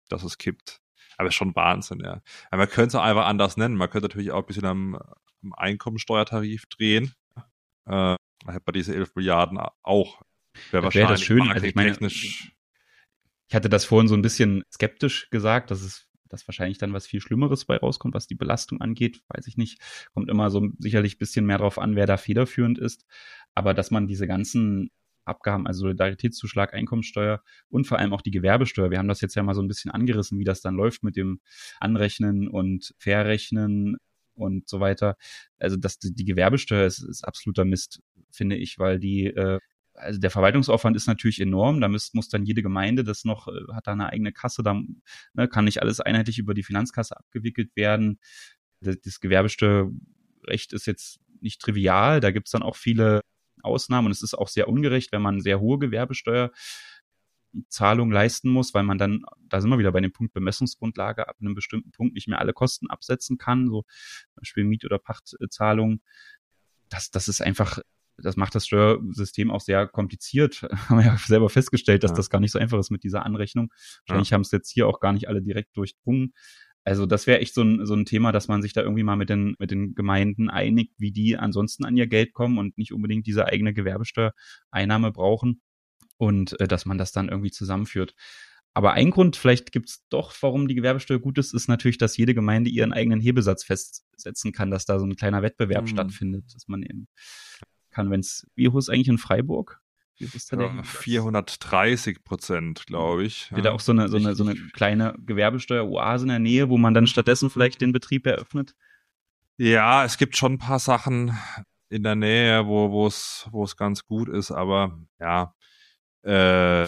dass 0.10 0.24
es 0.24 0.38
kippt. 0.38 0.82
Aber 1.18 1.32
schon 1.32 1.56
Wahnsinn, 1.56 2.00
ja. 2.00 2.22
Aber 2.50 2.64
man 2.64 2.70
könnte 2.70 2.88
es 2.90 2.96
auch 2.96 3.04
einfach 3.04 3.26
anders 3.26 3.56
nennen. 3.56 3.76
Man 3.76 3.90
könnte 3.90 4.08
natürlich 4.08 4.32
auch 4.32 4.40
ein 4.40 4.46
bisschen 4.46 4.66
am, 4.66 4.96
am 5.44 5.54
Einkommensteuertarif 5.54 6.66
drehen. 6.66 7.14
Äh, 7.86 8.16
da 8.46 8.52
hätte 8.52 8.64
man 8.66 8.74
diese 8.74 8.96
11 8.96 9.16
Milliarden 9.16 9.60
auch. 9.84 10.22
Wäre 10.72 10.84
wahrscheinlich 10.84 10.96
wär 10.96 11.08
das 11.08 11.22
schön. 11.22 11.52
Also 11.52 11.66
ich 11.66 11.76
meine, 11.76 11.96
ich 12.08 13.56
hatte 13.56 13.70
das 13.70 13.86
vorhin 13.86 14.08
so 14.08 14.16
ein 14.16 14.22
bisschen 14.24 14.64
skeptisch 14.74 15.30
gesagt, 15.30 15.70
dass 15.70 15.82
es 15.82 16.10
dass 16.34 16.48
wahrscheinlich 16.48 16.80
dann 16.80 16.94
was 16.94 17.06
viel 17.06 17.22
Schlimmeres 17.22 17.66
bei 17.66 17.78
rauskommt, 17.78 18.16
was 18.16 18.28
die 18.28 18.36
Belastung 18.36 18.82
angeht, 18.82 19.22
weiß 19.30 19.48
ich 19.48 19.56
nicht. 19.56 19.80
Kommt 20.14 20.30
immer 20.30 20.50
so 20.50 20.68
sicherlich 20.80 21.16
ein 21.16 21.20
bisschen 21.20 21.46
mehr 21.46 21.60
drauf 21.60 21.78
an, 21.78 21.96
wer 21.96 22.08
da 22.08 22.18
federführend 22.18 22.80
ist. 22.80 23.06
Aber 23.54 23.74
dass 23.74 23.92
man 23.92 24.08
diese 24.08 24.26
ganzen 24.26 24.90
Abgaben, 25.26 25.68
also 25.68 25.82
Solidaritätszuschlag, 25.82 26.74
Einkommensteuer 26.74 27.44
und 27.70 27.88
vor 27.88 28.00
allem 28.00 28.14
auch 28.14 28.22
die 28.22 28.32
Gewerbesteuer. 28.32 28.90
Wir 28.90 28.98
haben 28.98 29.08
das 29.08 29.22
jetzt 29.22 29.36
ja 29.36 29.44
mal 29.44 29.54
so 29.54 29.62
ein 29.62 29.68
bisschen 29.68 29.92
angerissen, 29.92 30.40
wie 30.40 30.44
das 30.44 30.62
dann 30.62 30.76
läuft 30.76 31.04
mit 31.04 31.16
dem 31.16 31.40
Anrechnen 31.80 32.48
und 32.48 32.94
Verrechnen 32.98 33.98
und 34.34 34.68
so 34.68 34.80
weiter. 34.80 35.16
Also 35.60 35.78
das, 35.78 36.00
die 36.00 36.26
Gewerbesteuer 36.26 36.88
ist, 36.88 37.04
ist 37.04 37.24
absoluter 37.24 37.64
Mist, 37.64 38.02
finde 38.32 38.56
ich, 38.56 38.80
weil 38.80 39.00
die 39.00 39.28
äh, 39.28 39.60
also 39.96 40.20
der 40.20 40.32
Verwaltungsaufwand 40.32 40.96
ist 40.96 41.08
natürlich 41.08 41.40
enorm. 41.40 41.82
Da 41.82 41.88
muss, 41.88 42.14
muss 42.14 42.30
dann 42.30 42.46
jede 42.46 42.62
Gemeinde 42.62 43.04
das 43.04 43.26
noch, 43.26 43.48
äh, 43.48 43.74
hat 43.74 43.88
da 43.88 43.92
eine 43.92 44.10
eigene 44.10 44.32
Kasse, 44.32 44.64
da 44.64 44.82
ne, 45.34 45.48
kann 45.48 45.66
nicht 45.66 45.82
alles 45.82 46.00
einheitlich 46.00 46.40
über 46.40 46.54
die 46.54 46.64
Finanzkasse 46.64 47.18
abgewickelt 47.18 47.76
werden. 47.76 48.20
Das, 48.82 49.00
das 49.02 49.20
Gewerbesteuerrecht 49.20 50.74
ist 50.74 50.88
jetzt 50.88 51.20
nicht 51.42 51.62
trivial. 51.62 52.20
Da 52.20 52.32
gibt 52.32 52.48
es 52.48 52.52
dann 52.52 52.64
auch 52.64 52.76
viele 52.76 53.22
Ausnahmen 53.62 54.08
und 54.08 54.12
es 54.12 54.24
ist 54.24 54.34
auch 54.34 54.48
sehr 54.48 54.68
ungerecht, 54.68 55.12
wenn 55.12 55.22
man 55.22 55.42
sehr 55.42 55.60
hohe 55.60 55.80
Gewerbesteuerzahlungen 55.80 58.12
leisten 58.12 58.50
muss, 58.50 58.74
weil 58.74 58.84
man 58.84 58.98
dann, 58.98 59.24
da 59.48 59.62
sind 59.62 59.70
wir 59.70 59.80
wieder 59.80 59.92
bei 59.92 60.02
dem 60.02 60.12
Punkt 60.12 60.34
Bemessungsgrundlage, 60.34 61.28
ab 61.28 61.38
einem 61.40 61.56
bestimmten 61.56 61.92
Punkt 61.92 62.16
nicht 62.16 62.28
mehr 62.28 62.40
alle 62.40 62.54
Kosten 62.54 62.90
absetzen 62.90 63.38
kann, 63.38 63.68
so 63.68 63.84
zum 63.84 64.36
Beispiel 64.36 64.64
Miet- 64.66 64.86
oder 64.86 65.00
Pachtzahlungen. 65.00 66.02
Das, 66.90 67.12
das 67.12 67.28
ist 67.28 67.42
einfach, 67.42 67.80
das 68.18 68.36
macht 68.36 68.56
das 68.56 68.68
Steuersystem 68.68 69.52
auch 69.52 69.62
sehr 69.62 69.88
kompliziert. 69.88 70.62
haben 70.90 71.00
wir 71.00 71.06
ja 71.06 71.18
selber 71.18 71.50
festgestellt, 71.50 72.04
dass 72.04 72.12
ja. 72.12 72.18
das 72.18 72.30
gar 72.30 72.40
nicht 72.40 72.52
so 72.52 72.60
einfach 72.60 72.80
ist 72.80 72.92
mit 72.92 73.04
dieser 73.04 73.26
Anrechnung. 73.26 73.72
Wahrscheinlich 74.06 74.30
ja. 74.30 74.36
haben 74.36 74.42
es 74.42 74.52
jetzt 74.52 74.72
hier 74.72 74.88
auch 74.88 75.00
gar 75.00 75.14
nicht 75.14 75.28
alle 75.28 75.42
direkt 75.42 75.76
durchdrungen. 75.76 76.34
Also 76.86 77.06
das 77.06 77.28
wäre 77.28 77.40
echt 77.40 77.54
so 77.54 77.62
ein, 77.62 77.86
so 77.86 77.94
ein 77.94 78.06
Thema, 78.06 78.32
dass 78.32 78.50
man 78.50 78.62
sich 78.62 78.74
da 78.74 78.82
irgendwie 78.82 79.04
mal 79.04 79.16
mit 79.16 79.30
den, 79.30 79.56
mit 79.58 79.72
den 79.72 79.96
Gemeinden 79.96 80.50
einigt, 80.50 80.94
wie 80.98 81.12
die 81.12 81.38
ansonsten 81.38 81.86
an 81.86 81.96
ihr 81.96 82.08
Geld 82.08 82.34
kommen 82.34 82.58
und 82.58 82.78
nicht 82.78 82.92
unbedingt 82.92 83.26
diese 83.26 83.46
eigene 83.46 83.74
Gewerbesteuereinnahme 83.74 85.12
brauchen 85.12 85.62
und 86.18 86.60
äh, 86.60 86.68
dass 86.68 86.86
man 86.86 86.98
das 86.98 87.14
dann 87.14 87.30
irgendwie 87.30 87.52
zusammenführt. 87.52 88.16
Aber 88.76 88.94
ein 88.94 89.12
Grund, 89.12 89.36
vielleicht 89.36 89.72
gibt's 89.72 90.04
doch, 90.10 90.34
warum 90.42 90.68
die 90.68 90.76
Gewerbesteuer 90.76 91.20
gut 91.20 91.38
ist, 91.38 91.54
ist 91.54 91.68
natürlich, 91.68 92.00
dass 92.00 92.18
jede 92.18 92.34
Gemeinde 92.34 92.72
ihren 92.72 92.92
eigenen 92.92 93.22
Hebesatz 93.22 93.64
festsetzen 93.64 94.52
kann, 94.52 94.72
dass 94.72 94.86
da 94.86 95.00
so 95.00 95.06
ein 95.06 95.16
kleiner 95.16 95.44
Wettbewerb 95.44 95.84
mhm. 95.84 95.90
stattfindet, 95.90 96.46
dass 96.54 96.68
man 96.68 96.82
eben 96.82 97.08
kann, 97.94 98.10
wenn 98.12 98.20
es, 98.20 98.48
wie 98.56 98.70
hoch 98.70 98.78
ist 98.78 98.90
eigentlich 98.90 99.08
in 99.08 99.18
Freiburg? 99.18 99.80
Ja, 100.18 100.28
430 100.84 102.24
Prozent, 102.24 102.86
glaube 102.86 103.24
ich. 103.24 103.52
Wieder 103.56 103.70
ja. 103.70 103.76
auch 103.76 103.80
so 103.80 103.92
eine, 103.92 104.10
so 104.10 104.18
eine, 104.18 104.36
so 104.36 104.44
eine 104.44 104.56
kleine 104.56 105.16
Gewerbesteuer-Oase 105.20 106.26
in 106.26 106.30
der 106.30 106.40
Nähe, 106.40 106.70
wo 106.70 106.78
man 106.78 106.94
dann 106.94 107.08
stattdessen 107.08 107.50
vielleicht 107.50 107.82
den 107.82 107.92
Betrieb 107.92 108.28
eröffnet? 108.28 108.76
Ja, 109.58 110.06
es 110.06 110.18
gibt 110.18 110.38
schon 110.38 110.54
ein 110.54 110.58
paar 110.60 110.80
Sachen 110.80 111.38
in 111.90 112.04
der 112.04 112.16
Nähe, 112.16 112.68
wo 112.68 113.08
es 113.08 113.48
wo 113.52 113.64
es 113.64 113.76
ganz 113.76 114.06
gut 114.06 114.30
ist, 114.30 114.52
aber 114.52 115.00
ja, 115.20 115.54
äh, 116.24 116.86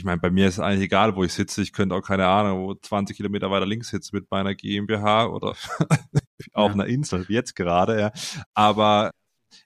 ich 0.00 0.04
meine, 0.04 0.18
bei 0.18 0.30
mir 0.30 0.48
ist 0.48 0.54
es 0.54 0.60
eigentlich 0.60 0.86
egal, 0.86 1.14
wo 1.14 1.24
ich 1.24 1.32
sitze. 1.34 1.60
Ich 1.60 1.74
könnte 1.74 1.94
auch 1.94 2.00
keine 2.00 2.26
Ahnung, 2.26 2.60
wo 2.60 2.74
20 2.74 3.16
Kilometer 3.16 3.50
weiter 3.50 3.66
links 3.66 3.88
sitzen 3.88 4.16
mit 4.16 4.30
meiner 4.30 4.54
GmbH 4.54 5.26
oder 5.26 5.50
auf 6.52 6.68
ja. 6.68 6.72
einer 6.72 6.86
Insel, 6.86 7.28
wie 7.28 7.34
jetzt 7.34 7.54
gerade, 7.54 8.00
ja. 8.00 8.12
Aber 8.54 9.10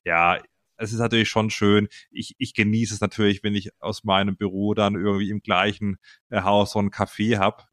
ja, 0.05 0.41
es 0.77 0.93
ist 0.93 0.99
natürlich 0.99 1.29
schon 1.29 1.51
schön. 1.51 1.89
Ich, 2.11 2.35
ich 2.39 2.55
genieße 2.55 2.95
es 2.95 3.01
natürlich, 3.01 3.43
wenn 3.43 3.55
ich 3.55 3.70
aus 3.81 4.05
meinem 4.05 4.37
Büro 4.37 4.75
dann 4.75 4.95
irgendwie 4.95 5.31
im 5.31 5.41
gleichen 5.41 5.99
äh, 6.31 6.43
Haus 6.43 6.72
so 6.72 6.79
ein 6.79 6.91
Café 6.91 7.39
hab. 7.39 7.68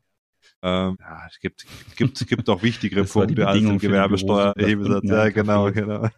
Ähm, 0.63 0.97
ja, 0.99 1.25
es 1.27 1.39
gibt, 1.39 1.65
gibt, 1.95 2.27
gibt 2.27 2.47
doch 2.47 2.61
wichtigere 2.61 3.03
Punkte 3.05 3.47
als 3.47 3.59
den 3.59 3.79
Gewerbesteuerhebesatz. 3.79 5.03
Ja, 5.05 5.29
genau, 5.29 5.71
genau. 5.71 6.07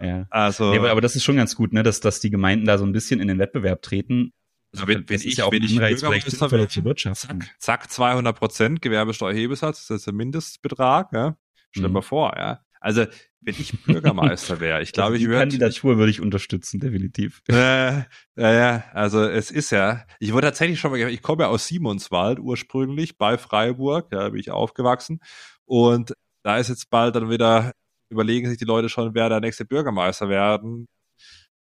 ja. 0.00 0.26
Also, 0.28 0.74
ja, 0.74 0.78
aber, 0.78 0.90
aber 0.90 1.00
das 1.00 1.16
ist 1.16 1.24
schon 1.24 1.36
ganz 1.36 1.56
gut, 1.56 1.72
ne, 1.72 1.82
dass, 1.82 2.00
dass 2.00 2.20
die 2.20 2.28
Gemeinden 2.30 2.66
da 2.66 2.76
so 2.76 2.84
ein 2.84 2.92
bisschen 2.92 3.20
in 3.20 3.28
den 3.28 3.38
Wettbewerb 3.38 3.80
treten. 3.80 4.34
Also 4.72 4.86
wenn, 4.86 5.08
wenn 5.08 5.20
ich, 5.20 5.38
ja 5.38 5.50
wenn 5.50 5.62
ich 5.64 5.76
Bürgermeister 5.76 6.50
wäre, 6.50 6.68
zack, 7.14 7.50
zack, 7.58 7.90
200 7.90 8.38
Prozent 8.38 8.82
Gewerbesteuerhebesatz, 8.82 9.88
das 9.88 9.98
ist 9.98 10.06
der 10.06 10.14
Mindestbetrag, 10.14 11.12
ja. 11.12 11.36
Stell 11.72 11.88
mhm. 11.88 11.94
mal 11.94 12.02
vor, 12.02 12.34
ja. 12.36 12.60
Also 12.80 13.04
wenn 13.42 13.54
ich 13.54 13.72
Bürgermeister 13.84 14.60
wäre, 14.60 14.82
ich 14.82 14.92
glaube, 14.92 15.12
also 15.12 15.22
ich 15.22 15.28
würde. 15.28 15.40
Kandidatur 15.40 15.96
würde 15.98 16.10
ich 16.10 16.20
unterstützen, 16.20 16.80
definitiv. 16.80 17.42
Äh, 17.48 17.54
ja, 17.54 18.04
ja, 18.36 18.84
also 18.92 19.22
es 19.24 19.50
ist 19.50 19.70
ja, 19.70 20.04
ich 20.18 20.32
wurde 20.32 20.48
tatsächlich 20.48 20.80
schon 20.80 20.90
mal, 20.90 20.98
ich 20.98 21.22
komme 21.22 21.44
ja 21.44 21.48
aus 21.48 21.66
Simonswald 21.66 22.38
ursprünglich 22.38 23.18
bei 23.18 23.38
Freiburg, 23.38 24.08
ja, 24.12 24.28
bin 24.28 24.40
ich 24.40 24.50
aufgewachsen. 24.50 25.20
Und 25.64 26.14
da 26.42 26.58
ist 26.58 26.68
jetzt 26.68 26.90
bald 26.90 27.14
dann 27.16 27.30
wieder, 27.30 27.72
überlegen 28.08 28.48
sich 28.48 28.58
die 28.58 28.64
Leute 28.64 28.88
schon, 28.88 29.14
wer 29.14 29.28
der 29.28 29.40
nächste 29.40 29.64
Bürgermeister 29.64 30.28
werden 30.28 30.88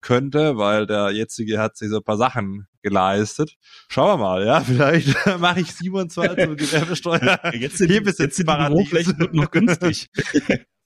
könnte, 0.01 0.59
weil 0.59 0.87
der 0.87 1.11
jetzige 1.11 1.59
hat 1.59 1.77
sich 1.77 1.89
so 1.89 1.97
ein 1.97 2.05
paar 2.05 2.19
Sachen 2.19 2.67
geleistet. 2.83 3.57
Schauen 3.89 4.21
wir 4.21 4.25
mal, 4.25 4.47
ja, 4.47 4.61
vielleicht 4.65 5.15
mache 5.39 5.61
ich 5.61 5.73
27 5.73 6.49
und 6.49 6.57
Gewerbesteuer. 6.59 7.41
Jetzt 7.55 7.79
sind, 7.79 7.91
jetzt 7.91 8.19
sind 8.19 8.39
die 8.39 8.45
Büroflächen 8.45 9.17
noch 9.33 9.51
günstig. 9.51 10.11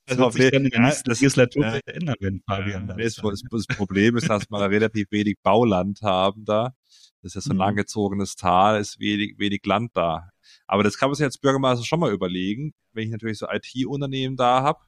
Das 0.09 0.19
wird 0.19 0.33
sich 0.33 0.51
dann 0.51 0.65
in 0.65 0.71
der 0.71 0.81
nächsten 0.81 1.11
Legislatur 1.11 1.65
ja, 1.65 1.81
ändern, 1.87 2.17
wenn 2.21 2.43
Fabian 2.47 2.87
da 2.87 2.95
ist. 2.97 3.23
Das, 3.23 3.43
das 3.51 3.67
Problem 3.67 4.17
ist, 4.17 4.29
dass 4.29 4.51
wir 4.51 4.71
relativ 4.71 5.11
wenig 5.11 5.37
Bauland 5.43 6.01
haben 6.03 6.45
da. 6.45 6.75
Das 7.23 7.31
ist 7.31 7.35
ja 7.35 7.41
so 7.41 7.51
ein 7.51 7.57
mhm. 7.57 7.61
langgezogenes 7.61 8.37
Tal, 8.37 8.81
ist 8.81 9.01
wenig, 9.01 9.39
wenig 9.39 9.65
Land 9.65 9.93
da. 9.95 10.31
Aber 10.67 10.83
das 10.83 10.99
kann 10.99 11.11
man 11.11 11.17
sich 11.17 11.25
als 11.25 11.39
Bürgermeister 11.39 11.85
schon 11.85 12.01
mal 12.01 12.13
überlegen, 12.13 12.75
wenn 12.93 13.05
ich 13.05 13.11
natürlich 13.11 13.39
so 13.39 13.49
IT-Unternehmen 13.51 14.37
da 14.37 14.63
habe, 14.63 14.81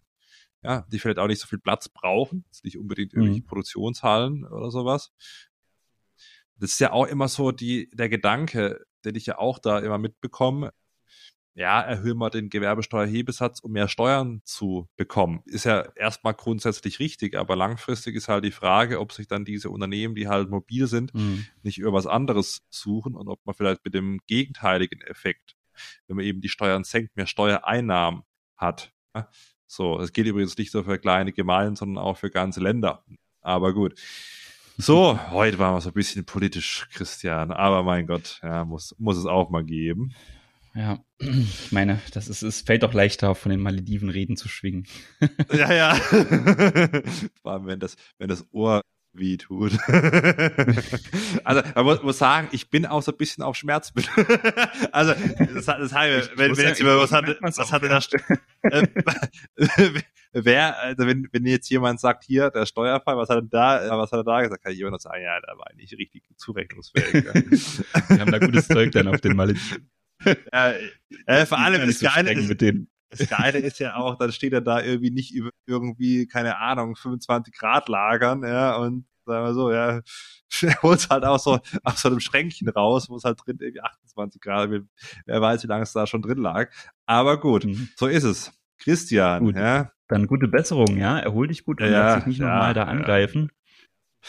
ja, 0.62 0.86
die 0.92 0.98
vielleicht 0.98 1.18
auch 1.18 1.26
nicht 1.26 1.40
so 1.40 1.46
viel 1.46 1.58
Platz 1.58 1.88
brauchen, 1.88 2.44
nicht 2.62 2.78
unbedingt 2.78 3.14
irgendwelche 3.14 3.42
mhm. 3.42 3.46
Produktionshallen 3.46 4.44
oder 4.44 4.70
sowas. 4.70 5.12
Das 6.56 6.72
ist 6.72 6.80
ja 6.80 6.92
auch 6.92 7.06
immer 7.06 7.28
so 7.28 7.52
die, 7.52 7.88
der 7.92 8.08
Gedanke, 8.08 8.84
den 9.04 9.14
ich 9.14 9.26
ja 9.26 9.38
auch 9.38 9.58
da 9.58 9.78
immer 9.78 9.98
mitbekomme, 9.98 10.72
ja, 11.60 11.82
erhöhen 11.82 12.16
wir 12.16 12.30
den 12.30 12.48
Gewerbesteuerhebesatz, 12.48 13.60
um 13.60 13.72
mehr 13.72 13.86
Steuern 13.86 14.40
zu 14.44 14.88
bekommen. 14.96 15.42
Ist 15.44 15.66
ja 15.66 15.82
erstmal 15.94 16.32
grundsätzlich 16.32 17.00
richtig, 17.00 17.36
aber 17.36 17.54
langfristig 17.54 18.16
ist 18.16 18.28
halt 18.28 18.46
die 18.46 18.50
Frage, 18.50 18.98
ob 18.98 19.12
sich 19.12 19.28
dann 19.28 19.44
diese 19.44 19.68
Unternehmen, 19.68 20.14
die 20.14 20.26
halt 20.26 20.48
mobil 20.48 20.86
sind, 20.86 21.12
mhm. 21.12 21.44
nicht 21.62 21.76
über 21.76 21.92
was 21.92 22.06
anderes 22.06 22.62
suchen 22.70 23.14
und 23.14 23.28
ob 23.28 23.44
man 23.44 23.54
vielleicht 23.54 23.84
mit 23.84 23.92
dem 23.92 24.20
gegenteiligen 24.26 25.02
Effekt, 25.02 25.54
wenn 26.06 26.16
man 26.16 26.24
eben 26.24 26.40
die 26.40 26.48
Steuern 26.48 26.82
senkt, 26.82 27.14
mehr 27.14 27.26
Steuereinnahmen 27.26 28.22
hat. 28.56 28.94
So, 29.66 29.98
das 29.98 30.14
geht 30.14 30.26
übrigens 30.26 30.56
nicht 30.56 30.72
nur 30.72 30.84
für 30.84 30.98
kleine 30.98 31.32
Gemeinden, 31.32 31.76
sondern 31.76 32.02
auch 32.02 32.16
für 32.16 32.30
ganze 32.30 32.60
Länder. 32.60 33.04
Aber 33.42 33.74
gut. 33.74 34.00
So, 34.78 35.20
heute 35.30 35.58
waren 35.58 35.74
wir 35.74 35.80
so 35.82 35.90
ein 35.90 35.94
bisschen 35.94 36.24
politisch, 36.24 36.88
Christian. 36.90 37.52
Aber 37.52 37.82
mein 37.82 38.06
Gott, 38.06 38.40
ja, 38.42 38.64
muss, 38.64 38.96
muss 38.98 39.18
es 39.18 39.26
auch 39.26 39.50
mal 39.50 39.62
geben. 39.62 40.14
Ja, 40.74 41.04
ich 41.18 41.72
meine, 41.72 42.00
das 42.12 42.28
ist, 42.28 42.42
es 42.42 42.60
fällt 42.60 42.84
doch 42.84 42.94
leichter, 42.94 43.34
von 43.34 43.50
den 43.50 43.60
Malediven 43.60 44.08
Reden 44.08 44.36
zu 44.36 44.48
schwingen. 44.48 44.86
ja, 45.52 45.72
ja. 45.72 45.94
Vor 47.42 47.52
allem, 47.52 47.66
wenn 47.66 47.80
das, 47.80 47.96
wenn 48.18 48.28
das 48.28 48.46
Ohr 48.52 48.82
weh 49.12 49.36
tut. 49.36 49.72
also, 51.44 51.62
man 51.74 51.84
muss, 51.84 52.02
muss, 52.02 52.18
sagen, 52.18 52.48
ich 52.52 52.70
bin 52.70 52.86
auch 52.86 53.02
so 53.02 53.10
ein 53.10 53.18
bisschen 53.18 53.42
auf 53.42 53.56
Schmerz. 53.56 53.92
also, 54.92 55.14
das, 55.52 55.66
das 55.66 55.92
heißt, 55.92 56.30
wenn, 56.36 56.56
wenn 56.56 56.68
jetzt 56.68 56.78
jemand, 56.78 57.00
was 57.00 57.12
hatte, 57.12 57.36
was 57.40 57.72
hatte 57.72 57.88
da, 57.88 57.98
äh, 58.62 58.86
wer, 60.32 60.78
also 60.78 61.06
wenn, 61.06 61.28
wenn 61.32 61.44
jetzt 61.44 61.68
jemand 61.70 61.98
sagt, 61.98 62.24
hier, 62.24 62.50
der 62.50 62.66
Steuerfall, 62.66 63.16
was 63.16 63.28
hat 63.28 63.38
er 63.38 63.42
da, 63.42 63.98
was 63.98 64.12
hat 64.12 64.20
er 64.20 64.24
da 64.24 64.42
gesagt, 64.42 64.62
kann 64.62 64.72
ich 64.72 64.80
immer 64.80 64.92
noch 64.92 65.00
sagen, 65.00 65.22
ja, 65.22 65.40
der 65.40 65.58
war 65.58 65.72
nicht 65.74 65.92
richtig 65.94 66.22
zurechnungsfähig. 66.36 67.24
Wir 67.24 68.20
haben 68.20 68.30
da 68.30 68.38
gutes 68.38 68.68
Zeug 68.68 68.92
dann 68.92 69.08
auf 69.08 69.20
den 69.20 69.34
Malediven 69.34 69.89
ja, 70.52 70.74
äh, 71.26 71.46
vor 71.46 71.58
allem 71.58 71.86
das 71.86 72.00
Geile, 72.00 72.32
ist, 72.32 72.50
das 73.10 73.28
Geile 73.28 73.58
ist 73.58 73.78
ja 73.78 73.96
auch, 73.96 74.16
dann 74.16 74.32
steht 74.32 74.52
er 74.52 74.60
da 74.60 74.82
irgendwie 74.82 75.10
nicht 75.10 75.34
über 75.34 75.50
irgendwie, 75.66 76.26
keine 76.26 76.58
Ahnung, 76.58 76.96
25 76.96 77.54
Grad 77.54 77.88
lagern, 77.88 78.42
ja, 78.44 78.76
und 78.76 79.06
sagen 79.26 79.44
wir 79.44 79.54
so, 79.54 79.72
ja, 79.72 80.00
holt 80.82 81.08
halt 81.10 81.24
auch 81.24 81.38
so 81.38 81.58
aus 81.82 82.02
so 82.02 82.08
einem 82.08 82.20
Schränkchen 82.20 82.68
raus, 82.68 83.08
wo 83.08 83.16
es 83.16 83.24
halt 83.24 83.38
drin 83.44 83.58
irgendwie 83.60 83.82
28 83.82 84.40
Grad, 84.40 84.70
wer 85.26 85.40
weiß, 85.40 85.62
wie 85.62 85.68
lange 85.68 85.82
es 85.82 85.92
da 85.92 86.06
schon 86.06 86.22
drin 86.22 86.38
lag. 86.38 86.70
Aber 87.06 87.40
gut, 87.40 87.64
mhm. 87.64 87.88
so 87.96 88.06
ist 88.06 88.24
es. 88.24 88.52
Christian, 88.78 89.44
gut. 89.44 89.56
ja. 89.56 89.92
Dann 90.08 90.26
gute 90.26 90.48
Besserung, 90.48 90.96
ja. 90.96 91.18
Erhol 91.18 91.48
dich 91.48 91.64
gut 91.64 91.80
und 91.80 91.86
ja, 91.86 91.92
lass 91.92 92.14
dich 92.16 92.26
nicht 92.26 92.38
ja, 92.40 92.46
nochmal 92.46 92.74
da 92.74 92.84
angreifen. 92.84 93.52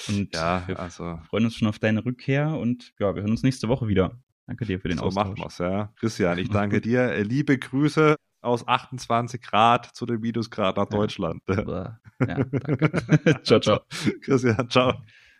Und 0.08 0.34
ja, 0.36 0.64
wir 0.68 0.80
also. 0.80 1.20
freuen 1.30 1.46
uns 1.46 1.56
schon 1.56 1.68
auf 1.68 1.80
deine 1.80 2.06
Rückkehr 2.06 2.50
und 2.50 2.94
ja, 3.00 3.16
wir 3.16 3.24
hören 3.24 3.32
uns 3.32 3.44
nächste 3.44 3.68
Woche 3.68 3.88
wieder. 3.88 4.22
Danke 4.52 4.66
dir 4.66 4.82
für 4.82 4.90
den 4.90 4.98
so 4.98 5.06
Austausch. 5.06 5.28
So 5.28 5.32
machen 5.32 5.44
wir's, 5.44 5.58
ja. 5.60 5.94
Christian, 5.96 6.38
ich 6.38 6.50
danke 6.50 6.82
dir. 6.82 7.04
Äh, 7.04 7.24
liebe 7.24 7.58
Grüße 7.58 8.18
aus 8.42 8.68
28 8.68 9.42
Grad 9.42 9.96
zu 9.96 10.06
dem 10.06 10.20
Minusgrad 10.20 10.76
nach 10.76 10.88
Deutschland. 10.88 11.42
Ja, 11.48 12.00
ja 12.28 12.44
danke. 12.52 13.42
ciao, 13.44 13.62
ciao. 13.62 13.80
Christian, 14.22 14.70
ciao. 14.70 14.94